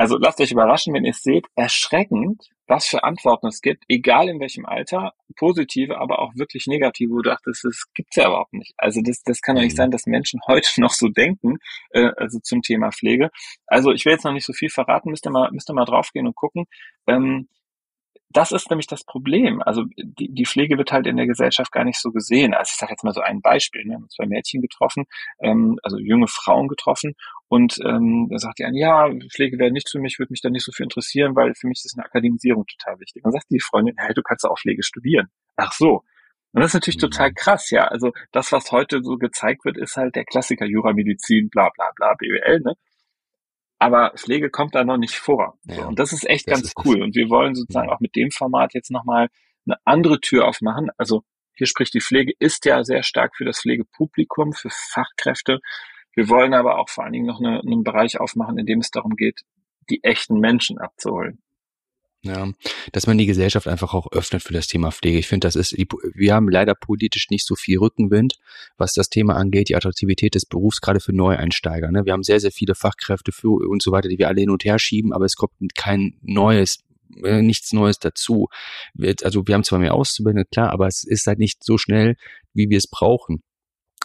also 0.00 0.16
lasst 0.16 0.40
euch 0.40 0.50
überraschen, 0.50 0.94
wenn 0.94 1.04
ihr 1.04 1.10
es 1.10 1.20
seht, 1.20 1.44
erschreckend, 1.56 2.48
was 2.70 2.86
für 2.86 3.02
Antworten 3.02 3.48
es 3.48 3.60
gibt, 3.60 3.84
egal 3.88 4.28
in 4.28 4.40
welchem 4.40 4.64
Alter, 4.64 5.12
positive, 5.36 5.98
aber 5.98 6.20
auch 6.20 6.32
wirklich 6.36 6.66
negative, 6.66 7.10
wo 7.10 7.16
du 7.16 7.30
dachtest, 7.30 7.64
das 7.64 7.84
gibt's 7.94 8.16
ja 8.16 8.28
überhaupt 8.28 8.52
nicht. 8.52 8.72
Also 8.78 9.00
das, 9.02 9.22
das 9.24 9.40
kann 9.40 9.56
doch 9.56 9.62
nicht 9.62 9.72
mhm. 9.72 9.76
sein, 9.76 9.90
dass 9.90 10.06
Menschen 10.06 10.40
heute 10.46 10.68
noch 10.80 10.92
so 10.92 11.08
denken, 11.08 11.56
äh, 11.90 12.10
also 12.16 12.38
zum 12.38 12.62
Thema 12.62 12.92
Pflege. 12.92 13.30
Also 13.66 13.90
ich 13.90 14.04
will 14.04 14.12
jetzt 14.12 14.24
noch 14.24 14.32
nicht 14.32 14.46
so 14.46 14.52
viel 14.52 14.70
verraten, 14.70 15.10
müsst 15.10 15.26
ihr 15.26 15.32
mal, 15.32 15.50
müsst 15.50 15.68
ihr 15.68 15.74
mal 15.74 15.84
draufgehen 15.84 16.26
und 16.26 16.36
gucken. 16.36 16.64
Ähm, 17.06 17.48
das 18.32 18.52
ist 18.52 18.70
nämlich 18.70 18.86
das 18.86 19.04
Problem. 19.04 19.60
Also 19.62 19.84
die, 19.96 20.32
die 20.32 20.46
Pflege 20.46 20.78
wird 20.78 20.92
halt 20.92 21.06
in 21.06 21.16
der 21.16 21.26
Gesellschaft 21.26 21.72
gar 21.72 21.84
nicht 21.84 22.00
so 22.00 22.12
gesehen. 22.12 22.54
Also 22.54 22.70
ich 22.72 22.78
sage 22.78 22.92
jetzt 22.92 23.04
mal 23.04 23.12
so 23.12 23.20
ein 23.20 23.40
Beispiel. 23.42 23.82
Ne? 23.82 23.90
Wir 23.90 23.94
haben 23.96 24.08
zwei 24.08 24.26
Mädchen 24.26 24.62
getroffen, 24.62 25.04
ähm, 25.40 25.78
also 25.82 25.98
junge 25.98 26.28
Frauen 26.28 26.68
getroffen 26.68 27.14
und 27.48 27.78
ähm, 27.84 28.28
da 28.30 28.38
sagt 28.38 28.60
die 28.60 28.64
eine, 28.64 28.78
ja, 28.78 29.08
Pflege 29.32 29.58
wäre 29.58 29.72
nichts 29.72 29.90
für 29.90 29.98
mich, 29.98 30.20
würde 30.20 30.32
mich 30.32 30.40
da 30.40 30.50
nicht 30.50 30.64
so 30.64 30.70
viel 30.70 30.84
interessieren, 30.84 31.34
weil 31.34 31.54
für 31.56 31.66
mich 31.66 31.82
ist 31.84 31.98
eine 31.98 32.06
Akademisierung 32.06 32.64
total 32.66 33.00
wichtig. 33.00 33.24
Dann 33.24 33.32
sagt 33.32 33.46
die 33.50 33.58
Freundin, 33.58 33.96
hey, 33.98 34.14
du 34.14 34.22
kannst 34.22 34.46
auch 34.46 34.58
Pflege 34.58 34.84
studieren. 34.84 35.26
Ach 35.56 35.72
so. 35.72 36.04
Und 36.52 36.60
das 36.60 36.70
ist 36.70 36.74
natürlich 36.74 36.98
mhm. 36.98 37.10
total 37.10 37.32
krass, 37.32 37.70
ja. 37.70 37.88
Also 37.88 38.12
das, 38.30 38.52
was 38.52 38.70
heute 38.70 39.02
so 39.02 39.16
gezeigt 39.16 39.64
wird, 39.64 39.78
ist 39.78 39.96
halt 39.96 40.14
der 40.14 40.24
Klassiker 40.24 40.66
Jura, 40.66 40.92
Medizin, 40.92 41.48
bla 41.50 41.70
bla 41.74 41.90
bla, 41.96 42.14
BWL, 42.14 42.60
ne? 42.60 42.74
Aber 43.80 44.12
Pflege 44.14 44.50
kommt 44.50 44.74
da 44.74 44.84
noch 44.84 44.98
nicht 44.98 45.16
vor. 45.16 45.58
Ja, 45.64 45.86
und 45.86 45.98
das 45.98 46.12
ist 46.12 46.28
echt 46.28 46.46
das 46.46 46.54
ganz 46.54 46.66
ist 46.68 46.84
cool. 46.84 47.02
Und 47.02 47.16
wir 47.16 47.30
wollen 47.30 47.54
sozusagen 47.54 47.88
auch 47.88 47.98
mit 47.98 48.14
dem 48.14 48.30
Format 48.30 48.74
jetzt 48.74 48.90
nochmal 48.90 49.28
eine 49.66 49.78
andere 49.84 50.20
Tür 50.20 50.46
aufmachen. 50.46 50.90
Also 50.98 51.22
hier 51.54 51.66
spricht 51.66 51.94
die 51.94 52.02
Pflege, 52.02 52.32
ist 52.38 52.66
ja 52.66 52.84
sehr 52.84 53.02
stark 53.02 53.36
für 53.36 53.46
das 53.46 53.60
Pflegepublikum, 53.60 54.52
für 54.52 54.68
Fachkräfte. 54.70 55.60
Wir 56.14 56.28
wollen 56.28 56.52
aber 56.52 56.78
auch 56.78 56.90
vor 56.90 57.04
allen 57.04 57.14
Dingen 57.14 57.26
noch 57.26 57.40
eine, 57.40 57.60
einen 57.60 57.82
Bereich 57.82 58.20
aufmachen, 58.20 58.58
in 58.58 58.66
dem 58.66 58.80
es 58.80 58.90
darum 58.90 59.16
geht, 59.16 59.40
die 59.88 60.04
echten 60.04 60.38
Menschen 60.38 60.78
abzuholen. 60.78 61.40
Ja, 62.22 62.52
dass 62.92 63.06
man 63.06 63.16
die 63.16 63.24
Gesellschaft 63.24 63.66
einfach 63.66 63.94
auch 63.94 64.12
öffnet 64.12 64.42
für 64.42 64.52
das 64.52 64.66
Thema 64.66 64.90
Pflege. 64.90 65.18
Ich 65.18 65.26
finde, 65.26 65.46
das 65.46 65.56
ist, 65.56 65.74
wir 65.78 66.34
haben 66.34 66.50
leider 66.50 66.74
politisch 66.74 67.30
nicht 67.30 67.46
so 67.46 67.54
viel 67.54 67.78
Rückenwind, 67.78 68.34
was 68.76 68.92
das 68.92 69.08
Thema 69.08 69.36
angeht, 69.36 69.70
die 69.70 69.76
Attraktivität 69.76 70.34
des 70.34 70.44
Berufs, 70.44 70.82
gerade 70.82 71.00
für 71.00 71.14
Neueinsteiger. 71.14 71.90
Ne? 71.90 72.04
Wir 72.04 72.12
haben 72.12 72.22
sehr, 72.22 72.38
sehr 72.38 72.52
viele 72.52 72.74
Fachkräfte 72.74 73.32
für 73.32 73.66
und 73.66 73.82
so 73.82 73.90
weiter, 73.90 74.10
die 74.10 74.18
wir 74.18 74.28
alle 74.28 74.40
hin 74.40 74.50
und 74.50 74.64
her 74.64 74.78
schieben, 74.78 75.14
aber 75.14 75.24
es 75.24 75.34
kommt 75.34 75.54
kein 75.74 76.18
neues 76.20 76.80
äh, 77.24 77.42
nichts 77.42 77.72
Neues 77.72 77.98
dazu. 77.98 78.48
Also 79.22 79.46
wir 79.46 79.54
haben 79.54 79.64
zwar 79.64 79.78
mehr 79.78 79.94
Auszubildende, 79.94 80.44
klar, 80.44 80.70
aber 80.70 80.86
es 80.86 81.04
ist 81.04 81.26
halt 81.26 81.38
nicht 81.38 81.64
so 81.64 81.78
schnell, 81.78 82.16
wie 82.52 82.68
wir 82.68 82.78
es 82.78 82.86
brauchen. 82.86 83.42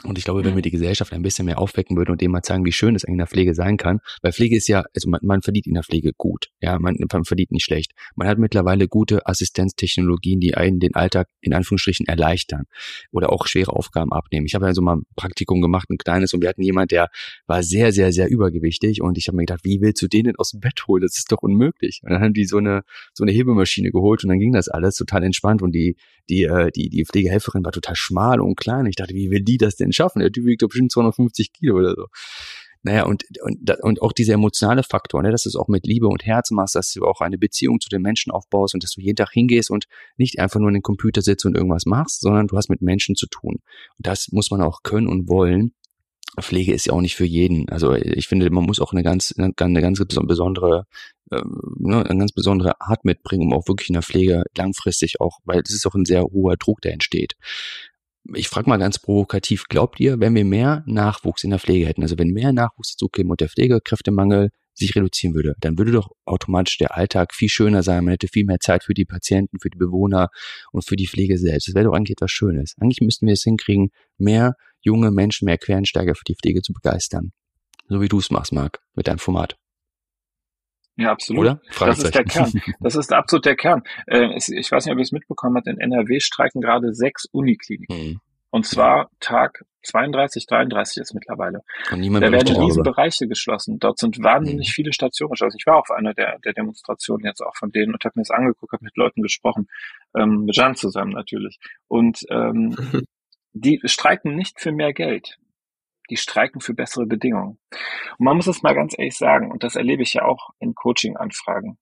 Und 0.04 0.18
ich 0.18 0.26
glaube, 0.26 0.44
wenn 0.44 0.56
wir 0.56 0.62
die 0.62 0.72
Gesellschaft 0.72 1.14
ein 1.14 1.22
bisschen 1.22 1.46
mehr 1.46 1.58
aufwecken 1.58 1.96
würden 1.96 2.12
und 2.12 2.22
dem 2.22 2.32
mal 2.32 2.42
zeigen, 2.42 2.66
wie 2.66 2.72
schön 2.72 2.96
es 2.96 3.04
in 3.04 3.18
der 3.18 3.28
Pflege 3.28 3.56
sein 3.56 3.78
kann, 3.78 4.02
weil 4.22 4.34
Pflege 4.34 4.56
ist 4.56 4.68
ja, 4.68 4.84
also 4.94 5.10
man, 5.10 5.22
man 5.24 5.42
verdient 5.42 5.68
in 5.68 5.74
der 5.74 5.84
Pflege 5.84 6.12
gut, 6.18 6.50
ja, 6.62 6.78
man, 6.80 6.98
man 7.12 7.24
verdient 7.24 7.52
nicht 7.52 7.64
schlecht. 7.64 7.94
Man 8.16 8.28
hat 8.28 8.38
mittlerweile 8.38 8.88
gute 8.88 9.26
Assistenztechnologien, 9.26 10.40
die 10.40 10.56
einen 10.56 10.80
den 10.80 10.96
Alltag 10.96 11.30
in 11.42 11.54
Anführungsstrichen 11.54 12.06
erleichtern 12.08 12.66
oder 13.12 13.32
auch 13.32 13.48
schwere 13.48 13.72
Aufgaben 13.72 14.12
abnehmen. 14.12 14.46
Ich 14.46 14.54
habe 14.54 14.66
ja 14.66 14.74
so 14.74 14.82
mal 14.82 14.98
ein 14.98 15.04
Praktikum 15.16 15.62
gemacht, 15.62 15.90
ein 15.90 15.98
kleines, 15.98 16.34
und 16.34 16.42
wir 16.42 16.50
hatten 16.50 16.62
jemand, 16.62 16.92
der 16.92 17.08
war 17.48 17.64
sehr, 17.64 17.92
sehr, 17.92 18.12
sehr 18.12 18.30
übergewichtig 18.30 19.02
und 19.02 19.18
ich 19.18 19.28
habe 19.28 19.38
mir 19.38 19.44
gedacht, 19.44 19.62
wie 19.64 19.80
willst 19.82 20.02
du 20.02 20.08
den 20.08 20.26
denn 20.26 20.36
aus 20.36 20.52
dem 20.52 20.60
Bett 20.60 20.86
holen? 20.88 21.02
Das 21.02 21.18
ist 21.18 21.32
doch 21.32 21.42
unmöglich. 21.42 22.02
Und 22.04 22.12
dann 22.12 22.22
haben 22.22 22.34
die 22.34 22.46
so 22.46 22.58
eine 22.58 22.84
so 23.14 23.24
eine 23.24 23.32
Hebemaschine 23.32 23.92
geholt 23.92 24.24
und 24.24 24.30
dann 24.30 24.40
ging 24.40 24.52
das 24.52 24.68
alles 24.68 24.96
total 24.96 25.24
entspannt 25.24 25.62
und 25.62 25.72
die 25.74 25.96
die 26.30 26.44
äh, 26.44 26.72
die 26.72 26.90
die 26.90 27.06
Pflegehelferin 27.06 27.64
war 27.64 27.72
total 27.72 27.96
schmal 27.96 28.42
und 28.42 28.56
klein. 28.56 28.86
Ich 28.88 28.96
dachte, 28.96 29.14
wie 29.14 29.32
will 29.32 29.42
die 29.42 29.58
das 29.58 29.76
denn 29.76 29.85
schaffen? 29.94 30.20
Der 30.20 30.32
Typ 30.32 30.46
wiegt 30.46 30.62
doch 30.62 30.68
bestimmt 30.68 30.92
250 30.92 31.54
Kilo 31.54 31.78
oder 31.78 31.96
so. 31.96 32.08
Naja, 32.86 33.06
und, 33.06 33.24
und, 33.42 33.72
und 33.82 34.02
auch 34.04 34.12
dieser 34.12 34.36
emotionale 34.36 34.84
Faktor, 34.84 35.24
ne, 35.24 35.32
dass 35.32 35.42
du 35.42 35.50
es 35.50 35.56
auch 35.56 35.68
mit 35.68 35.88
Liebe 35.88 36.08
und 36.08 36.24
Herz 36.24 36.52
machst, 36.52 36.76
dass 36.76 36.92
du 36.92 37.04
auch 37.04 37.20
eine 37.20 37.40
Beziehung 37.40 37.80
zu 37.82 37.90
den 37.90 38.04
Menschen 38.04 38.32
aufbaust 38.32 38.76
und 38.76 38.84
dass 38.84 38.92
du 38.92 39.02
jeden 39.02 39.16
Tag 39.16 39.32
hingehst 39.32 39.72
und 39.72 39.86
nicht 40.18 40.38
einfach 40.38 40.60
nur 40.60 40.70
in 40.70 40.76
den 40.76 40.84
Computer 40.84 41.24
sitzt 41.24 41.48
und 41.48 41.58
irgendwas 41.58 41.88
machst, 41.88 42.22
sondern 42.22 42.46
du 42.46 42.56
hast 42.56 42.70
mit 42.70 42.84
Menschen 42.84 43.16
zu 43.16 43.26
tun. 43.26 43.56
Und 43.56 44.06
das 44.06 44.28
muss 44.32 44.52
man 44.52 44.62
auch 44.62 44.84
können 44.84 45.08
und 45.08 45.28
wollen. 45.28 45.74
Pflege 46.40 46.74
ist 46.76 46.86
ja 46.86 46.94
auch 46.94 47.02
nicht 47.02 47.16
für 47.16 47.26
jeden. 47.26 47.68
Also 47.70 47.96
ich 47.96 48.28
finde, 48.28 48.48
man 48.52 48.66
muss 48.66 48.80
auch 48.80 48.92
eine 48.92 49.02
ganz, 49.02 49.34
eine 49.36 49.82
ganz 49.82 50.00
besondere, 50.06 50.86
äh, 51.32 51.42
ne, 51.80 52.06
eine 52.06 52.20
ganz 52.20 52.34
besondere 52.34 52.80
Art 52.82 53.04
mitbringen, 53.04 53.48
um 53.48 53.54
auch 53.54 53.68
wirklich 53.68 53.90
in 53.90 53.94
der 53.94 54.04
Pflege 54.04 54.44
langfristig 54.56 55.20
auch, 55.22 55.40
weil 55.44 55.64
es 55.66 55.74
ist 55.74 55.88
auch 55.88 55.96
ein 55.96 56.06
sehr 56.06 56.22
hoher 56.22 56.56
Druck, 56.56 56.82
der 56.82 56.94
entsteht 56.94 57.34
ich 58.34 58.48
frage 58.50 58.70
mal 58.70 58.78
ganz 58.78 59.00
provokativ, 59.00 59.66
glaubt 59.68 60.00
ihr, 60.00 60.20
wenn 60.20 60.36
wir 60.36 60.46
mehr 60.46 60.84
Nachwuchs 60.88 61.44
in 61.44 61.52
der 61.52 61.60
Pflege 61.60 61.86
hätten, 61.86 62.02
also 62.02 62.18
wenn 62.18 62.30
mehr 62.30 62.54
Nachwuchs 62.54 62.94
dazu 62.94 63.08
käme 63.08 63.32
und 63.32 63.42
der 63.42 63.50
Pflegekräftemangel 63.50 64.50
sich 64.74 64.96
reduzieren 64.96 65.34
würde, 65.36 65.56
dann 65.62 65.78
würde 65.78 65.92
doch 65.92 66.10
automatisch 66.26 66.78
der 66.78 66.96
Alltag 66.96 67.34
viel 67.34 67.50
schöner 67.50 67.82
sein. 67.82 68.04
Man 68.04 68.12
hätte 68.12 68.28
viel 68.28 68.46
mehr 68.46 68.60
Zeit 68.60 68.84
für 68.84 68.94
die 68.94 69.06
Patienten, 69.06 69.60
für 69.60 69.70
die 69.70 69.78
Bewohner 69.78 70.30
und 70.72 70.84
für 70.84 70.98
die 70.98 71.08
Pflege 71.08 71.38
selbst. 71.38 71.68
Das 71.68 71.76
wäre 71.76 71.86
doch 71.86 71.94
eigentlich 71.94 72.18
etwas 72.18 72.32
Schönes. 72.32 72.76
Eigentlich 72.80 73.02
müssten 73.02 73.26
wir 73.26 73.34
es 73.34 73.44
hinkriegen, 73.44 73.92
mehr 74.18 74.56
junge 74.82 75.12
Menschen, 75.12 75.46
mehr 75.46 75.58
Quereinsteiger 75.58 76.16
für 76.16 76.26
die 76.28 76.36
Pflege 76.36 76.62
zu 76.62 76.74
begeistern. 76.74 77.32
So 77.88 78.02
wie 78.02 78.08
du 78.08 78.20
es 78.20 78.32
machst, 78.32 78.52
Marc, 78.52 78.80
mit 78.96 79.08
deinem 79.08 79.20
Format. 79.20 79.56
Ja, 80.98 81.12
absolut. 81.12 81.42
Oder? 81.42 81.62
Das 81.80 82.00
ist 82.00 82.16
der 82.16 82.24
Kern. 82.24 82.52
Das 82.80 82.96
ist 82.96 83.12
absolut 83.12 83.46
der 83.46 83.56
Kern. 83.56 83.84
Äh, 84.08 84.36
ich 84.38 84.72
weiß 84.72 84.86
nicht, 84.86 84.94
ob 84.94 85.00
ihr 85.00 85.04
es 85.04 85.12
mitbekommen 85.12 85.58
habt, 85.58 85.68
in 85.68 85.80
NRW 85.80 86.20
streiken 86.20 86.62
gerade 86.62 86.94
sechs 86.94 87.26
Unikliniken. 87.26 87.98
Mhm. 87.98 88.20
Und 88.50 88.66
zwar 88.66 89.10
Tag 89.20 89.66
32, 89.84 90.46
33 90.48 91.02
ist 91.02 91.14
mittlerweile. 91.14 91.62
Da 91.90 92.32
werden 92.32 92.64
riesen 92.64 92.84
Bereiche 92.84 93.28
geschlossen. 93.28 93.80
Dort 93.80 94.00
sind 94.00 94.24
wahnsinnig 94.24 94.70
mhm. 94.70 94.72
viele 94.72 94.94
Stationen 94.94 95.32
geschlossen. 95.32 95.58
Ich 95.60 95.68
war 95.68 95.78
auf 95.78 95.92
einer 95.92 96.14
der, 96.14 96.40
der 96.40 96.54
Demonstrationen 96.54 97.26
jetzt 97.26 97.42
auch 97.42 97.56
von 97.56 97.72
denen 97.72 97.94
und 97.94 98.04
habe 98.06 98.14
mir 98.16 98.24
das 98.24 98.32
angeguckt, 98.32 98.72
habe 98.72 98.86
mit 98.86 98.96
Leuten 98.96 99.22
gesprochen, 99.22 99.68
ähm, 100.18 100.46
mit 100.46 100.56
Jan 100.56 100.76
zusammen 100.76 101.12
natürlich. 101.12 101.60
Und 101.88 102.22
ähm, 102.30 102.76
die 103.54 103.82
streiken 103.84 104.36
nicht 104.36 104.62
für 104.62 104.72
mehr 104.72 104.94
Geld 104.94 105.38
die 106.10 106.18
streiken 106.18 106.62
für 106.62 106.74
bessere 106.74 107.06
Bedingungen. 107.06 107.60
Und 108.18 108.26
man 108.26 108.38
muss 108.38 108.48
es 108.48 108.62
mal 108.62 108.76
ganz 108.76 108.98
ehrlich 108.98 109.18
sagen, 109.18 109.52
und 109.52 109.64
das 109.64 109.76
erlebe 109.76 110.04
ich 110.04 110.14
ja 110.14 110.26
auch 110.26 110.50
in 110.60 110.76
Coaching-Anfragen. 110.76 111.78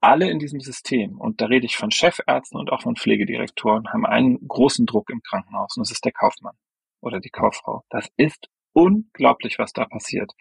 Alle 0.00 0.30
in 0.30 0.38
diesem 0.38 0.60
System, 0.60 1.18
und 1.18 1.40
da 1.40 1.46
rede 1.46 1.66
ich 1.66 1.76
von 1.76 1.90
Chefärzten 1.90 2.58
und 2.58 2.70
auch 2.70 2.82
von 2.82 2.96
Pflegedirektoren, 2.96 3.88
haben 3.92 4.06
einen 4.06 4.46
großen 4.46 4.86
Druck 4.86 5.10
im 5.10 5.20
Krankenhaus, 5.22 5.76
und 5.76 5.80
das 5.80 5.90
ist 5.90 6.04
der 6.04 6.12
Kaufmann 6.12 6.54
oder 7.00 7.20
die 7.20 7.30
Kauffrau. 7.30 7.82
Das 7.90 8.08
ist 8.16 8.48
unglaublich, 8.72 9.58
was 9.58 9.72
da 9.72 9.86
passiert. 9.86 10.32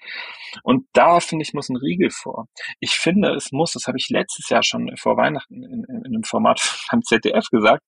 Und 0.63 0.87
da, 0.93 1.19
finde 1.19 1.43
ich, 1.43 1.53
muss 1.53 1.69
ein 1.69 1.77
Riegel 1.77 2.11
vor. 2.11 2.47
Ich 2.79 2.91
finde, 2.91 3.33
es 3.33 3.51
muss, 3.51 3.73
das 3.73 3.87
habe 3.87 3.97
ich 3.97 4.09
letztes 4.09 4.49
Jahr 4.49 4.63
schon 4.63 4.95
vor 4.97 5.17
Weihnachten 5.17 5.63
in, 5.63 5.83
in, 5.83 6.05
in 6.05 6.05
einem 6.05 6.23
Format 6.23 6.61
beim 6.91 7.01
ZDF 7.01 7.45
gesagt, 7.49 7.83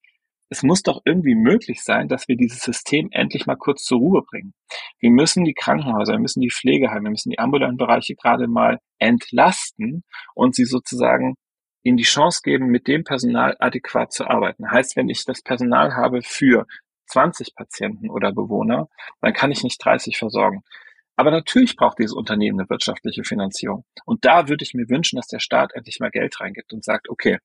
es 0.50 0.64
muss 0.64 0.82
doch 0.82 1.02
irgendwie 1.06 1.36
möglich 1.36 1.84
sein, 1.84 2.08
dass 2.08 2.28
wir 2.28 2.36
dieses 2.36 2.62
System 2.62 3.10
endlich 3.12 3.46
mal 3.46 3.56
kurz 3.56 3.84
zur 3.84 4.00
Ruhe 4.00 4.24
bringen. 4.24 4.54
Wir 5.00 5.12
müssen 5.12 5.46
die 5.46 5.54
Krankenhäuser, 5.54 6.14
wir 6.14 6.20
müssen 6.20 6.42
die 6.42 6.50
Pflegeheime, 6.50 7.04
wir 7.04 7.12
müssen 7.12 7.30
die 7.30 7.40
ambulanten 7.40 7.78
Bereiche 7.78 8.16
gerade 8.16 8.48
mal 8.48 8.80
entlasten 8.98 10.04
und 10.34 10.56
sie 10.56 10.66
sozusagen 10.66 11.36
ihnen 11.84 11.98
die 11.98 12.04
Chance 12.04 12.42
geben, 12.44 12.68
mit 12.68 12.88
dem 12.88 13.04
Personal 13.04 13.56
adäquat 13.60 14.12
zu 14.12 14.28
arbeiten. 14.28 14.70
Heißt, 14.70 14.96
wenn 14.96 15.10
ich 15.10 15.24
das 15.24 15.42
Personal 15.42 15.96
habe 15.96 16.22
für 16.24 16.66
20 17.08 17.56
Patienten 17.56 18.10
oder 18.10 18.32
Bewohner, 18.32 18.90
dann 19.22 19.34
kann 19.34 19.52
ich 19.52 19.64
nicht 19.64 19.84
30 19.84 20.18
versorgen. 20.18 20.64
Aber 21.16 21.32
natürlich 21.32 21.76
braucht 21.76 22.00
dieses 22.00 22.14
Unternehmen 22.14 22.60
eine 22.60 22.70
wirtschaftliche 22.70 23.24
Finanzierung. 23.24 23.84
Und 24.06 24.24
da 24.26 24.48
würde 24.48 24.64
ich 24.64 24.74
mir 24.74 24.88
wünschen, 24.90 25.18
dass 25.18 25.28
der 25.28 25.40
Staat 25.40 25.74
endlich 25.74 26.00
mal 26.00 26.12
Geld 26.12 26.40
reingibt 26.40 26.72
und 26.72 26.84
sagt, 26.84 27.10
okay, 27.10 27.40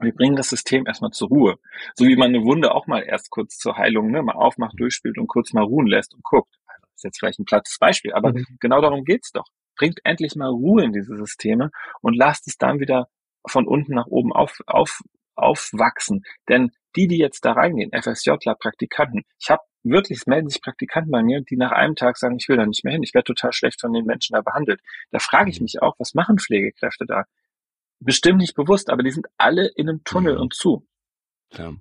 wir 0.00 0.14
bringen 0.14 0.36
das 0.36 0.48
System 0.48 0.86
erstmal 0.86 1.10
zur 1.10 1.28
Ruhe. 1.28 1.56
So 1.94 2.06
wie 2.06 2.16
man 2.16 2.34
eine 2.34 2.44
Wunde 2.44 2.74
auch 2.74 2.86
mal 2.86 3.00
erst 3.00 3.30
kurz 3.30 3.58
zur 3.58 3.76
Heilung, 3.76 4.10
ne, 4.10 4.22
mal 4.22 4.34
aufmacht, 4.34 4.78
durchspielt 4.78 5.18
und 5.18 5.26
kurz 5.26 5.52
mal 5.52 5.64
ruhen 5.64 5.86
lässt 5.86 6.14
und 6.14 6.22
guckt. 6.22 6.54
Also, 6.66 6.86
ist 6.94 7.04
jetzt 7.04 7.18
vielleicht 7.18 7.38
ein 7.38 7.44
plattes 7.44 7.78
Beispiel, 7.78 8.12
aber 8.12 8.32
mhm. 8.32 8.46
genau 8.60 8.80
darum 8.80 9.04
geht's 9.04 9.32
doch. 9.32 9.46
Bringt 9.76 10.00
endlich 10.04 10.34
mal 10.34 10.48
Ruhe 10.48 10.84
in 10.84 10.92
diese 10.92 11.16
Systeme 11.16 11.70
und 12.00 12.16
lasst 12.16 12.48
es 12.48 12.56
dann 12.56 12.80
wieder 12.80 13.08
von 13.46 13.66
unten 13.66 13.94
nach 13.94 14.06
oben 14.06 14.32
auf, 14.32 14.58
auf, 14.66 15.00
aufwachsen. 15.34 16.24
Denn 16.48 16.72
die, 16.96 17.06
die 17.06 17.18
jetzt 17.18 17.44
da 17.44 17.52
reingehen, 17.52 17.92
FSJler, 17.92 18.56
Praktikanten, 18.58 19.22
ich 19.40 19.50
habe 19.50 19.62
wirklich, 19.84 20.18
es 20.18 20.26
melden 20.26 20.48
sich 20.48 20.60
Praktikanten 20.60 21.12
bei 21.12 21.22
mir, 21.22 21.40
die 21.42 21.56
nach 21.56 21.72
einem 21.72 21.94
Tag 21.94 22.16
sagen, 22.18 22.36
ich 22.38 22.48
will 22.48 22.56
da 22.56 22.66
nicht 22.66 22.84
mehr 22.84 22.92
hin, 22.92 23.02
ich 23.02 23.14
werde 23.14 23.26
total 23.26 23.52
schlecht 23.52 23.80
von 23.80 23.92
den 23.92 24.04
Menschen 24.04 24.34
da 24.34 24.40
behandelt. 24.42 24.80
Da 25.10 25.18
frage 25.18 25.50
ich 25.50 25.60
mhm. 25.60 25.64
mich 25.64 25.82
auch, 25.82 25.94
was 25.98 26.14
machen 26.14 26.38
Pflegekräfte 26.38 27.06
da? 27.06 27.24
Bestimmt 28.00 28.38
nicht 28.38 28.54
bewusst, 28.54 28.90
aber 28.90 29.02
die 29.02 29.10
sind 29.10 29.26
alle 29.36 29.70
in 29.76 29.88
einem 29.88 30.04
Tunnel 30.04 30.34
mhm. 30.34 30.40
und 30.42 30.54
zu. 30.54 30.86
Ja. 31.56 31.74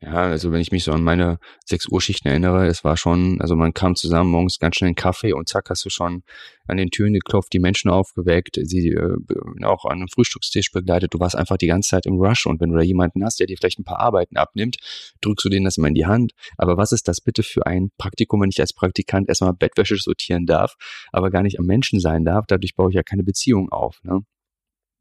Ja, 0.00 0.12
also 0.12 0.52
wenn 0.52 0.60
ich 0.60 0.72
mich 0.72 0.84
so 0.84 0.92
an 0.92 1.02
meine 1.02 1.38
6 1.66 1.88
Uhr 1.88 2.00
Schichten 2.02 2.28
erinnere, 2.28 2.66
es 2.66 2.84
war 2.84 2.96
schon, 2.96 3.40
also 3.40 3.56
man 3.56 3.72
kam 3.72 3.94
zusammen 3.94 4.30
morgens 4.30 4.58
ganz 4.58 4.76
schnell 4.76 4.88
einen 4.88 4.96
Kaffee 4.96 5.32
und 5.32 5.48
zack 5.48 5.70
hast 5.70 5.84
du 5.84 5.90
schon 5.90 6.22
an 6.66 6.76
den 6.76 6.90
Türen 6.90 7.14
geklopft, 7.14 7.52
die 7.52 7.60
Menschen 7.60 7.90
aufgeweckt, 7.90 8.58
sie 8.60 8.88
äh, 8.90 9.16
auch 9.64 9.84
an 9.84 9.98
einem 9.98 10.08
Frühstückstisch 10.08 10.72
begleitet. 10.72 11.14
Du 11.14 11.20
warst 11.20 11.36
einfach 11.36 11.56
die 11.56 11.68
ganze 11.68 11.90
Zeit 11.90 12.06
im 12.06 12.14
Rush 12.14 12.46
und 12.46 12.60
wenn 12.60 12.70
du 12.70 12.76
da 12.76 12.82
jemanden 12.82 13.24
hast, 13.24 13.40
der 13.40 13.46
dir 13.46 13.56
vielleicht 13.56 13.78
ein 13.78 13.84
paar 13.84 14.00
Arbeiten 14.00 14.36
abnimmt, 14.36 14.76
drückst 15.22 15.44
du 15.44 15.48
denen 15.48 15.64
das 15.64 15.78
immer 15.78 15.88
in 15.88 15.94
die 15.94 16.06
Hand. 16.06 16.32
Aber 16.58 16.76
was 16.76 16.92
ist 16.92 17.08
das 17.08 17.20
bitte 17.20 17.42
für 17.42 17.66
ein 17.66 17.90
Praktikum, 17.96 18.42
wenn 18.42 18.50
ich 18.50 18.60
als 18.60 18.74
Praktikant 18.74 19.28
erstmal 19.28 19.54
Bettwäsche 19.54 19.96
sortieren 19.96 20.44
darf, 20.44 20.74
aber 21.12 21.30
gar 21.30 21.42
nicht 21.42 21.58
am 21.58 21.66
Menschen 21.66 22.00
sein 22.00 22.24
darf? 22.24 22.46
Dadurch 22.48 22.74
baue 22.74 22.90
ich 22.90 22.96
ja 22.96 23.02
keine 23.02 23.22
Beziehung 23.22 23.70
auf. 23.70 24.00
Ne? 24.02 24.20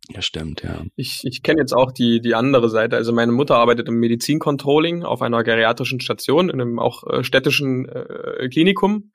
Ja, 0.09 0.21
stimmt, 0.21 0.61
ja. 0.63 0.83
Ich, 0.95 1.23
ich 1.25 1.41
kenne 1.41 1.61
jetzt 1.61 1.73
auch 1.73 1.91
die, 1.91 2.21
die 2.21 2.35
andere 2.35 2.69
Seite. 2.69 2.95
Also 2.95 3.11
meine 3.11 3.31
Mutter 3.31 3.55
arbeitet 3.55 3.87
im 3.87 3.95
Medizincontrolling 3.95 5.03
auf 5.03 5.21
einer 5.21 5.43
geriatrischen 5.43 5.99
Station, 5.99 6.49
in 6.49 6.61
einem 6.61 6.79
auch 6.79 7.03
äh, 7.07 7.23
städtischen 7.23 7.87
äh, 7.89 8.47
Klinikum. 8.49 9.11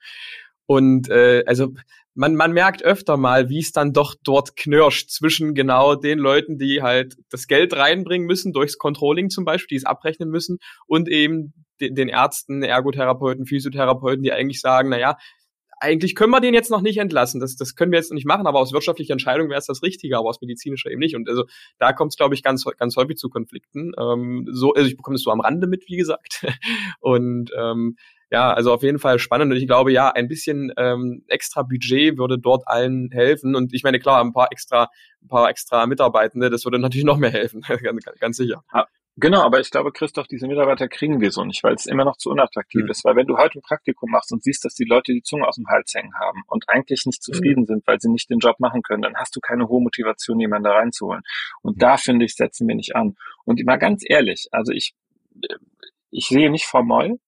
Und 0.66 1.08
äh, 1.08 1.44
also 1.46 1.74
man, 2.14 2.34
man 2.34 2.52
merkt 2.52 2.82
öfter 2.82 3.16
mal, 3.16 3.48
wie 3.48 3.60
es 3.60 3.72
dann 3.72 3.92
doch 3.92 4.14
dort 4.22 4.56
knirscht 4.56 5.10
zwischen 5.10 5.54
genau 5.54 5.94
den 5.94 6.18
Leuten, 6.18 6.58
die 6.58 6.82
halt 6.82 7.14
das 7.30 7.46
Geld 7.46 7.74
reinbringen 7.74 8.26
müssen, 8.26 8.52
durchs 8.52 8.78
Controlling 8.78 9.30
zum 9.30 9.44
Beispiel, 9.44 9.76
die 9.76 9.78
es 9.78 9.86
abrechnen 9.86 10.28
müssen, 10.28 10.58
und 10.86 11.08
eben 11.08 11.54
den, 11.80 11.94
den 11.94 12.08
Ärzten, 12.08 12.62
Ergotherapeuten, 12.62 13.46
Physiotherapeuten, 13.46 14.22
die 14.22 14.32
eigentlich 14.32 14.60
sagen, 14.60 14.90
na 14.90 14.98
ja, 14.98 15.16
eigentlich 15.80 16.14
können 16.14 16.30
wir 16.30 16.40
den 16.40 16.54
jetzt 16.54 16.70
noch 16.70 16.82
nicht 16.82 16.98
entlassen. 16.98 17.40
Das, 17.40 17.56
das 17.56 17.74
können 17.74 17.90
wir 17.90 17.98
jetzt 17.98 18.10
noch 18.10 18.14
nicht 18.14 18.26
machen, 18.26 18.46
aber 18.46 18.60
aus 18.60 18.72
wirtschaftlicher 18.72 19.12
Entscheidung 19.12 19.48
wäre 19.48 19.58
es 19.58 19.66
das 19.66 19.82
Richtige, 19.82 20.18
aber 20.18 20.28
aus 20.28 20.40
medizinischer 20.40 20.90
eben 20.90 21.00
nicht. 21.00 21.16
Und 21.16 21.28
also 21.28 21.44
da 21.78 21.92
kommt 21.92 22.12
es, 22.12 22.16
glaube 22.16 22.34
ich, 22.34 22.42
ganz, 22.42 22.64
ganz 22.78 22.96
häufig 22.96 23.16
zu 23.16 23.30
Konflikten. 23.30 23.92
Ähm, 23.98 24.46
so, 24.52 24.74
also 24.74 24.88
ich 24.88 24.96
bekomme 24.96 25.14
das 25.16 25.22
so 25.22 25.30
am 25.30 25.40
Rande 25.40 25.66
mit, 25.66 25.88
wie 25.88 25.96
gesagt. 25.96 26.46
Und 27.00 27.50
ähm, 27.56 27.96
ja, 28.30 28.52
also 28.52 28.72
auf 28.72 28.82
jeden 28.82 28.98
Fall 28.98 29.18
spannend. 29.18 29.50
Und 29.52 29.58
ich 29.58 29.66
glaube, 29.66 29.92
ja, 29.92 30.10
ein 30.10 30.28
bisschen 30.28 30.72
ähm, 30.76 31.24
extra 31.28 31.62
Budget 31.62 32.16
würde 32.16 32.38
dort 32.38 32.68
allen 32.68 33.10
helfen. 33.10 33.56
Und 33.56 33.74
ich 33.74 33.82
meine, 33.82 33.98
klar, 33.98 34.20
ein 34.20 34.32
paar 34.32 34.52
extra, 34.52 34.88
ein 35.22 35.28
paar 35.28 35.50
extra 35.50 35.86
Mitarbeitende, 35.86 36.50
das 36.50 36.64
würde 36.64 36.78
natürlich 36.78 37.04
noch 37.04 37.16
mehr 37.16 37.30
helfen, 37.30 37.62
ganz, 37.82 38.04
ganz 38.20 38.36
sicher. 38.36 38.62
Genau, 39.16 39.42
aber 39.42 39.60
ich 39.60 39.70
glaube, 39.70 39.92
Christoph, 39.92 40.28
diese 40.28 40.46
Mitarbeiter 40.46 40.88
kriegen 40.88 41.20
wir 41.20 41.30
so 41.30 41.44
nicht, 41.44 41.62
weil 41.62 41.74
es 41.74 41.86
immer 41.86 42.04
noch 42.04 42.16
zu 42.16 42.30
unattraktiv 42.30 42.84
mhm. 42.84 42.90
ist. 42.90 43.04
Weil 43.04 43.16
wenn 43.16 43.26
du 43.26 43.36
heute 43.36 43.58
ein 43.58 43.62
Praktikum 43.62 44.10
machst 44.10 44.32
und 44.32 44.42
siehst, 44.42 44.64
dass 44.64 44.74
die 44.74 44.84
Leute 44.84 45.12
die 45.12 45.22
Zunge 45.22 45.46
aus 45.46 45.56
dem 45.56 45.66
Hals 45.68 45.92
hängen 45.94 46.14
haben 46.18 46.42
und 46.46 46.68
eigentlich 46.68 47.04
nicht 47.06 47.22
zufrieden 47.22 47.62
mhm. 47.62 47.66
sind, 47.66 47.86
weil 47.86 48.00
sie 48.00 48.08
nicht 48.08 48.30
den 48.30 48.38
Job 48.38 48.60
machen 48.60 48.82
können, 48.82 49.02
dann 49.02 49.16
hast 49.16 49.34
du 49.36 49.40
keine 49.40 49.68
hohe 49.68 49.82
Motivation, 49.82 50.40
jemanden 50.40 50.64
da 50.64 50.72
reinzuholen. 50.72 51.22
Und 51.62 51.76
mhm. 51.76 51.80
da 51.80 51.96
finde 51.96 52.24
ich, 52.24 52.34
setzen 52.34 52.68
wir 52.68 52.74
nicht 52.74 52.94
an. 52.94 53.16
Und 53.44 53.62
mal 53.64 53.76
ganz 53.76 54.04
ehrlich, 54.06 54.48
also 54.52 54.72
ich, 54.72 54.94
ich 56.10 56.26
sehe 56.28 56.50
nicht 56.50 56.64
Frau 56.64 56.82
Moll, 56.82 57.18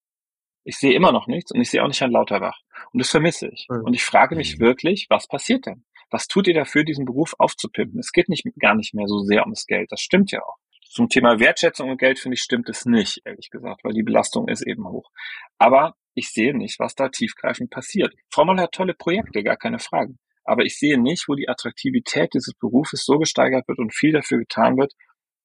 ich 0.64 0.78
sehe 0.78 0.94
immer 0.94 1.12
noch 1.12 1.26
nichts 1.26 1.50
und 1.50 1.60
ich 1.60 1.70
sehe 1.70 1.82
auch 1.82 1.88
nicht 1.88 2.00
Herrn 2.00 2.12
Lauterbach. 2.12 2.58
Und 2.92 3.00
das 3.00 3.10
vermisse 3.10 3.48
ich. 3.48 3.66
Mhm. 3.68 3.84
Und 3.84 3.94
ich 3.94 4.04
frage 4.04 4.36
mich 4.36 4.58
mhm. 4.58 4.62
wirklich, 4.62 5.06
was 5.10 5.26
passiert 5.26 5.66
denn? 5.66 5.84
Was 6.10 6.28
tut 6.28 6.46
ihr 6.46 6.54
dafür, 6.54 6.84
diesen 6.84 7.06
Beruf 7.06 7.34
aufzupimpen? 7.38 7.98
Es 7.98 8.12
geht 8.12 8.28
nicht, 8.28 8.44
gar 8.58 8.74
nicht 8.74 8.94
mehr 8.94 9.08
so 9.08 9.20
sehr 9.20 9.42
ums 9.42 9.66
Geld. 9.66 9.90
Das 9.90 10.00
stimmt 10.00 10.30
ja 10.30 10.42
auch. 10.42 10.58
Zum 10.92 11.08
Thema 11.08 11.40
Wertschätzung 11.40 11.88
und 11.88 11.96
Geld 11.96 12.18
finde 12.18 12.34
ich 12.34 12.42
stimmt 12.42 12.68
es 12.68 12.84
nicht, 12.84 13.22
ehrlich 13.24 13.48
gesagt, 13.48 13.82
weil 13.82 13.94
die 13.94 14.02
Belastung 14.02 14.46
ist 14.48 14.60
eben 14.60 14.86
hoch. 14.86 15.10
Aber 15.56 15.94
ich 16.12 16.30
sehe 16.30 16.54
nicht, 16.54 16.78
was 16.80 16.94
da 16.94 17.08
tiefgreifend 17.08 17.70
passiert. 17.70 18.14
Frau 18.28 18.44
Moll 18.44 18.60
hat 18.60 18.72
tolle 18.72 18.92
Projekte, 18.92 19.42
gar 19.42 19.56
keine 19.56 19.78
Frage. 19.78 20.16
Aber 20.44 20.64
ich 20.64 20.78
sehe 20.78 21.00
nicht, 21.00 21.28
wo 21.28 21.34
die 21.34 21.48
Attraktivität 21.48 22.34
dieses 22.34 22.52
Berufes 22.52 23.06
so 23.06 23.16
gesteigert 23.16 23.66
wird 23.68 23.78
und 23.78 23.94
viel 23.94 24.12
dafür 24.12 24.40
getan 24.40 24.76
wird, 24.76 24.92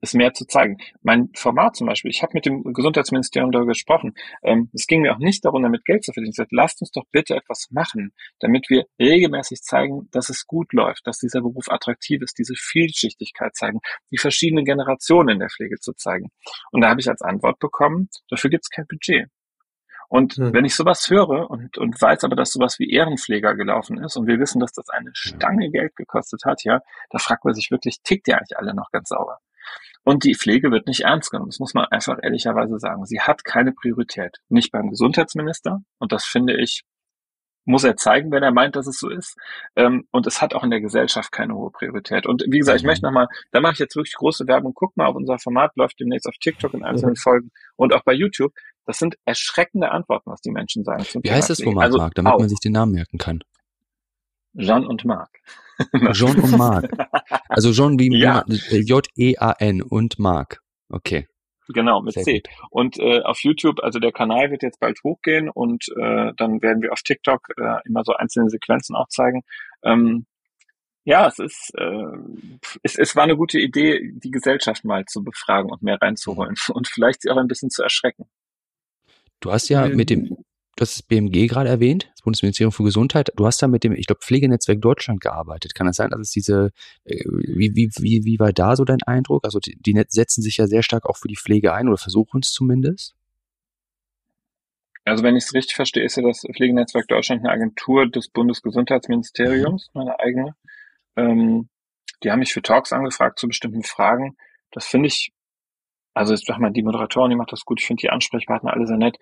es 0.01 0.13
mehr 0.13 0.33
zu 0.33 0.45
zeigen. 0.45 0.77
Mein 1.01 1.29
Format 1.35 1.75
zum 1.75 1.87
Beispiel, 1.87 2.11
ich 2.11 2.21
habe 2.21 2.31
mit 2.33 2.45
dem 2.45 2.63
Gesundheitsministerium 2.63 3.51
darüber 3.51 3.71
gesprochen. 3.71 4.13
Ähm, 4.43 4.69
es 4.73 4.87
ging 4.87 5.01
mir 5.01 5.13
auch 5.13 5.19
nicht 5.19 5.43
darum, 5.43 5.63
damit 5.63 5.85
Geld 5.85 6.03
zu 6.03 6.13
verdienen. 6.13 6.31
Ich 6.31 6.37
sagte, 6.37 6.55
lasst 6.55 6.81
uns 6.81 6.91
doch 6.91 7.05
bitte 7.11 7.35
etwas 7.35 7.67
machen, 7.71 8.13
damit 8.39 8.69
wir 8.69 8.85
regelmäßig 8.99 9.61
zeigen, 9.61 10.07
dass 10.11 10.29
es 10.29 10.45
gut 10.45 10.73
läuft, 10.73 11.05
dass 11.05 11.17
dieser 11.17 11.41
Beruf 11.41 11.69
attraktiv 11.69 12.21
ist, 12.21 12.37
diese 12.37 12.55
Vielschichtigkeit 12.55 13.55
zeigen, 13.55 13.79
die 14.11 14.17
verschiedenen 14.17 14.65
Generationen 14.65 15.29
in 15.29 15.39
der 15.39 15.49
Pflege 15.49 15.77
zu 15.79 15.93
zeigen. 15.93 16.29
Und 16.71 16.81
da 16.81 16.89
habe 16.89 16.99
ich 16.99 17.09
als 17.09 17.21
Antwort 17.21 17.59
bekommen, 17.59 18.09
dafür 18.29 18.49
gibt 18.49 18.65
es 18.65 18.69
kein 18.69 18.85
Budget. 18.87 19.29
Und 20.09 20.35
hm. 20.35 20.53
wenn 20.53 20.65
ich 20.65 20.75
sowas 20.75 21.09
höre 21.09 21.49
und, 21.49 21.77
und 21.77 22.01
weiß 22.01 22.23
aber, 22.23 22.35
dass 22.35 22.51
sowas 22.51 22.79
wie 22.79 22.89
Ehrenpfleger 22.89 23.55
gelaufen 23.55 23.97
ist 23.97 24.15
und 24.15 24.27
wir 24.27 24.39
wissen, 24.39 24.59
dass 24.59 24.71
das 24.71 24.89
eine 24.89 25.09
Stange 25.13 25.69
Geld 25.69 25.95
gekostet 25.95 26.45
hat, 26.45 26.63
ja, 26.63 26.81
da 27.09 27.17
fragt 27.17 27.43
man 27.43 27.53
sich 27.53 27.71
wirklich, 27.71 28.01
tickt 28.03 28.27
ihr 28.27 28.37
eigentlich 28.37 28.57
alle 28.57 28.73
noch 28.73 28.89
ganz 28.91 29.09
sauber? 29.09 29.39
Und 30.03 30.23
die 30.23 30.35
Pflege 30.35 30.71
wird 30.71 30.87
nicht 30.87 31.01
ernst 31.01 31.31
genommen. 31.31 31.49
Das 31.49 31.59
muss 31.59 31.73
man 31.73 31.85
einfach 31.85 32.17
ehrlicherweise 32.21 32.79
sagen. 32.79 33.05
Sie 33.05 33.19
hat 33.19 33.43
keine 33.43 33.73
Priorität. 33.73 34.37
Nicht 34.47 34.71
beim 34.71 34.89
Gesundheitsminister. 34.89 35.81
Und 35.99 36.11
das 36.13 36.23
finde 36.23 36.55
ich, 36.61 36.83
muss 37.65 37.83
er 37.83 37.97
zeigen, 37.97 38.31
wenn 38.31 38.41
er 38.41 38.53
meint, 38.53 38.77
dass 38.77 38.87
es 38.87 38.97
so 38.97 39.09
ist. 39.09 39.35
Ähm, 39.75 40.07
und 40.11 40.25
es 40.25 40.41
hat 40.41 40.53
auch 40.53 40.63
in 40.63 40.69
der 40.71 40.79
Gesellschaft 40.79 41.31
keine 41.31 41.53
hohe 41.55 41.71
Priorität. 41.71 42.25
Und 42.25 42.43
wie 42.47 42.59
gesagt, 42.59 42.79
ich 42.79 42.85
möchte 42.85 43.05
mhm. 43.05 43.13
nochmal, 43.13 43.27
da 43.51 43.59
mache 43.59 43.73
ich 43.73 43.79
jetzt 43.79 43.95
wirklich 43.95 44.15
große 44.15 44.47
Werbung. 44.47 44.73
Guck 44.73 44.95
mal 44.95 45.07
auf 45.07 45.15
unser 45.15 45.37
Format, 45.37 45.75
läuft 45.75 45.99
demnächst 45.99 46.27
auf 46.27 46.35
TikTok 46.39 46.73
in 46.73 46.83
einzelnen 46.83 47.11
mhm. 47.11 47.17
Folgen 47.17 47.51
und 47.75 47.93
auch 47.93 48.03
bei 48.03 48.13
YouTube. 48.13 48.53
Das 48.85 48.99
sind 48.99 49.17
erschreckende 49.25 49.91
Antworten, 49.91 50.31
was 50.31 50.39
die 50.39 50.51
Menschen 50.51 50.85
sagen. 50.85 51.03
wie 51.21 51.29
heißt 51.29 51.49
das 51.49 51.61
Format, 51.61 51.83
also, 51.83 51.97
Marc, 51.97 52.15
damit 52.15 52.31
auch. 52.31 52.39
man 52.39 52.47
sich 52.47 52.59
den 52.61 52.71
Namen 52.71 52.93
merken 52.93 53.17
kann? 53.17 53.43
Jean 54.57 54.85
und 54.85 55.03
Marc. 55.03 55.29
Jean 56.13 56.39
und 56.39 56.57
Marc. 56.57 56.89
Also 57.49 57.71
Jean 57.71 57.99
wie 57.99 58.17
ja. 58.17 58.43
J-E-A-N 58.47 59.81
und 59.81 60.19
Marc. 60.19 60.61
Okay. 60.89 61.27
Genau, 61.69 62.01
mit 62.01 62.13
Sehr 62.13 62.23
C. 62.23 62.33
Gut. 62.39 62.49
Und 62.69 62.99
äh, 62.99 63.21
auf 63.21 63.39
YouTube, 63.41 63.83
also 63.83 63.99
der 63.99 64.11
Kanal 64.11 64.51
wird 64.51 64.63
jetzt 64.63 64.79
bald 64.79 65.03
hochgehen 65.03 65.49
und 65.49 65.85
äh, 65.97 66.31
dann 66.37 66.61
werden 66.61 66.81
wir 66.81 66.93
auf 66.93 67.01
TikTok 67.01 67.49
äh, 67.57 67.79
immer 67.85 68.03
so 68.05 68.13
einzelne 68.13 68.49
Sequenzen 68.49 68.95
auch 68.95 69.09
zeigen. 69.09 69.43
Ähm, 69.83 70.25
ja, 71.03 71.27
es 71.27 71.39
ist, 71.39 71.71
äh, 71.77 72.03
es, 72.83 72.97
es 72.97 73.15
war 73.15 73.23
eine 73.23 73.37
gute 73.37 73.59
Idee, 73.59 74.11
die 74.13 74.31
Gesellschaft 74.31 74.85
mal 74.85 75.05
zu 75.05 75.23
befragen 75.23 75.71
und 75.71 75.81
mehr 75.81 75.97
reinzuholen 76.01 76.55
mhm. 76.67 76.73
und 76.75 76.87
vielleicht 76.87 77.21
sie 77.21 77.29
auch 77.29 77.37
ein 77.37 77.47
bisschen 77.47 77.69
zu 77.69 77.83
erschrecken. 77.83 78.25
Du 79.39 79.51
hast 79.51 79.69
ja 79.69 79.87
mit 79.87 80.09
dem 80.09 80.37
du 80.77 80.81
hast 80.81 80.95
das 80.95 81.01
BMG 81.01 81.47
gerade 81.47 81.69
erwähnt, 81.69 82.09
das 82.11 82.21
Bundesministerium 82.21 82.71
für 82.71 82.83
Gesundheit. 82.83 83.31
Du 83.35 83.45
hast 83.45 83.61
da 83.61 83.67
mit 83.67 83.83
dem, 83.83 83.93
ich 83.93 84.05
glaube, 84.05 84.21
Pflegenetzwerk 84.21 84.79
Deutschland 84.79 85.21
gearbeitet. 85.21 85.73
Kann 85.75 85.87
das 85.87 85.97
sein, 85.97 86.11
dass 86.11 86.21
es 86.21 86.29
diese, 86.29 86.71
äh, 87.03 87.23
wie, 87.25 87.75
wie, 87.75 87.89
wie, 87.99 88.23
wie 88.23 88.39
war 88.39 88.53
da 88.53 88.75
so 88.75 88.85
dein 88.85 89.01
Eindruck? 89.03 89.43
Also 89.43 89.59
die, 89.59 89.75
die 89.75 90.01
setzen 90.07 90.41
sich 90.41 90.57
ja 90.57 90.67
sehr 90.67 90.83
stark 90.83 91.05
auch 91.07 91.17
für 91.17 91.27
die 91.27 91.35
Pflege 91.35 91.73
ein 91.73 91.87
oder 91.87 91.97
versuchen 91.97 92.41
es 92.41 92.51
zumindest. 92.51 93.15
Also 95.03 95.23
wenn 95.23 95.35
ich 95.35 95.45
es 95.45 95.53
richtig 95.53 95.75
verstehe, 95.75 96.03
ist 96.03 96.17
ja 96.17 96.23
das 96.23 96.43
Pflegenetzwerk 96.55 97.07
Deutschland 97.07 97.41
eine 97.41 97.51
Agentur 97.51 98.07
des 98.07 98.29
Bundesgesundheitsministeriums, 98.29 99.89
mhm. 99.93 99.99
meine 99.99 100.19
eigene. 100.19 100.55
Ähm, 101.15 101.69
die 102.23 102.31
haben 102.31 102.39
mich 102.39 102.53
für 102.53 102.61
Talks 102.61 102.93
angefragt 102.93 103.39
zu 103.39 103.47
bestimmten 103.47 103.83
Fragen. 103.83 104.37
Das 104.71 104.85
finde 104.85 105.07
ich, 105.07 105.31
also 106.13 106.33
ich 106.33 106.41
sag 106.45 106.59
mal, 106.59 106.71
die 106.71 106.83
Moderatorin, 106.83 107.31
die 107.31 107.35
macht 107.35 107.51
das 107.51 107.65
gut. 107.65 107.79
Ich 107.79 107.87
finde 107.87 108.01
die 108.01 108.09
Ansprechpartner 108.09 108.73
alle 108.73 108.85
sehr 108.85 108.97
nett. 108.97 109.17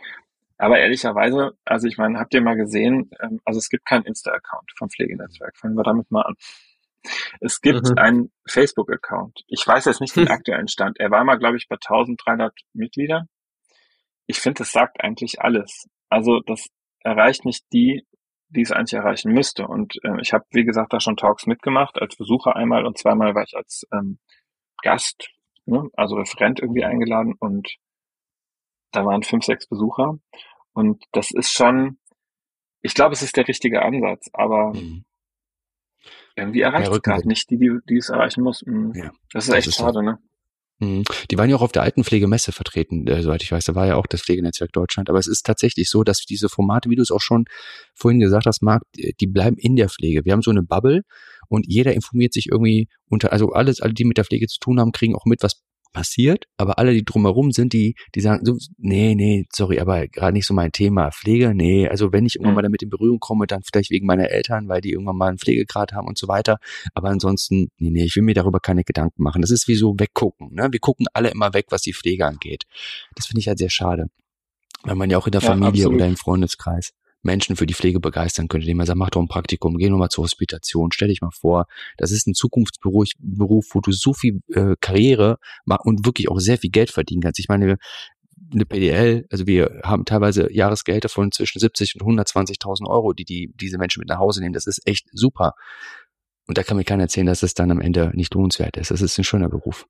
Aber 0.58 0.80
ehrlicherweise, 0.80 1.52
also 1.66 1.88
ich 1.88 1.98
meine, 1.98 2.18
habt 2.20 2.34
ihr 2.34 2.42
mal 2.42 2.56
gesehen, 2.56 3.12
ähm, 3.22 3.42
also 3.46 3.58
es 3.58 3.70
gibt 3.70 3.86
keinen 3.86 4.06
Insta-Account 4.06 4.72
vom 4.78 4.90
Pflegenetzwerk. 4.90 5.58
Fangen 5.58 5.76
wir 5.76 5.84
damit 5.84 6.10
mal 6.12 6.22
an. 6.22 6.36
Es 7.40 7.62
gibt 7.62 7.90
mhm. 7.90 7.98
einen 7.98 8.32
Facebook-Account. 8.48 9.44
Ich 9.48 9.66
weiß 9.66 9.86
jetzt 9.86 10.02
nicht 10.02 10.16
den 10.16 10.28
aktuellen 10.30 10.68
Stand. 10.68 11.00
Er 11.00 11.12
war 11.12 11.24
mal, 11.24 11.38
glaube 11.38 11.58
ich, 11.58 11.68
bei 11.68 11.76
1300 11.76 12.54
Mitgliedern. 12.74 13.28
Ich 14.28 14.40
finde, 14.40 14.60
das 14.60 14.72
sagt 14.72 15.04
eigentlich 15.04 15.42
alles. 15.42 15.88
Also 16.10 16.40
das 16.40 16.68
erreicht 17.02 17.46
nicht 17.46 17.66
die, 17.74 18.08
die 18.50 18.62
es 18.62 18.72
eigentlich 18.72 18.94
erreichen 18.94 19.34
müsste. 19.34 19.68
Und 19.68 19.98
äh, 20.04 20.20
ich 20.22 20.34
habe, 20.34 20.46
wie 20.52 20.66
gesagt, 20.66 20.94
da 20.94 21.00
schon 21.00 21.18
Talks 21.18 21.46
mitgemacht, 21.46 22.02
als 22.02 22.16
Besucher 22.16 22.56
einmal 22.56 22.86
und 22.86 22.98
zweimal 22.98 23.36
war 23.36 23.44
ich 23.44 23.56
als 23.56 23.86
ähm, 23.94 24.20
Gast, 24.82 25.30
ne, 25.66 25.90
also 25.94 26.16
Referent 26.16 26.60
irgendwie 26.60 26.84
eingeladen 26.84 27.36
und 27.40 27.76
da 28.96 29.06
waren 29.06 29.24
fünf, 29.24 29.46
sechs 29.46 29.68
Besucher. 29.68 30.20
Und 30.74 31.04
das 31.12 31.32
ist 31.32 31.52
schon, 31.52 31.98
ich 32.82 32.94
glaube, 32.94 33.14
es 33.14 33.22
ist 33.22 33.38
der 33.38 33.48
richtige 33.48 33.82
Ansatz, 33.82 34.30
aber 34.34 34.74
mhm. 34.74 35.06
irgendwie 36.36 36.62
erreicht 36.62 36.92
es 36.92 37.02
gerade 37.02 37.28
nicht 37.28 37.50
die, 37.50 37.58
die, 37.58 37.78
die 37.90 37.98
es 37.98 38.10
erreichen 38.10 38.44
mussten. 38.44 38.94
Ja, 38.94 39.12
das 39.32 39.46
ist 39.46 39.50
das 39.50 39.58
echt 39.58 39.68
ist 39.68 39.76
schade, 39.76 39.94
so. 39.94 40.02
ne? 40.02 40.20
Mhm. 40.80 41.04
Die 41.32 41.38
waren 41.38 41.50
ja 41.50 41.56
auch 41.56 41.62
auf 41.62 41.72
der 41.72 41.84
Altenpflegemesse 41.84 42.52
vertreten, 42.52 43.08
äh, 43.08 43.22
soweit 43.22 43.42
ich 43.42 43.52
weiß. 43.52 43.64
Da 43.64 43.76
war 43.76 43.88
ja 43.88 43.96
auch 43.96 44.08
das 44.08 44.22
Pflegenetzwerk 44.22 44.74
Deutschland. 44.74 45.10
Aber 45.10 45.20
es 45.20 45.28
ist 45.28 45.46
tatsächlich 45.46 45.90
so, 45.90 46.04
dass 46.04 46.20
diese 46.20 46.50
Formate, 46.50 46.90
wie 46.90 46.96
du 46.96 47.02
es 47.02 47.12
auch 47.12 47.22
schon 47.22 47.46
vorhin 47.94 48.20
gesagt 48.20 48.46
hast, 48.46 48.62
Marc, 48.62 48.84
die 48.94 49.28
bleiben 49.28 49.58
in 49.58 49.78
der 49.78 49.88
Pflege. 49.88 50.26
Wir 50.26 50.34
haben 50.34 50.42
so 50.42 50.52
eine 50.52 50.64
Bubble 50.64 51.04
und 51.48 51.66
jeder 51.68 51.94
informiert 51.94 52.34
sich 52.34 52.48
irgendwie 52.52 52.90
unter, 53.10 53.32
also 53.32 53.52
alles, 53.52 53.80
alle, 53.80 53.94
die 53.94 54.04
mit 54.04 54.18
der 54.18 54.26
Pflege 54.26 54.48
zu 54.48 54.60
tun 54.60 54.80
haben, 54.80 54.92
kriegen 54.92 55.16
auch 55.16 55.26
mit, 55.26 55.44
was 55.44 55.62
passiert, 55.96 56.46
aber 56.58 56.78
alle, 56.78 56.94
die 56.94 57.06
drumherum 57.06 57.52
sind, 57.52 57.72
die, 57.72 57.96
die 58.14 58.20
sagen 58.20 58.46
so, 58.46 58.58
nee, 58.78 59.16
nee, 59.16 59.46
sorry, 59.52 59.80
aber 59.80 60.08
gerade 60.10 60.34
nicht 60.34 60.46
so 60.46 60.54
mein 60.54 60.74
Thema. 60.74 61.10
Pflege, 61.12 61.56
nee, 61.56 61.88
also 61.88 62.12
wenn 62.12 62.26
ich 62.26 62.36
irgendwann 62.36 62.52
mhm. 62.52 62.56
mal 62.56 62.62
damit 62.64 62.84
in 62.84 62.90
Berührung 62.90 63.20
komme, 63.20 63.48
dann 63.48 63.64
vielleicht 63.64 63.92
wegen 63.92 64.06
meiner 64.06 64.30
Eltern, 64.30 64.68
weil 64.68 64.82
die 64.82 64.92
irgendwann 64.92 65.16
mal 65.16 65.30
einen 65.30 65.38
Pflegegrad 65.38 65.94
haben 65.94 66.08
und 66.08 66.18
so 66.18 66.28
weiter. 66.28 66.58
Aber 66.94 67.10
ansonsten, 67.10 67.70
nee, 67.78 67.92
nee, 67.92 68.04
ich 68.04 68.16
will 68.18 68.24
mir 68.24 68.34
darüber 68.34 68.60
keine 68.60 68.84
Gedanken 68.84 69.24
machen. 69.24 69.42
Das 69.42 69.52
ist 69.52 69.70
wie 69.70 69.76
so 69.76 69.96
weggucken. 69.98 70.54
Ne? 70.54 70.68
Wir 70.70 70.80
gucken 70.80 71.08
alle 71.14 71.30
immer 71.30 71.54
weg, 71.54 71.68
was 71.70 71.82
die 71.82 71.94
Pflege 71.94 72.26
angeht. 72.26 72.64
Das 73.16 73.28
finde 73.28 73.40
ich 73.40 73.48
halt 73.48 73.58
sehr 73.58 73.70
schade. 73.70 74.08
Weil 74.84 74.96
man 74.96 75.10
ja 75.10 75.18
auch 75.18 75.28
in 75.28 75.32
der 75.32 75.42
ja, 75.42 75.48
Familie 75.48 75.84
absolut. 75.84 75.96
oder 75.96 76.08
im 76.08 76.18
Freundeskreis 76.18 76.92
Menschen 77.26 77.56
für 77.56 77.66
die 77.66 77.74
Pflege 77.74 78.00
begeistern 78.00 78.48
könnte, 78.48 78.66
indem 78.66 78.78
man 78.78 78.86
sagt, 78.86 79.00
mach 79.00 79.10
doch 79.10 79.22
ein 79.22 79.28
Praktikum, 79.28 79.78
geh 79.78 79.90
nochmal 79.90 80.10
zur 80.10 80.24
Hospitation, 80.24 80.92
stell 80.92 81.10
dich 81.10 81.22
mal 81.22 81.32
vor, 81.32 81.66
das 81.98 82.12
ist 82.12 82.28
ein 82.28 82.34
Zukunftsberuf, 82.34 83.10
Beruf, 83.18 83.66
wo 83.74 83.82
du 83.82 83.92
so 83.92 84.14
viel 84.14 84.42
äh, 84.54 84.76
Karriere 84.80 85.38
und 85.66 86.06
wirklich 86.06 86.30
auch 86.30 86.40
sehr 86.40 86.58
viel 86.58 86.70
Geld 86.70 86.92
verdienen 86.92 87.22
kannst. 87.22 87.40
Ich 87.40 87.50
meine, 87.50 87.78
eine 88.54 88.66
PDL, 88.66 89.26
also 89.32 89.48
wir 89.48 89.82
haben 89.84 90.06
teilweise 90.06 90.54
Jahresgelder 90.54 91.10
von 91.10 91.32
zwischen 91.32 91.60
70 91.60 92.00
und 92.00 92.20
120.000 92.20 92.88
Euro, 92.88 93.14
die, 93.14 93.26
die 93.26 93.52
diese 93.56 93.78
Menschen 93.78 94.00
mit 94.00 94.10
nach 94.10 94.20
Hause 94.20 94.42
nehmen. 94.42 94.54
Das 94.54 94.68
ist 94.68 94.82
echt 94.86 95.08
super. 95.12 95.54
Und 96.48 96.58
da 96.58 96.64
kann 96.64 96.78
mir 96.78 96.84
keiner 96.84 97.04
erzählen, 97.04 97.26
dass 97.26 97.44
es 97.44 97.56
dann 97.56 97.72
am 97.72 97.82
Ende 97.82 98.12
nicht 98.14 98.34
lohnenswert 98.36 98.78
ist. 98.78 98.92
Das 98.92 99.02
ist 99.02 99.18
ein 99.18 99.24
schöner 99.24 99.50
Beruf. 99.50 99.88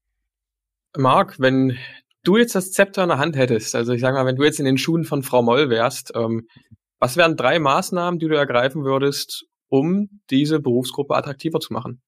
Marc, 0.98 1.40
wenn 1.40 1.78
du 2.24 2.38
jetzt 2.38 2.56
das 2.56 2.72
Zepter 2.72 3.04
in 3.04 3.10
der 3.10 3.18
Hand 3.18 3.36
hättest, 3.36 3.76
also 3.76 3.92
ich 3.92 4.00
sage 4.00 4.16
mal, 4.16 4.26
wenn 4.26 4.38
du 4.38 4.44
jetzt 4.44 4.60
in 4.60 4.66
den 4.66 4.78
Schuhen 4.78 5.04
von 5.04 5.22
Frau 5.22 5.42
Moll 5.42 5.70
wärst, 5.70 6.14
ähm, 6.16 6.48
was 7.06 7.18
wären 7.18 7.38
drei 7.38 7.60
Maßnahmen, 7.60 8.18
die 8.18 8.28
du 8.28 8.36
ergreifen 8.36 8.84
würdest, 8.84 9.46
um 9.70 10.10
diese 10.32 10.60
Berufsgruppe 10.60 11.14
attraktiver 11.16 11.60
zu 11.60 11.72
machen? 11.72 12.02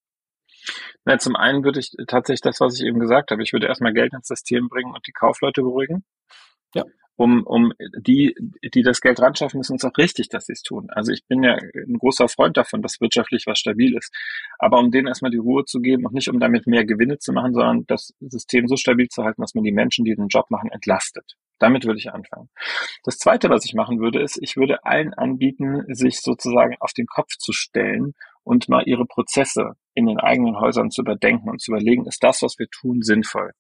Na, 1.06 1.20
zum 1.20 1.36
einen 1.36 1.64
würde 1.64 1.80
ich 1.80 1.92
tatsächlich 2.08 2.42
das, 2.42 2.60
was 2.60 2.80
ich 2.80 2.84
eben 2.84 3.00
gesagt 3.00 3.30
habe, 3.30 3.44
ich 3.44 3.54
würde 3.54 3.68
erstmal 3.68 3.94
Geld 3.94 4.14
ins 4.14 4.28
System 4.28 4.70
bringen 4.70 4.96
und 4.96 5.06
die 5.06 5.12
Kaufleute 5.12 5.62
beruhigen. 5.62 6.04
Ja 6.74 6.84
um, 7.18 7.44
um 7.46 7.74
die, 8.00 8.36
die 8.76 8.84
das 8.84 9.02
Geld 9.02 9.20
ran 9.20 9.36
schaffen, 9.36 9.60
ist 9.60 9.72
uns 9.72 9.84
auch 9.84 9.98
richtig, 9.98 10.30
dass 10.30 10.46
sie 10.46 10.54
es 10.54 10.62
tun. 10.62 10.88
Also 10.92 11.12
ich 11.12 11.26
bin 11.28 11.44
ja 11.44 11.56
ein 11.56 11.98
großer 11.98 12.30
Freund 12.30 12.56
davon, 12.58 12.84
dass 12.84 13.02
wirtschaftlich 13.02 13.46
was 13.48 13.58
stabil 13.58 13.98
ist. 13.98 14.14
Aber 14.60 14.78
um 14.78 14.92
denen 14.92 15.08
erstmal 15.08 15.32
die 15.32 15.38
Ruhe 15.38 15.66
zu 15.66 15.82
geben 15.82 16.06
und 16.06 16.14
nicht 16.14 16.30
um 16.30 16.40
damit 16.40 16.68
mehr 16.68 16.86
Gewinne 16.86 17.18
zu 17.18 17.34
machen, 17.34 17.54
sondern 17.54 17.86
das 17.88 18.14
System 18.20 18.68
so 18.68 18.78
stabil 18.78 19.08
zu 19.08 19.24
halten, 19.24 19.42
dass 19.42 19.56
man 19.56 19.64
die 19.64 19.72
Menschen, 19.72 20.06
die 20.06 20.16
den 20.16 20.28
Job 20.28 20.46
machen, 20.52 20.70
entlastet. 20.72 21.34
Damit 21.60 21.86
würde 21.86 22.00
ich 22.00 22.12
anfangen. 22.12 22.50
Das 23.04 23.18
zweite, 23.18 23.50
was 23.50 23.66
ich 23.66 23.74
machen 23.74 24.00
würde, 24.00 24.22
ist, 24.22 24.38
ich 24.42 24.58
würde 24.58 24.86
allen 24.86 25.14
anbieten, 25.14 25.84
sich 25.88 26.22
sozusagen 26.22 26.76
auf 26.80 26.94
den 26.94 27.08
Kopf 27.08 27.36
zu 27.38 27.52
stellen 27.52 28.14
und 28.44 28.70
mal 28.70 28.84
ihre 28.86 29.06
Prozesse 29.06 29.74
in 29.94 30.06
den 30.06 30.20
eigenen 30.20 30.60
Häusern 30.60 30.90
zu 30.90 31.02
überdenken 31.02 31.50
und 31.50 31.62
zu 31.62 31.72
überlegen, 31.72 32.06
ist 32.06 32.24
das, 32.24 32.42
was 32.42 32.58
wir 32.60 32.68
tun, 32.70 33.02
sinnvoll? 33.02 33.52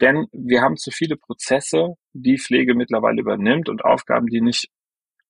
Denn 0.00 0.26
wir 0.32 0.62
haben 0.62 0.76
zu 0.76 0.90
viele 0.90 1.16
Prozesse, 1.16 1.94
die 2.12 2.38
Pflege 2.38 2.74
mittlerweile 2.74 3.20
übernimmt 3.20 3.68
und 3.68 3.84
Aufgaben, 3.84 4.26
die 4.26 4.40
nicht 4.40 4.68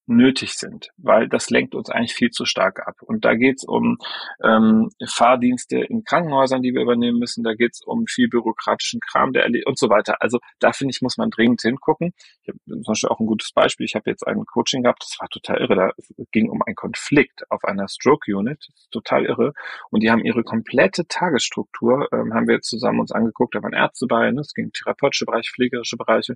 nötig 0.07 0.53
sind, 0.53 0.89
weil 0.97 1.27
das 1.27 1.49
lenkt 1.49 1.75
uns 1.75 1.89
eigentlich 1.89 2.13
viel 2.13 2.31
zu 2.31 2.45
stark 2.45 2.87
ab. 2.87 2.95
Und 3.01 3.25
da 3.25 3.35
geht 3.35 3.57
es 3.57 3.63
um 3.63 3.97
ähm, 4.43 4.89
Fahrdienste 5.05 5.79
in 5.79 6.03
Krankenhäusern, 6.03 6.61
die 6.61 6.73
wir 6.73 6.81
übernehmen 6.81 7.19
müssen, 7.19 7.43
da 7.43 7.53
geht 7.53 7.73
es 7.73 7.81
um 7.81 8.05
viel 8.07 8.29
bürokratischen 8.29 8.99
Kram 9.01 9.33
der 9.33 9.47
und 9.65 9.77
so 9.77 9.89
weiter. 9.89 10.21
Also 10.21 10.39
da 10.59 10.71
finde 10.71 10.91
ich, 10.91 11.01
muss 11.01 11.17
man 11.17 11.29
dringend 11.29 11.61
hingucken. 11.61 12.13
Ich 12.41 12.49
habe 12.49 12.59
zum 12.65 12.83
Beispiel 12.83 13.09
auch 13.09 13.19
ein 13.19 13.25
gutes 13.25 13.51
Beispiel. 13.51 13.85
Ich 13.85 13.95
habe 13.95 14.09
jetzt 14.09 14.25
ein 14.25 14.45
Coaching 14.45 14.83
gehabt, 14.83 15.03
das 15.03 15.17
war 15.19 15.27
total 15.29 15.61
irre. 15.61 15.75
Da 15.75 15.91
ging 16.31 16.49
um 16.49 16.61
einen 16.65 16.75
Konflikt 16.75 17.49
auf 17.51 17.63
einer 17.63 17.87
Stroke 17.87 18.33
Unit, 18.33 18.67
total 18.91 19.25
irre. 19.25 19.53
Und 19.89 20.03
die 20.03 20.11
haben 20.11 20.23
ihre 20.23 20.43
komplette 20.43 21.07
Tagesstruktur, 21.07 22.07
ähm, 22.13 22.33
haben 22.33 22.47
wir 22.47 22.55
jetzt 22.55 22.69
zusammen 22.69 22.99
uns 22.99 23.11
angeguckt, 23.11 23.55
da 23.55 23.63
waren 23.63 23.73
Ärzte 23.73 24.07
bei, 24.07 24.31
ne? 24.31 24.41
es 24.41 24.53
ging 24.53 24.71
therapeutische 24.71 25.25
Bereiche, 25.25 25.51
pflegerische 25.53 25.97
Bereiche. 25.97 26.35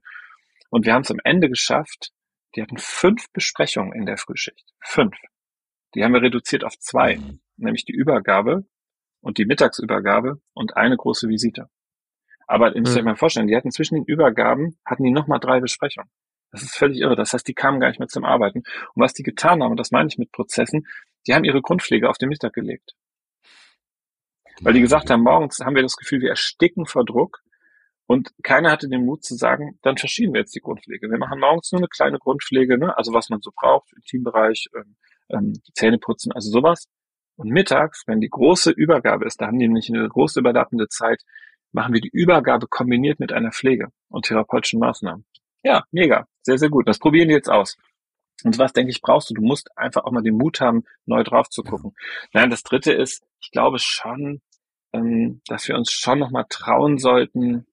Und 0.69 0.86
wir 0.86 0.93
haben 0.93 1.01
es 1.01 1.11
am 1.11 1.19
Ende 1.24 1.49
geschafft, 1.49 2.11
die 2.55 2.61
hatten 2.61 2.77
fünf 2.77 3.31
Besprechungen 3.31 3.93
in 3.93 4.05
der 4.05 4.17
Frühschicht. 4.17 4.65
Fünf. 4.81 5.15
Die 5.95 6.03
haben 6.03 6.13
wir 6.13 6.21
reduziert 6.21 6.63
auf 6.63 6.77
zwei, 6.79 7.17
mhm. 7.17 7.41
nämlich 7.57 7.85
die 7.85 7.93
Übergabe 7.93 8.65
und 9.21 9.37
die 9.37 9.45
Mittagsübergabe 9.45 10.41
und 10.53 10.77
eine 10.77 10.97
große 10.97 11.27
Visite. 11.27 11.69
Aber 12.47 12.75
ihr 12.75 12.81
müsst 12.81 12.95
euch 12.95 13.01
mhm. 13.01 13.09
mal 13.09 13.15
vorstellen, 13.15 13.47
die 13.47 13.55
hatten 13.55 13.71
zwischen 13.71 13.95
den 13.95 14.05
Übergaben, 14.05 14.77
hatten 14.85 15.03
die 15.03 15.11
nochmal 15.11 15.39
drei 15.39 15.59
Besprechungen. 15.59 16.09
Das 16.51 16.63
ist 16.63 16.75
völlig 16.75 16.99
irre. 16.99 17.15
Das 17.15 17.33
heißt, 17.33 17.47
die 17.47 17.53
kamen 17.53 17.79
gar 17.79 17.87
nicht 17.87 17.99
mehr 17.99 18.09
zum 18.09 18.25
Arbeiten. 18.25 18.59
Und 18.93 19.01
was 19.01 19.13
die 19.13 19.23
getan 19.23 19.63
haben, 19.63 19.71
und 19.71 19.79
das 19.79 19.91
meine 19.91 20.09
ich 20.09 20.17
mit 20.17 20.31
Prozessen, 20.31 20.85
die 21.25 21.33
haben 21.33 21.45
ihre 21.45 21.61
Grundpflege 21.61 22.09
auf 22.09 22.17
den 22.17 22.29
Mittag 22.29 22.53
gelegt. 22.53 22.93
Weil 24.61 24.73
die 24.73 24.81
gesagt 24.81 25.09
haben, 25.09 25.23
morgens 25.23 25.59
haben 25.59 25.75
wir 25.75 25.81
das 25.81 25.95
Gefühl, 25.95 26.21
wir 26.21 26.29
ersticken 26.29 26.85
vor 26.85 27.05
Druck. 27.05 27.41
Und 28.12 28.34
keiner 28.43 28.72
hatte 28.72 28.89
den 28.89 29.05
Mut 29.05 29.24
zu 29.24 29.36
sagen, 29.36 29.80
dann 29.84 29.95
verschieben 29.95 30.34
wir 30.34 30.41
jetzt 30.41 30.53
die 30.53 30.59
Grundpflege. 30.59 31.09
Wir 31.09 31.18
machen 31.18 31.39
morgens 31.39 31.72
nur 31.72 31.80
eine 31.80 31.88
kleine 31.88 32.20
Grundpflege, 32.20 32.78
ne? 32.78 32.97
also 32.97 33.14
was 33.14 33.30
man 33.30 33.39
so 33.39 33.51
braucht, 33.55 33.93
im 33.93 34.01
Teambereich, 34.01 34.68
ähm, 34.76 34.97
ähm, 35.30 35.53
Zähne 35.74 35.97
putzen, 35.97 36.34
also 36.34 36.51
sowas. 36.51 36.89
Und 37.38 37.51
mittags, 37.51 38.03
wenn 38.07 38.20
die 38.20 38.28
große 38.28 38.72
Übergabe 38.72 39.26
ist, 39.26 39.39
da 39.39 39.47
haben 39.47 39.59
die 39.59 39.66
nämlich 39.66 39.88
eine 39.88 40.09
große 40.09 40.41
überlappende 40.41 40.89
Zeit, 40.89 41.22
machen 41.72 41.93
wir 41.93 42.01
die 42.01 42.09
Übergabe 42.12 42.68
kombiniert 42.68 43.22
mit 43.22 43.32
einer 43.32 43.53
Pflege 43.53 43.88
und 44.09 44.26
therapeutischen 44.26 44.82
Maßnahmen. 44.82 45.24
Ja, 45.64 45.86
mega. 45.91 46.28
Sehr, 46.41 46.57
sehr 46.57 46.70
gut. 46.70 46.89
Das 46.89 46.99
probieren 46.99 47.30
die 47.30 47.36
jetzt 47.36 47.49
aus. 47.49 47.78
Und 48.43 48.59
was, 48.59 48.74
denke 48.74 48.91
ich, 48.91 48.99
brauchst 48.99 49.30
du? 49.30 49.36
Du 49.36 49.41
musst 49.41 49.70
einfach 49.78 50.03
auch 50.03 50.12
mal 50.12 50.22
den 50.22 50.36
Mut 50.36 50.59
haben, 50.59 50.84
neu 51.05 51.24
drauf 51.24 51.47
zu 51.47 51.64
gucken. 51.64 51.93
Nein, 52.34 52.49
das 52.49 52.64
dritte 52.64 52.91
ist, 52.91 53.24
ich 53.39 53.51
glaube 53.51 53.78
schon, 53.80 54.41
ähm, 54.93 55.41
dass 55.47 55.68
wir 55.68 55.76
uns 55.76 55.91
schon 55.91 56.20
nochmal 56.20 56.45
trauen 56.49 56.97
sollten, 56.97 57.66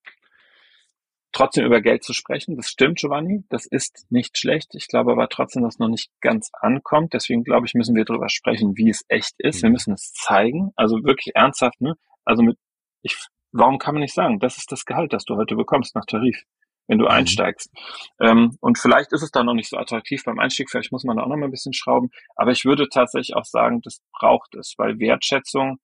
trotzdem 1.32 1.64
über 1.64 1.80
Geld 1.80 2.04
zu 2.04 2.12
sprechen. 2.12 2.56
Das 2.56 2.68
stimmt, 2.68 2.98
Giovanni. 2.98 3.44
Das 3.48 3.66
ist 3.66 4.06
nicht 4.10 4.38
schlecht. 4.38 4.74
Ich 4.74 4.88
glaube 4.88 5.12
aber 5.12 5.28
trotzdem, 5.28 5.62
dass 5.62 5.74
es 5.74 5.78
noch 5.78 5.88
nicht 5.88 6.10
ganz 6.20 6.50
ankommt. 6.52 7.12
Deswegen 7.14 7.44
glaube 7.44 7.66
ich, 7.66 7.74
müssen 7.74 7.94
wir 7.94 8.04
darüber 8.04 8.28
sprechen, 8.28 8.76
wie 8.76 8.90
es 8.90 9.04
echt 9.08 9.34
ist. 9.38 9.62
Wir 9.62 9.68
mhm. 9.68 9.74
müssen 9.74 9.94
es 9.94 10.12
zeigen. 10.12 10.72
Also 10.76 11.04
wirklich 11.04 11.34
ernsthaft, 11.34 11.80
ne? 11.80 11.94
Also 12.24 12.42
mit, 12.42 12.58
ich, 13.02 13.16
warum 13.52 13.78
kann 13.78 13.94
man 13.94 14.02
nicht 14.02 14.14
sagen, 14.14 14.38
das 14.38 14.58
ist 14.58 14.72
das 14.72 14.84
Gehalt, 14.84 15.12
das 15.12 15.24
du 15.24 15.36
heute 15.36 15.56
bekommst 15.56 15.94
nach 15.94 16.04
Tarif? 16.06 16.44
wenn 16.88 16.98
du 16.98 17.04
mhm. 17.04 17.10
einsteigst. 17.10 17.70
Ähm, 18.18 18.56
und 18.60 18.78
vielleicht 18.78 19.12
ist 19.12 19.22
es 19.22 19.30
da 19.30 19.44
noch 19.44 19.54
nicht 19.54 19.68
so 19.68 19.76
attraktiv 19.76 20.24
beim 20.24 20.38
Einstieg, 20.38 20.70
vielleicht 20.70 20.90
muss 20.90 21.04
man 21.04 21.18
da 21.18 21.22
auch 21.22 21.28
noch 21.28 21.36
mal 21.36 21.44
ein 21.44 21.50
bisschen 21.50 21.74
schrauben. 21.74 22.10
Aber 22.34 22.50
ich 22.50 22.64
würde 22.64 22.88
tatsächlich 22.88 23.36
auch 23.36 23.44
sagen, 23.44 23.80
das 23.82 24.00
braucht 24.18 24.54
es, 24.54 24.74
weil 24.78 24.98
Wertschätzung 24.98 25.78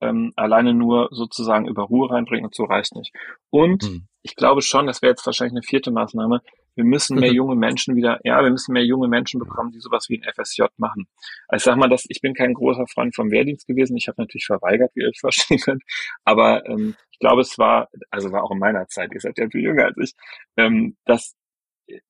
ähm, 0.00 0.32
alleine 0.36 0.74
nur 0.74 1.08
sozusagen 1.10 1.66
über 1.66 1.84
Ruhe 1.84 2.10
reinbringen 2.10 2.44
und 2.44 2.54
so 2.54 2.64
reicht 2.64 2.94
nicht. 2.94 3.12
Und 3.50 3.84
mhm. 3.84 4.08
Ich 4.28 4.36
glaube 4.36 4.62
schon, 4.62 4.86
das 4.86 5.02
wäre 5.02 5.10
jetzt 5.10 5.24
wahrscheinlich 5.26 5.52
eine 5.52 5.62
vierte 5.62 5.90
Maßnahme, 5.90 6.42
wir 6.74 6.84
müssen 6.84 7.18
mehr 7.18 7.30
mhm. 7.30 7.36
junge 7.36 7.56
Menschen 7.56 7.96
wieder, 7.96 8.20
ja, 8.22 8.40
wir 8.40 8.50
müssen 8.50 8.72
mehr 8.72 8.84
junge 8.84 9.08
Menschen 9.08 9.40
bekommen, 9.40 9.72
die 9.72 9.80
sowas 9.80 10.08
wie 10.08 10.22
ein 10.22 10.32
FSJ 10.32 10.62
machen. 10.76 11.08
Also 11.48 11.62
ich 11.62 11.64
sag 11.64 11.76
mal, 11.76 11.88
dass 11.88 12.04
ich 12.08 12.20
bin 12.20 12.34
kein 12.34 12.54
großer 12.54 12.86
Freund 12.86 13.16
vom 13.16 13.32
Wehrdienst 13.32 13.66
gewesen. 13.66 13.96
Ich 13.96 14.06
habe 14.06 14.22
natürlich 14.22 14.46
verweigert, 14.46 14.92
wie 14.94 15.00
ihr 15.00 15.08
euch 15.08 15.18
verstehen 15.20 15.58
könnt. 15.58 15.82
Aber 16.24 16.64
ähm, 16.66 16.94
ich 17.10 17.18
glaube, 17.18 17.40
es 17.40 17.58
war, 17.58 17.88
also 18.10 18.30
war 18.30 18.44
auch 18.44 18.52
in 18.52 18.60
meiner 18.60 18.86
Zeit, 18.86 19.10
ihr 19.12 19.18
seid 19.18 19.38
ja 19.38 19.48
viel 19.50 19.62
jünger 19.62 19.86
als 19.86 19.96
ich, 19.98 20.12
ähm, 20.56 20.96
das 21.04 21.34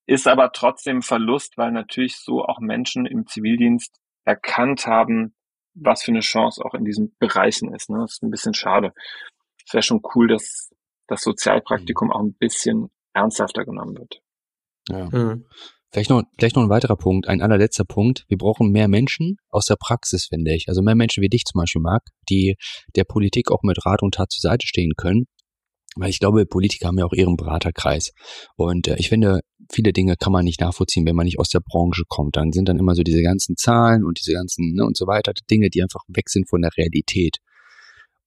ist 0.04 0.28
aber 0.28 0.52
trotzdem 0.52 1.00
Verlust, 1.00 1.56
weil 1.56 1.72
natürlich 1.72 2.16
so 2.18 2.44
auch 2.44 2.60
Menschen 2.60 3.06
im 3.06 3.26
Zivildienst 3.26 3.96
erkannt 4.24 4.86
haben, 4.86 5.34
was 5.72 6.02
für 6.02 6.10
eine 6.10 6.20
Chance 6.20 6.62
auch 6.62 6.74
in 6.74 6.84
diesen 6.84 7.16
Bereichen 7.18 7.72
ist. 7.74 7.88
Ne? 7.88 8.00
Das 8.00 8.14
ist 8.14 8.22
ein 8.22 8.30
bisschen 8.30 8.52
schade. 8.52 8.92
Es 9.64 9.72
wäre 9.72 9.82
schon 9.82 10.02
cool, 10.14 10.28
dass 10.28 10.74
das 11.08 11.22
Sozialpraktikum 11.22 12.08
mhm. 12.08 12.12
auch 12.12 12.20
ein 12.20 12.34
bisschen 12.34 12.88
ernsthafter 13.14 13.64
genommen 13.64 13.96
wird. 13.96 14.20
Ja. 14.88 15.08
Mhm. 15.10 15.46
Vielleicht 15.90 16.10
noch, 16.10 16.22
vielleicht 16.38 16.54
noch 16.54 16.62
ein 16.62 16.68
weiterer 16.68 16.96
Punkt, 16.96 17.28
ein 17.28 17.40
allerletzter 17.40 17.84
Punkt. 17.84 18.26
Wir 18.28 18.36
brauchen 18.36 18.70
mehr 18.70 18.88
Menschen 18.88 19.38
aus 19.48 19.64
der 19.64 19.76
Praxis, 19.76 20.26
finde 20.26 20.54
ich. 20.54 20.68
Also 20.68 20.82
mehr 20.82 20.94
Menschen 20.94 21.22
wie 21.22 21.30
dich 21.30 21.44
zum 21.44 21.60
Beispiel, 21.60 21.80
Marc, 21.80 22.02
die 22.28 22.56
der 22.94 23.04
Politik 23.04 23.50
auch 23.50 23.62
mit 23.62 23.84
Rat 23.86 24.02
und 24.02 24.14
Tat 24.14 24.30
zur 24.30 24.50
Seite 24.50 24.66
stehen 24.66 24.92
können 24.96 25.24
weil 25.98 26.10
ich 26.10 26.20
glaube, 26.20 26.46
Politiker 26.46 26.88
haben 26.88 26.98
ja 26.98 27.04
auch 27.04 27.12
ihren 27.12 27.36
Beraterkreis. 27.36 28.12
Und 28.56 28.88
äh, 28.88 28.96
ich 28.98 29.08
finde, 29.08 29.40
viele 29.70 29.92
Dinge 29.92 30.16
kann 30.16 30.32
man 30.32 30.44
nicht 30.44 30.60
nachvollziehen, 30.60 31.06
wenn 31.06 31.16
man 31.16 31.24
nicht 31.24 31.38
aus 31.38 31.48
der 31.48 31.60
Branche 31.60 32.04
kommt. 32.08 32.36
Dann 32.36 32.52
sind 32.52 32.68
dann 32.68 32.78
immer 32.78 32.94
so 32.94 33.02
diese 33.02 33.22
ganzen 33.22 33.56
Zahlen 33.56 34.04
und 34.04 34.18
diese 34.18 34.32
ganzen 34.32 34.74
ne, 34.74 34.84
und 34.84 34.96
so 34.96 35.06
weiter, 35.06 35.32
Dinge, 35.50 35.70
die 35.70 35.82
einfach 35.82 36.02
weg 36.08 36.28
sind 36.28 36.48
von 36.48 36.62
der 36.62 36.70
Realität. 36.76 37.38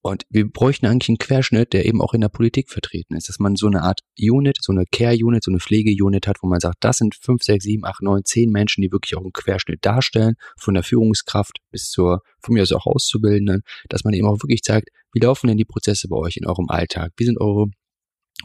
Und 0.04 0.26
wir 0.30 0.50
bräuchten 0.50 0.88
eigentlich 0.88 1.10
einen 1.10 1.20
Querschnitt, 1.20 1.74
der 1.74 1.86
eben 1.86 2.02
auch 2.02 2.14
in 2.14 2.22
der 2.22 2.30
Politik 2.30 2.70
vertreten 2.70 3.16
ist, 3.16 3.30
dass 3.30 3.38
man 3.38 3.56
so 3.56 3.68
eine 3.68 3.84
Art 3.84 4.00
Unit, 4.20 4.58
so 4.60 4.72
eine 4.72 4.86
Care-Unit, 4.92 5.44
so 5.44 5.52
eine 5.52 5.60
Pflege-Unit 5.60 6.26
hat, 6.28 6.38
wo 6.42 6.48
man 6.48 6.60
sagt, 6.60 6.78
das 6.80 6.98
sind 6.98 7.14
fünf, 7.14 7.44
sechs, 7.44 7.66
sieben, 7.66 7.86
acht, 7.86 8.02
neun, 8.02 8.26
zehn 8.26 8.50
Menschen, 8.50 8.82
die 8.82 8.92
wirklich 8.92 9.16
auch 9.16 9.22
einen 9.22 9.32
Querschnitt 9.32 9.86
darstellen, 9.86 10.36
von 10.58 10.74
der 10.74 10.84
Führungskraft 10.84 11.60
bis 11.70 11.90
zur, 11.90 12.22
von 12.40 12.56
mir 12.56 12.64
aus 12.64 12.72
auch 12.72 12.88
Auszubildenden, 12.88 13.62
dass 13.90 14.04
man 14.04 14.14
eben 14.16 14.28
auch 14.28 14.42
wirklich 14.42 14.64
zeigt, 14.64 14.90
wie 15.14 15.20
laufen 15.20 15.48
denn 15.48 15.58
die 15.58 15.66
Prozesse 15.66 16.08
bei 16.08 16.16
euch 16.16 16.38
in 16.38 16.48
eurem 16.48 16.70
Alltag? 16.70 17.12
Wie 17.18 17.26
sind 17.26 17.40
eure 17.40 17.68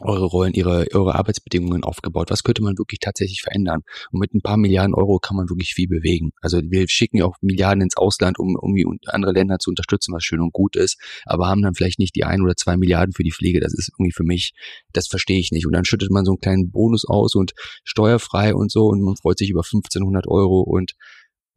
eure 0.01 0.25
Rollen, 0.25 0.53
ihre, 0.53 0.87
eure 0.93 1.15
Arbeitsbedingungen 1.15 1.83
aufgebaut? 1.83 2.29
Was 2.29 2.43
könnte 2.43 2.63
man 2.63 2.77
wirklich 2.77 2.99
tatsächlich 2.99 3.41
verändern? 3.41 3.81
Und 4.11 4.19
mit 4.19 4.33
ein 4.33 4.41
paar 4.41 4.57
Milliarden 4.57 4.93
Euro 4.93 5.19
kann 5.19 5.37
man 5.37 5.49
wirklich 5.49 5.73
viel 5.73 5.87
bewegen. 5.87 6.31
Also 6.41 6.59
wir 6.61 6.87
schicken 6.87 7.17
ja 7.17 7.25
auch 7.25 7.35
Milliarden 7.41 7.81
ins 7.81 7.97
Ausland, 7.97 8.39
um 8.39 8.57
irgendwie 8.61 8.85
andere 9.07 9.31
Länder 9.31 9.59
zu 9.59 9.69
unterstützen, 9.69 10.13
was 10.13 10.23
schön 10.23 10.41
und 10.41 10.53
gut 10.53 10.75
ist, 10.75 10.99
aber 11.25 11.47
haben 11.47 11.61
dann 11.61 11.75
vielleicht 11.75 11.99
nicht 11.99 12.15
die 12.15 12.23
ein 12.23 12.41
oder 12.41 12.55
zwei 12.55 12.77
Milliarden 12.77 13.13
für 13.13 13.23
die 13.23 13.31
Pflege. 13.31 13.59
Das 13.59 13.73
ist 13.73 13.91
irgendwie 13.97 14.13
für 14.13 14.23
mich, 14.23 14.53
das 14.93 15.07
verstehe 15.07 15.39
ich 15.39 15.51
nicht. 15.51 15.65
Und 15.65 15.73
dann 15.73 15.85
schüttet 15.85 16.11
man 16.11 16.25
so 16.25 16.31
einen 16.31 16.39
kleinen 16.39 16.71
Bonus 16.71 17.05
aus 17.05 17.35
und 17.35 17.53
steuerfrei 17.83 18.53
und 18.53 18.71
so 18.71 18.87
und 18.87 19.01
man 19.01 19.15
freut 19.15 19.37
sich 19.37 19.49
über 19.49 19.61
1500 19.61 20.27
Euro 20.27 20.61
und 20.61 20.93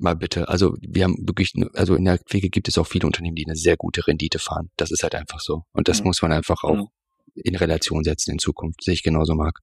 mal 0.01 0.17
bitte. 0.17 0.49
Also 0.49 0.77
wir 0.81 1.05
haben 1.05 1.17
wirklich, 1.27 1.53
also 1.75 1.95
in 1.95 2.05
der 2.05 2.19
Pflege 2.19 2.49
gibt 2.49 2.69
es 2.69 2.79
auch 2.79 2.87
viele 2.87 3.07
Unternehmen, 3.07 3.37
die 3.37 3.47
eine 3.47 3.57
sehr 3.57 3.77
gute 3.77 4.07
Rendite 4.07 4.39
fahren. 4.39 4.71
Das 4.77 4.91
ist 4.91 5.03
halt 5.03 5.15
einfach 5.15 5.41
so. 5.41 5.63
Und 5.73 5.89
das 5.89 6.01
mhm. 6.01 6.07
muss 6.07 6.23
man 6.23 6.33
einfach 6.33 6.65
auch 6.65 6.89
in 7.35 7.57
Relation 7.57 8.05
setzen 8.05 8.33
in 8.33 8.39
Zukunft. 8.39 8.83
Sehe 8.83 8.95
ich 8.95 9.03
genauso, 9.03 9.35
Marc. 9.35 9.61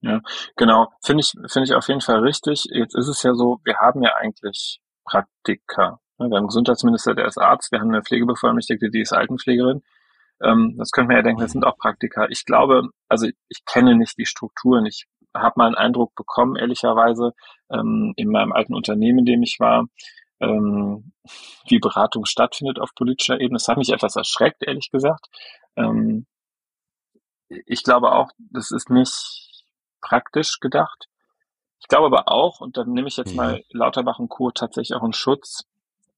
Ja, 0.00 0.20
genau. 0.56 0.88
Finde 1.02 1.22
ich, 1.22 1.32
finde 1.50 1.64
ich 1.64 1.74
auf 1.74 1.88
jeden 1.88 2.00
Fall 2.00 2.20
richtig. 2.20 2.66
Jetzt 2.70 2.94
ist 2.94 3.08
es 3.08 3.22
ja 3.22 3.34
so, 3.34 3.58
wir 3.64 3.78
haben 3.78 4.02
ja 4.02 4.14
eigentlich 4.14 4.80
Praktika. 5.04 6.00
Wir 6.18 6.24
haben 6.24 6.34
einen 6.34 6.46
Gesundheitsminister, 6.46 7.14
der 7.14 7.26
ist 7.26 7.38
Arzt. 7.38 7.72
Wir 7.72 7.80
haben 7.80 7.90
eine 7.90 8.02
Pflegebevollmächtigte, 8.02 8.90
die 8.90 9.00
ist 9.00 9.12
Altenpflegerin. 9.12 9.82
Ähm, 10.42 10.76
das 10.78 10.90
könnte 10.90 11.08
man 11.08 11.16
ja 11.16 11.22
denken, 11.22 11.42
das 11.42 11.52
sind 11.52 11.64
auch 11.64 11.76
Praktika. 11.76 12.26
Ich 12.28 12.44
glaube, 12.44 12.88
also 13.08 13.26
ich 13.48 13.64
kenne 13.64 13.96
nicht 13.96 14.18
die 14.18 14.26
Strukturen. 14.26 14.86
Ich 14.86 15.06
habe 15.34 15.54
mal 15.56 15.66
einen 15.66 15.74
Eindruck 15.74 16.14
bekommen, 16.14 16.56
ehrlicherweise, 16.56 17.32
ähm, 17.70 18.12
in 18.16 18.28
meinem 18.28 18.52
alten 18.52 18.74
Unternehmen, 18.74 19.20
in 19.20 19.24
dem 19.26 19.42
ich 19.42 19.56
war, 19.58 19.86
ähm, 20.40 21.12
wie 21.68 21.78
Beratung 21.78 22.24
stattfindet 22.24 22.78
auf 22.78 22.94
politischer 22.94 23.40
Ebene. 23.40 23.58
Das 23.58 23.68
hat 23.68 23.78
mich 23.78 23.92
etwas 23.92 24.16
erschreckt, 24.16 24.62
ehrlich 24.62 24.90
gesagt. 24.90 25.26
Ähm, 25.78 26.26
ich 27.48 27.82
glaube 27.82 28.12
auch, 28.12 28.30
das 28.38 28.70
ist 28.70 28.90
nicht 28.90 29.64
praktisch 30.00 30.60
gedacht. 30.60 31.08
Ich 31.80 31.88
glaube 31.88 32.06
aber 32.06 32.28
auch, 32.28 32.60
und 32.60 32.76
dann 32.76 32.92
nehme 32.92 33.08
ich 33.08 33.16
jetzt 33.16 33.30
mhm. 33.30 33.36
mal 33.36 33.64
Lauterbach 33.70 34.18
und 34.18 34.28
Co. 34.28 34.50
tatsächlich 34.50 34.96
auch 34.96 35.02
einen 35.02 35.12
Schutz, 35.12 35.64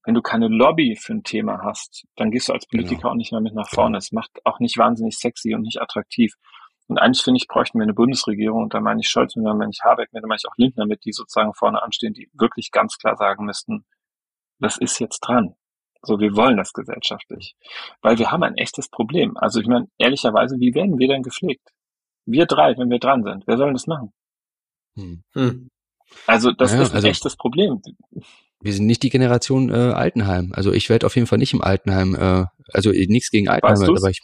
wenn 0.04 0.14
du 0.14 0.22
keine 0.22 0.48
Lobby 0.48 0.96
für 0.96 1.12
ein 1.12 1.24
Thema 1.24 1.62
hast, 1.62 2.06
dann 2.16 2.30
gehst 2.30 2.48
du 2.48 2.52
als 2.52 2.66
Politiker 2.66 3.02
genau. 3.02 3.10
auch 3.10 3.16
nicht 3.16 3.32
mehr 3.32 3.40
mit 3.40 3.54
nach 3.54 3.68
vorne. 3.68 3.98
Es 3.98 4.12
macht 4.12 4.30
auch 4.44 4.58
nicht 4.58 4.78
wahnsinnig 4.78 5.18
sexy 5.18 5.54
und 5.54 5.62
nicht 5.62 5.80
attraktiv. 5.80 6.34
Und 6.88 6.98
eigentlich 6.98 7.22
finde 7.22 7.38
ich, 7.38 7.46
bräuchten 7.46 7.78
wir 7.78 7.84
eine 7.84 7.94
Bundesregierung, 7.94 8.64
und 8.64 8.74
da 8.74 8.80
meine 8.80 9.00
ich 9.00 9.08
Scholz, 9.08 9.36
und 9.36 9.44
da 9.44 9.54
meine 9.54 9.70
ich 9.70 9.80
Habeck, 9.84 10.08
da 10.12 10.20
meine 10.22 10.38
ich 10.38 10.48
auch 10.48 10.56
Lindner 10.56 10.86
mit, 10.86 11.04
die 11.04 11.12
sozusagen 11.12 11.54
vorne 11.54 11.82
anstehen, 11.82 12.14
die 12.14 12.28
wirklich 12.32 12.72
ganz 12.72 12.98
klar 12.98 13.16
sagen 13.16 13.44
müssten, 13.44 13.84
das 14.58 14.76
ist 14.76 14.98
jetzt 14.98 15.20
dran. 15.20 15.54
So, 16.02 16.18
wir 16.18 16.34
wollen 16.34 16.56
das 16.56 16.72
gesellschaftlich. 16.72 17.54
Weil 18.00 18.18
wir 18.18 18.30
haben 18.30 18.42
ein 18.42 18.56
echtes 18.56 18.88
Problem. 18.88 19.36
Also 19.36 19.60
ich 19.60 19.66
meine, 19.66 19.88
ehrlicherweise, 19.98 20.56
wie 20.58 20.74
werden 20.74 20.98
wir 20.98 21.08
denn 21.08 21.22
gepflegt? 21.22 21.68
Wir 22.26 22.46
drei, 22.46 22.76
wenn 22.78 22.90
wir 22.90 22.98
dran 22.98 23.22
sind. 23.22 23.44
Wer 23.46 23.56
soll 23.58 23.72
das 23.72 23.86
machen? 23.86 24.12
Hm. 24.96 25.22
hm. 25.32 25.68
Also 26.26 26.52
das 26.52 26.72
ja, 26.72 26.82
ist 26.82 26.90
ein 26.90 26.96
also, 26.96 27.08
echtes 27.08 27.36
Problem. 27.36 27.80
wir 28.60 28.72
sind 28.72 28.86
nicht 28.86 29.02
die 29.02 29.10
Generation 29.10 29.70
äh, 29.70 29.92
Altenheim. 29.92 30.52
Also 30.54 30.72
ich 30.72 30.88
werde 30.88 31.06
auf 31.06 31.14
jeden 31.14 31.26
Fall 31.26 31.38
nicht 31.38 31.52
im 31.52 31.62
Altenheim, 31.62 32.14
äh, 32.14 32.46
also 32.72 32.90
nichts 32.90 33.30
gegen 33.30 33.48
Altenheim, 33.48 33.96
aber 33.96 34.10
ich, 34.10 34.20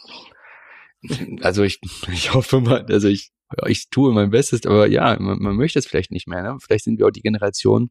also 1.41 1.63
ich, 1.63 1.79
ich 2.11 2.33
hoffe 2.33 2.59
mal, 2.59 2.85
also 2.89 3.07
ich, 3.07 3.31
ich 3.67 3.89
tue 3.89 4.13
mein 4.13 4.31
Bestes, 4.31 4.65
aber 4.65 4.87
ja, 4.87 5.17
man, 5.19 5.39
man 5.39 5.55
möchte 5.55 5.79
es 5.79 5.87
vielleicht 5.87 6.11
nicht 6.11 6.27
mehr. 6.27 6.43
Ne? 6.43 6.57
Vielleicht 6.61 6.83
sind 6.83 6.99
wir 6.99 7.07
auch 7.07 7.11
die 7.11 7.21
Generation, 7.21 7.89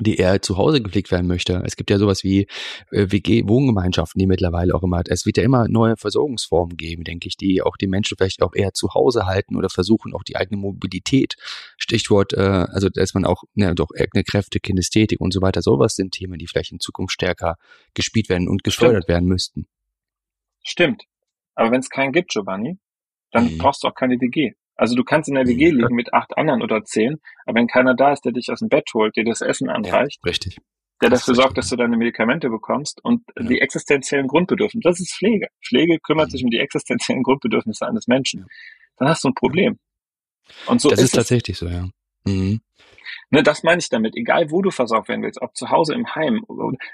die 0.00 0.16
eher 0.16 0.40
zu 0.42 0.56
Hause 0.56 0.82
gepflegt 0.82 1.10
werden 1.10 1.26
möchte. 1.26 1.62
Es 1.64 1.76
gibt 1.76 1.90
ja 1.90 1.98
sowas 1.98 2.24
wie 2.24 2.46
äh, 2.90 3.06
WG-Wohngemeinschaften, 3.10 4.18
die 4.18 4.26
mittlerweile 4.26 4.74
auch 4.74 4.82
immer, 4.82 5.02
es 5.06 5.26
wird 5.26 5.36
ja 5.36 5.42
immer 5.42 5.68
neue 5.68 5.96
Versorgungsformen 5.96 6.76
geben, 6.76 7.04
denke 7.04 7.28
ich, 7.28 7.36
die 7.36 7.62
auch 7.62 7.76
die 7.76 7.86
Menschen 7.86 8.16
vielleicht 8.16 8.42
auch 8.42 8.54
eher 8.54 8.72
zu 8.72 8.94
Hause 8.94 9.26
halten 9.26 9.56
oder 9.56 9.68
versuchen 9.68 10.14
auch 10.14 10.22
die 10.22 10.36
eigene 10.36 10.60
Mobilität. 10.60 11.34
Stichwort, 11.76 12.32
äh, 12.32 12.40
also 12.40 12.88
dass 12.88 13.14
man 13.14 13.24
auch, 13.24 13.42
ne, 13.54 13.74
doch 13.74 13.88
eigene 13.98 14.24
Kräfte, 14.24 14.60
Kinästhetik 14.60 15.20
und 15.20 15.32
so 15.32 15.40
weiter, 15.40 15.62
sowas 15.62 15.94
sind 15.94 16.12
Themen, 16.12 16.38
die 16.38 16.46
vielleicht 16.46 16.72
in 16.72 16.80
Zukunft 16.80 17.12
stärker 17.12 17.56
gespielt 17.94 18.28
werden 18.28 18.48
und 18.48 18.64
gesteuert 18.64 19.04
Stimmt. 19.04 19.08
werden 19.08 19.28
müssten. 19.28 19.66
Stimmt. 20.62 21.02
Aber 21.54 21.70
wenn 21.70 21.80
es 21.80 21.90
keinen 21.90 22.12
gibt, 22.12 22.30
Giovanni, 22.30 22.78
dann 23.30 23.52
mhm. 23.52 23.58
brauchst 23.58 23.82
du 23.82 23.88
auch 23.88 23.94
keine 23.94 24.14
WG. 24.20 24.52
Also 24.76 24.94
du 24.94 25.04
kannst 25.04 25.28
in 25.28 25.34
der 25.34 25.46
WG 25.46 25.70
liegen 25.70 25.94
mit 25.94 26.12
acht 26.14 26.36
anderen 26.36 26.62
oder 26.62 26.82
zehn, 26.84 27.20
aber 27.46 27.58
wenn 27.58 27.66
keiner 27.66 27.94
da 27.94 28.12
ist, 28.12 28.24
der 28.24 28.32
dich 28.32 28.50
aus 28.50 28.60
dem 28.60 28.68
Bett 28.68 28.88
holt, 28.94 29.16
dir 29.16 29.24
das 29.24 29.40
Essen 29.40 29.68
anreicht, 29.68 30.20
ja, 30.24 30.28
richtig. 30.28 30.58
der 31.02 31.10
dafür 31.10 31.34
sorgt, 31.34 31.58
dass 31.58 31.68
du 31.68 31.76
deine 31.76 31.96
Medikamente 31.96 32.48
bekommst 32.48 33.04
und 33.04 33.22
ja. 33.38 33.44
die 33.44 33.60
existenziellen 33.60 34.28
Grundbedürfnisse, 34.28 34.88
das 34.88 35.00
ist 35.00 35.14
Pflege. 35.14 35.48
Pflege 35.64 35.98
kümmert 36.00 36.28
mhm. 36.28 36.30
sich 36.30 36.44
um 36.44 36.50
die 36.50 36.58
existenziellen 36.58 37.22
Grundbedürfnisse 37.22 37.86
eines 37.86 38.06
Menschen. 38.06 38.46
Dann 38.96 39.08
hast 39.08 39.24
du 39.24 39.28
ein 39.28 39.34
Problem. 39.34 39.78
Und 40.66 40.80
so 40.80 40.88
das 40.88 40.98
ist, 40.98 41.06
ist 41.06 41.14
tatsächlich 41.14 41.58
so, 41.58 41.68
ja. 41.68 41.88
Mhm. 42.24 42.60
Ne, 43.30 43.42
das 43.42 43.62
meine 43.62 43.78
ich 43.78 43.88
damit. 43.88 44.14
Egal, 44.14 44.50
wo 44.50 44.60
du 44.60 44.70
versorgt 44.70 45.08
werden 45.08 45.22
willst, 45.22 45.40
ob 45.40 45.56
zu 45.56 45.70
Hause, 45.70 45.94
im 45.94 46.14
Heim. 46.14 46.44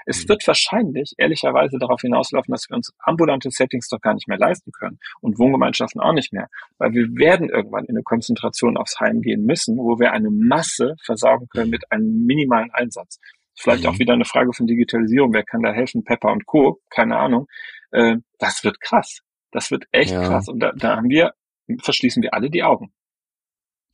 Es 0.05 0.23
mhm. 0.23 0.29
wird 0.29 0.47
wahrscheinlich 0.47 1.13
ehrlicherweise 1.17 1.77
darauf 1.77 1.99
hinauslaufen, 1.99 2.51
dass 2.51 2.69
wir 2.69 2.77
uns 2.77 2.93
ambulante 2.99 3.51
Settings 3.51 3.89
doch 3.89 3.99
gar 3.99 4.13
nicht 4.13 4.29
mehr 4.29 4.37
leisten 4.37 4.71
können 4.71 4.99
und 5.19 5.37
Wohngemeinschaften 5.37 5.99
auch 5.99 6.13
nicht 6.13 6.31
mehr. 6.31 6.47
Weil 6.77 6.93
wir 6.93 7.07
werden 7.17 7.49
irgendwann 7.49 7.85
in 7.85 7.95
eine 7.95 8.03
Konzentration 8.03 8.77
aufs 8.77 8.99
Heim 9.01 9.21
gehen 9.21 9.43
müssen, 9.43 9.77
wo 9.77 9.99
wir 9.99 10.13
eine 10.13 10.29
Masse 10.29 10.95
versorgen 11.03 11.47
können 11.49 11.71
mit 11.71 11.91
einem 11.91 12.25
minimalen 12.25 12.71
Einsatz. 12.71 13.19
Vielleicht 13.57 13.83
mhm. 13.83 13.89
auch 13.89 13.99
wieder 13.99 14.13
eine 14.13 14.25
Frage 14.25 14.53
von 14.53 14.65
Digitalisierung. 14.65 15.33
Wer 15.33 15.43
kann 15.43 15.61
da 15.61 15.73
helfen? 15.73 16.05
Pepper 16.05 16.31
und 16.31 16.45
Co. 16.45 16.79
Keine 16.89 17.17
Ahnung. 17.17 17.47
Äh, 17.91 18.15
das 18.37 18.63
wird 18.63 18.79
krass. 18.79 19.19
Das 19.51 19.71
wird 19.71 19.85
echt 19.91 20.11
ja. 20.11 20.25
krass. 20.25 20.47
Und 20.47 20.61
da, 20.61 20.71
da 20.71 20.95
haben 20.95 21.09
wir, 21.09 21.33
verschließen 21.81 22.23
wir 22.23 22.33
alle 22.33 22.49
die 22.49 22.63
Augen. 22.63 22.93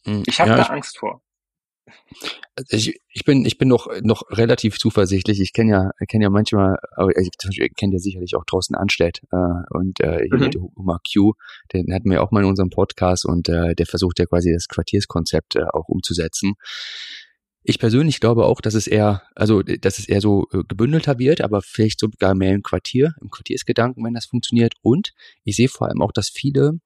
Mhm. 0.05 0.23
Ich 0.27 0.39
habe 0.39 0.51
ja, 0.51 0.55
da 0.57 0.63
ich 0.63 0.69
Angst 0.69 0.97
vor. 0.97 1.21
Ich, 2.69 2.99
ich 3.09 3.25
bin 3.25 3.45
ich 3.45 3.57
bin 3.57 3.67
noch 3.67 3.87
noch 4.01 4.23
relativ 4.31 4.79
zuversichtlich. 4.79 5.39
Ich 5.39 5.53
kenne 5.53 5.71
ja 5.71 6.05
kenne 6.07 6.23
ja 6.23 6.29
manchmal, 6.29 6.77
ich 7.15 7.75
kenne 7.75 7.93
ja 7.93 7.99
sicherlich 7.99 8.35
auch 8.35 8.43
Thorsten 8.45 8.75
Anstedt 8.75 9.21
äh, 9.31 9.37
und 9.69 9.99
äh, 9.99 10.27
mhm. 10.31 10.71
Hummer 10.75 10.99
Q, 11.13 11.33
den 11.73 11.93
hatten 11.93 12.09
wir 12.09 12.23
auch 12.23 12.31
mal 12.31 12.41
in 12.41 12.49
unserem 12.49 12.69
Podcast 12.69 13.25
und 13.25 13.49
äh, 13.49 13.75
der 13.75 13.85
versucht 13.85 14.19
ja 14.19 14.25
quasi 14.25 14.51
das 14.51 14.67
Quartierskonzept 14.67 15.57
äh, 15.57 15.65
auch 15.73 15.87
umzusetzen. 15.87 16.53
Ich 17.67 17.79
persönlich 17.79 18.19
glaube 18.19 18.45
auch, 18.45 18.61
dass 18.61 18.75
es 18.75 18.85
eher, 18.85 19.23
also 19.35 19.63
dass 19.63 19.97
es 19.97 20.07
eher 20.07 20.21
so 20.21 20.45
äh, 20.53 20.61
gebündelter 20.67 21.17
wird, 21.17 21.41
aber 21.41 21.61
vielleicht 21.63 21.99
sogar 21.99 22.35
mehr 22.35 22.53
im 22.53 22.61
Quartier, 22.61 23.15
im 23.21 23.29
Quartiersgedanken, 23.29 24.03
wenn 24.05 24.13
das 24.13 24.27
funktioniert. 24.27 24.73
Und 24.81 25.13
ich 25.43 25.55
sehe 25.55 25.67
vor 25.67 25.87
allem 25.87 26.01
auch, 26.01 26.11
dass 26.11 26.29
viele 26.29 26.79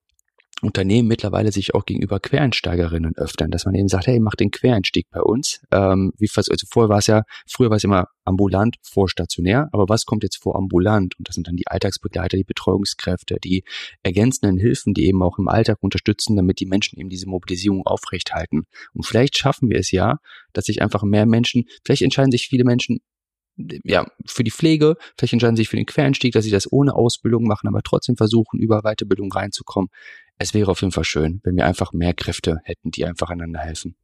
Unternehmen 0.61 1.07
mittlerweile 1.07 1.51
sich 1.51 1.73
auch 1.75 1.85
gegenüber 1.85 2.19
Quereinsteigerinnen 2.19 3.15
öffnen, 3.15 3.51
dass 3.51 3.65
man 3.65 3.75
eben 3.75 3.87
sagt, 3.87 4.07
hey, 4.07 4.19
mach 4.19 4.35
den 4.35 4.51
Quereinstieg 4.51 5.07
bei 5.11 5.21
uns. 5.21 5.61
Ähm, 5.71 6.11
wie 6.17 6.27
fast, 6.27 6.51
also 6.51 6.65
vorher 6.69 6.89
war 6.89 6.99
es 6.99 7.07
ja, 7.07 7.23
früher 7.47 7.69
war 7.69 7.77
es 7.77 7.83
immer 7.83 8.07
ambulant 8.25 8.77
vor 8.81 9.09
stationär, 9.09 9.69
aber 9.71 9.89
was 9.89 10.05
kommt 10.05 10.23
jetzt 10.23 10.41
vor 10.41 10.55
ambulant? 10.55 11.17
Und 11.17 11.27
das 11.27 11.35
sind 11.35 11.47
dann 11.47 11.55
die 11.55 11.67
Alltagsbegleiter, 11.67 12.37
die 12.37 12.43
Betreuungskräfte, 12.43 13.37
die 13.43 13.63
ergänzenden 14.03 14.57
Hilfen, 14.57 14.93
die 14.93 15.07
eben 15.07 15.21
auch 15.23 15.39
im 15.39 15.47
Alltag 15.47 15.77
unterstützen, 15.81 16.35
damit 16.35 16.59
die 16.59 16.65
Menschen 16.65 16.99
eben 16.99 17.09
diese 17.09 17.27
Mobilisierung 17.27 17.85
aufrechthalten. 17.85 18.63
Und 18.93 19.05
vielleicht 19.05 19.37
schaffen 19.37 19.69
wir 19.69 19.79
es 19.79 19.91
ja, 19.91 20.17
dass 20.53 20.65
sich 20.65 20.81
einfach 20.81 21.03
mehr 21.03 21.25
Menschen, 21.25 21.65
vielleicht 21.83 22.01
entscheiden 22.01 22.31
sich 22.31 22.47
viele 22.47 22.63
Menschen 22.63 22.99
ja, 23.83 24.05
für 24.25 24.43
die 24.43 24.51
Pflege, 24.51 24.95
vielleicht 25.17 25.33
entscheiden 25.33 25.55
sich 25.55 25.69
für 25.69 25.75
den 25.75 25.85
Quereinstieg, 25.85 26.33
dass 26.33 26.45
sie 26.45 26.51
das 26.51 26.71
ohne 26.71 26.95
Ausbildung 26.95 27.45
machen, 27.45 27.67
aber 27.67 27.81
trotzdem 27.83 28.15
versuchen, 28.15 28.59
über 28.59 28.81
Weiterbildung 28.81 29.31
reinzukommen. 29.31 29.89
Es 30.37 30.53
wäre 30.53 30.71
auf 30.71 30.81
jeden 30.81 30.93
Fall 30.93 31.03
schön, 31.03 31.41
wenn 31.43 31.55
wir 31.55 31.65
einfach 31.65 31.91
mehr 31.91 32.13
Kräfte 32.13 32.59
hätten, 32.63 32.91
die 32.91 33.05
einfach 33.05 33.29
einander 33.29 33.59
helfen. 33.59 33.95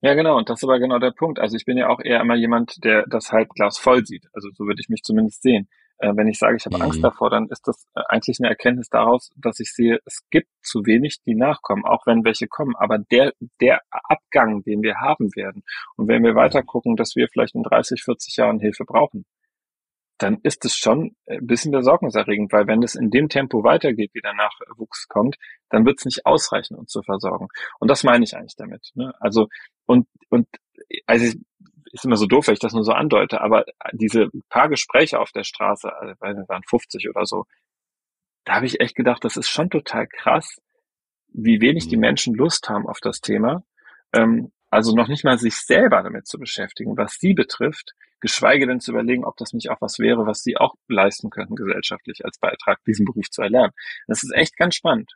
Ja, 0.00 0.14
genau. 0.14 0.36
Und 0.36 0.48
das 0.48 0.58
ist 0.58 0.64
aber 0.64 0.80
genau 0.80 0.98
der 0.98 1.12
Punkt. 1.12 1.38
Also 1.38 1.56
ich 1.56 1.64
bin 1.64 1.78
ja 1.78 1.88
auch 1.88 2.00
eher 2.00 2.20
immer 2.20 2.34
jemand, 2.34 2.82
der 2.82 3.06
das 3.06 3.30
Halbglas 3.30 3.78
voll 3.78 4.04
sieht. 4.04 4.26
Also 4.32 4.48
so 4.52 4.64
würde 4.64 4.80
ich 4.80 4.88
mich 4.88 5.02
zumindest 5.02 5.42
sehen. 5.42 5.68
Äh, 6.02 6.16
wenn 6.16 6.26
ich 6.26 6.38
sage, 6.38 6.56
ich 6.56 6.66
habe 6.66 6.76
mhm. 6.76 6.82
Angst 6.82 7.04
davor, 7.04 7.30
dann 7.30 7.46
ist 7.48 7.68
das 7.68 7.86
äh, 7.94 8.02
eigentlich 8.08 8.38
eine 8.40 8.48
Erkenntnis 8.48 8.88
daraus, 8.88 9.30
dass 9.36 9.60
ich 9.60 9.72
sehe, 9.72 10.00
es 10.04 10.24
gibt 10.30 10.48
zu 10.60 10.84
wenig, 10.84 11.22
die 11.24 11.36
nachkommen, 11.36 11.84
auch 11.84 12.06
wenn 12.06 12.24
welche 12.24 12.48
kommen. 12.48 12.74
Aber 12.76 12.98
der, 12.98 13.32
der 13.60 13.80
Abgang, 13.90 14.64
den 14.64 14.82
wir 14.82 14.96
haben 14.96 15.30
werden, 15.36 15.62
und 15.96 16.08
wenn 16.08 16.24
wir 16.24 16.34
weiter 16.34 16.64
gucken, 16.64 16.96
dass 16.96 17.14
wir 17.14 17.28
vielleicht 17.28 17.54
in 17.54 17.62
30, 17.62 18.02
40 18.02 18.36
Jahren 18.36 18.58
Hilfe 18.58 18.84
brauchen, 18.84 19.24
dann 20.18 20.38
ist 20.42 20.64
es 20.64 20.76
schon 20.76 21.14
ein 21.26 21.46
bisschen 21.46 21.70
besorgniserregend, 21.70 22.52
weil 22.52 22.66
wenn 22.66 22.82
es 22.82 22.96
in 22.96 23.10
dem 23.10 23.28
Tempo 23.28 23.62
weitergeht, 23.62 24.10
wie 24.12 24.20
der 24.20 24.34
Nachwuchs 24.34 25.06
kommt, 25.08 25.36
dann 25.68 25.86
wird 25.86 25.98
es 25.98 26.04
nicht 26.04 26.26
ausreichen, 26.26 26.76
uns 26.76 26.90
zu 26.90 27.02
versorgen. 27.02 27.48
Und 27.78 27.90
das 27.90 28.04
meine 28.04 28.24
ich 28.24 28.36
eigentlich 28.36 28.56
damit. 28.56 28.90
Ne? 28.94 29.14
Also 29.20 29.48
und 29.86 30.06
und 30.30 30.46
also 31.06 31.38
ist 31.92 32.04
immer 32.04 32.16
so 32.16 32.26
doof, 32.26 32.46
wenn 32.46 32.54
ich 32.54 32.60
das 32.60 32.72
nur 32.72 32.84
so 32.84 32.92
andeute, 32.92 33.40
aber 33.40 33.64
diese 33.92 34.28
paar 34.48 34.68
Gespräche 34.68 35.20
auf 35.20 35.30
der 35.32 35.44
Straße, 35.44 35.90
also 35.94 36.48
waren 36.48 36.62
50 36.62 37.08
oder 37.08 37.26
so, 37.26 37.44
da 38.44 38.54
habe 38.56 38.66
ich 38.66 38.80
echt 38.80 38.96
gedacht, 38.96 39.24
das 39.24 39.36
ist 39.36 39.48
schon 39.48 39.70
total 39.70 40.06
krass, 40.06 40.60
wie 41.28 41.60
wenig 41.60 41.88
die 41.88 41.96
mhm. 41.96 42.02
Menschen 42.02 42.34
Lust 42.34 42.68
haben 42.68 42.86
auf 42.86 42.98
das 43.00 43.20
Thema. 43.20 43.62
Ähm, 44.12 44.52
also 44.70 44.94
noch 44.94 45.08
nicht 45.08 45.24
mal 45.24 45.38
sich 45.38 45.56
selber 45.56 46.02
damit 46.02 46.26
zu 46.26 46.38
beschäftigen, 46.38 46.96
was 46.96 47.18
sie 47.20 47.34
betrifft, 47.34 47.92
geschweige 48.20 48.66
denn 48.66 48.80
zu 48.80 48.92
überlegen, 48.92 49.24
ob 49.24 49.36
das 49.36 49.52
nicht 49.52 49.68
auch 49.70 49.80
was 49.80 49.98
wäre, 49.98 50.26
was 50.26 50.42
sie 50.42 50.56
auch 50.56 50.74
leisten 50.88 51.28
könnten 51.28 51.56
gesellschaftlich 51.56 52.24
als 52.24 52.38
Beitrag, 52.38 52.82
diesen 52.86 53.04
Beruf 53.04 53.28
zu 53.28 53.42
erlernen. 53.42 53.72
Das 54.06 54.22
ist 54.22 54.32
echt 54.34 54.56
ganz 54.56 54.74
spannend. 54.74 55.12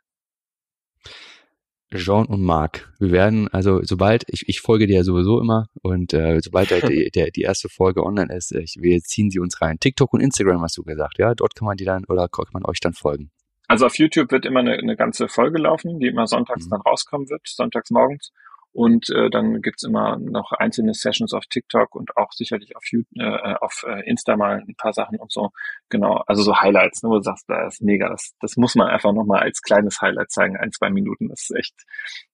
Jean 1.95 2.25
und 2.25 2.41
Marc. 2.41 2.91
Wir 2.99 3.11
werden, 3.11 3.47
also 3.49 3.81
sobald, 3.83 4.25
ich, 4.27 4.47
ich 4.47 4.61
folge 4.61 4.87
dir 4.87 4.97
ja 4.97 5.03
sowieso 5.03 5.39
immer 5.39 5.67
und 5.81 6.13
äh, 6.13 6.39
sobald 6.41 6.71
der, 6.71 6.81
der, 7.15 7.31
die 7.31 7.41
erste 7.41 7.69
Folge 7.69 8.03
online 8.03 8.33
ist, 8.35 8.53
ich, 8.53 8.75
wir 8.79 8.99
ziehen 9.01 9.29
sie 9.29 9.39
uns 9.39 9.61
rein. 9.61 9.79
TikTok 9.79 10.13
und 10.13 10.21
Instagram 10.21 10.61
hast 10.61 10.77
du 10.77 10.83
gesagt, 10.83 11.17
ja? 11.17 11.33
Dort 11.33 11.55
kann 11.55 11.65
man 11.65 11.77
die 11.77 11.85
dann 11.85 12.03
oder 12.05 12.27
kann 12.27 12.45
man 12.51 12.65
euch 12.65 12.79
dann 12.79 12.93
folgen. 12.93 13.31
Also 13.67 13.85
auf 13.85 13.97
YouTube 13.97 14.31
wird 14.31 14.45
immer 14.45 14.61
eine, 14.61 14.73
eine 14.73 14.95
ganze 14.95 15.27
Folge 15.27 15.59
laufen, 15.59 15.99
die 15.99 16.07
immer 16.07 16.27
sonntags 16.27 16.65
mhm. 16.65 16.71
dann 16.71 16.81
rauskommen 16.81 17.29
wird, 17.29 17.41
sonntags 17.45 17.89
morgens. 17.91 18.31
Und 18.77 19.09
äh, 19.09 19.31
dann 19.31 19.63
gibt's 19.63 19.81
immer 19.81 20.19
noch 20.19 20.51
einzelne 20.51 20.93
Sessions 20.93 21.33
auf 21.33 21.47
TikTok 21.47 21.95
und 21.95 22.15
auch 22.15 22.31
sicherlich 22.31 22.75
auf, 22.75 22.83
äh, 22.93 23.55
auf 23.59 23.83
äh, 23.87 24.07
Insta 24.07 24.37
mal 24.37 24.63
ein 24.67 24.75
paar 24.75 24.93
Sachen 24.93 25.17
und 25.17 25.31
so. 25.31 25.49
Genau, 25.89 26.21
also 26.27 26.43
so 26.43 26.55
Highlights, 26.61 27.01
ne, 27.01 27.09
wo 27.09 27.15
du 27.15 27.23
sagst, 27.23 27.45
das 27.47 27.73
ist 27.73 27.81
mega. 27.81 28.07
Das, 28.07 28.35
das 28.39 28.55
muss 28.55 28.75
man 28.75 28.87
einfach 28.87 29.13
nochmal 29.13 29.39
als 29.39 29.63
kleines 29.63 29.99
Highlight 29.99 30.29
zeigen, 30.29 30.57
ein, 30.57 30.71
zwei 30.71 30.91
Minuten. 30.91 31.27
Das 31.29 31.49
ist 31.49 31.57
echt 31.57 31.73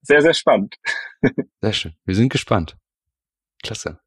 sehr, 0.02 0.22
sehr 0.22 0.34
spannend. 0.34 0.76
Sehr 1.62 1.72
schön. 1.72 1.96
Wir 2.04 2.16
sind 2.16 2.30
gespannt. 2.30 2.76
Klasse. 3.64 4.02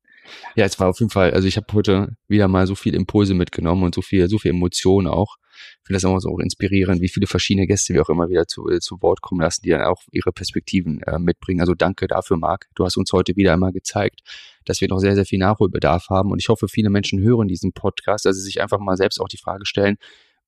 Ja, 0.55 0.65
es 0.65 0.79
war 0.81 0.89
auf 0.89 0.99
jeden 1.01 1.11
Fall, 1.11 1.33
also 1.33 1.47
ich 1.47 1.57
habe 1.57 1.67
heute 1.73 2.17
wieder 2.29 2.49
mal 2.49 2.67
so 2.67 2.75
viel 2.75 2.95
Impulse 2.95 3.35
mitgenommen 3.35 3.85
und 3.85 3.95
so 3.95 4.03
viel, 4.03 4.29
so 4.29 4.39
viel 4.39 4.51
Emotionen 4.51 5.07
auch. 5.07 5.37
Ich 5.57 5.87
finde 5.87 5.97
das 5.97 6.05
immer 6.05 6.21
so 6.21 6.31
auch 6.31 6.39
inspirierend, 6.39 7.01
wie 7.01 7.09
viele 7.09 7.27
verschiedene 7.27 7.67
Gäste 7.67 7.95
wir 7.95 8.03
auch 8.03 8.09
immer 8.09 8.29
wieder 8.29 8.47
zu, 8.47 8.69
äh, 8.69 8.81
zu 8.81 9.01
Wort 9.01 9.23
kommen 9.23 9.41
lassen, 9.41 9.63
die 9.65 9.71
dann 9.71 9.83
auch 9.83 10.03
ihre 10.11 10.33
Perspektiven 10.33 11.01
äh, 11.03 11.19
mitbringen. 11.19 11.61
Also 11.61 11.75
danke 11.75 12.07
dafür, 12.09 12.37
Marc. 12.37 12.67
Du 12.75 12.85
hast 12.85 12.97
uns 12.97 13.13
heute 13.13 13.37
wieder 13.37 13.53
einmal 13.53 13.73
gezeigt, 13.73 14.21
dass 14.65 14.81
wir 14.81 14.89
noch 14.89 14.99
sehr, 14.99 15.15
sehr 15.15 15.25
viel 15.25 15.39
Nachholbedarf 15.39 16.09
haben. 16.11 16.31
Und 16.31 16.41
ich 16.41 16.49
hoffe, 16.49 16.69
viele 16.69 16.91
Menschen 16.91 17.21
hören 17.21 17.49
diesen 17.49 17.73
Podcast, 17.73 18.25
dass 18.27 18.37
sie 18.37 18.43
sich 18.43 18.61
einfach 18.61 18.79
mal 18.79 18.97
selbst 18.97 19.21
auch 19.21 19.29
die 19.29 19.39
Frage 19.39 19.65
stellen, 19.65 19.97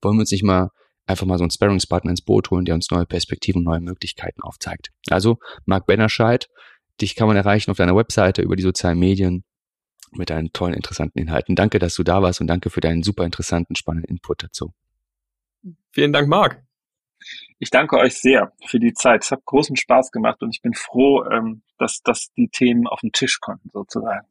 wollen 0.03 0.17
wir 0.17 0.21
uns 0.21 0.31
nicht 0.31 0.45
mal 0.45 0.71
einfach 1.07 1.27
mal 1.27 1.39
so 1.39 1.45
einen 1.45 1.51
Sparringspartner 1.51 2.11
ins 2.11 2.23
Boot 2.23 2.51
holen, 2.51 2.65
der 2.65 2.75
uns 2.75 2.91
neue 2.91 3.07
Perspektiven, 3.07 3.63
neue 3.63 3.81
Möglichkeiten 3.81 4.43
aufzeigt. 4.43 4.91
Also, 5.09 5.39
Marc 5.65 5.87
Bennerscheid, 5.87 6.49
dich 7.01 7.15
kann 7.15 7.29
man 7.29 7.37
erreichen 7.37 7.71
auf 7.71 7.79
deiner 7.79 7.97
Webseite 7.97 8.43
über 8.43 8.57
die 8.57 8.63
sozialen 8.63 8.99
Medien 8.99 9.45
mit 10.13 10.31
deinen 10.31 10.53
tollen, 10.53 10.75
interessanten 10.75 11.19
Inhalten. 11.19 11.55
Danke, 11.55 11.79
dass 11.79 11.95
du 11.95 12.03
da 12.03 12.23
warst 12.23 12.41
und 12.41 12.47
danke 12.47 12.71
für 12.71 12.81
deinen 12.81 13.03
super 13.03 13.25
interessanten, 13.25 13.77
spannenden 13.77 14.11
Input 14.11 14.43
dazu. 14.43 14.73
Vielen 15.93 16.13
Dank, 16.13 16.29
Marc. 16.29 16.63
Ich 17.59 17.71
danke 17.71 17.97
euch 17.97 18.15
sehr 18.15 18.53
für 18.67 18.79
die 18.79 18.93
Zeit. 18.93 19.25
Es 19.25 19.31
hat 19.31 19.45
großen 19.45 19.77
Spaß 19.77 20.13
gemacht 20.13 20.43
und 20.43 20.55
ich 20.55 20.63
bin 20.63 20.75
froh, 20.75 21.25
ähm, 21.25 21.63
dass, 21.79 22.03
dass 22.03 22.29
die 22.37 22.49
Themen 22.49 22.87
auf 22.87 23.01
den 23.01 23.13
Tisch 23.13 23.41
konnten, 23.41 23.71
sozusagen. 23.73 24.27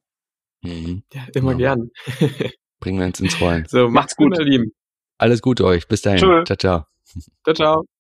Mhm. 0.62 1.04
Ja, 1.14 1.22
immer 1.36 1.52
ja. 1.52 1.58
gern. 1.58 1.92
Bringen 2.80 3.00
wir 3.00 3.08
uns 3.08 3.20
ins 3.20 3.40
Rollen. 3.42 3.66
So, 3.68 3.90
macht's 3.90 4.16
gut, 4.16 4.38
ihr 4.38 4.46
Lieben. 4.46 4.74
Alles 5.18 5.42
Gute 5.42 5.66
euch. 5.66 5.88
Bis 5.88 6.02
dahin. 6.02 6.20
Tschö. 6.20 6.44
Ciao, 6.46 6.58
ciao. 6.58 6.86
Ciao, 7.44 7.54
ciao. 7.54 7.97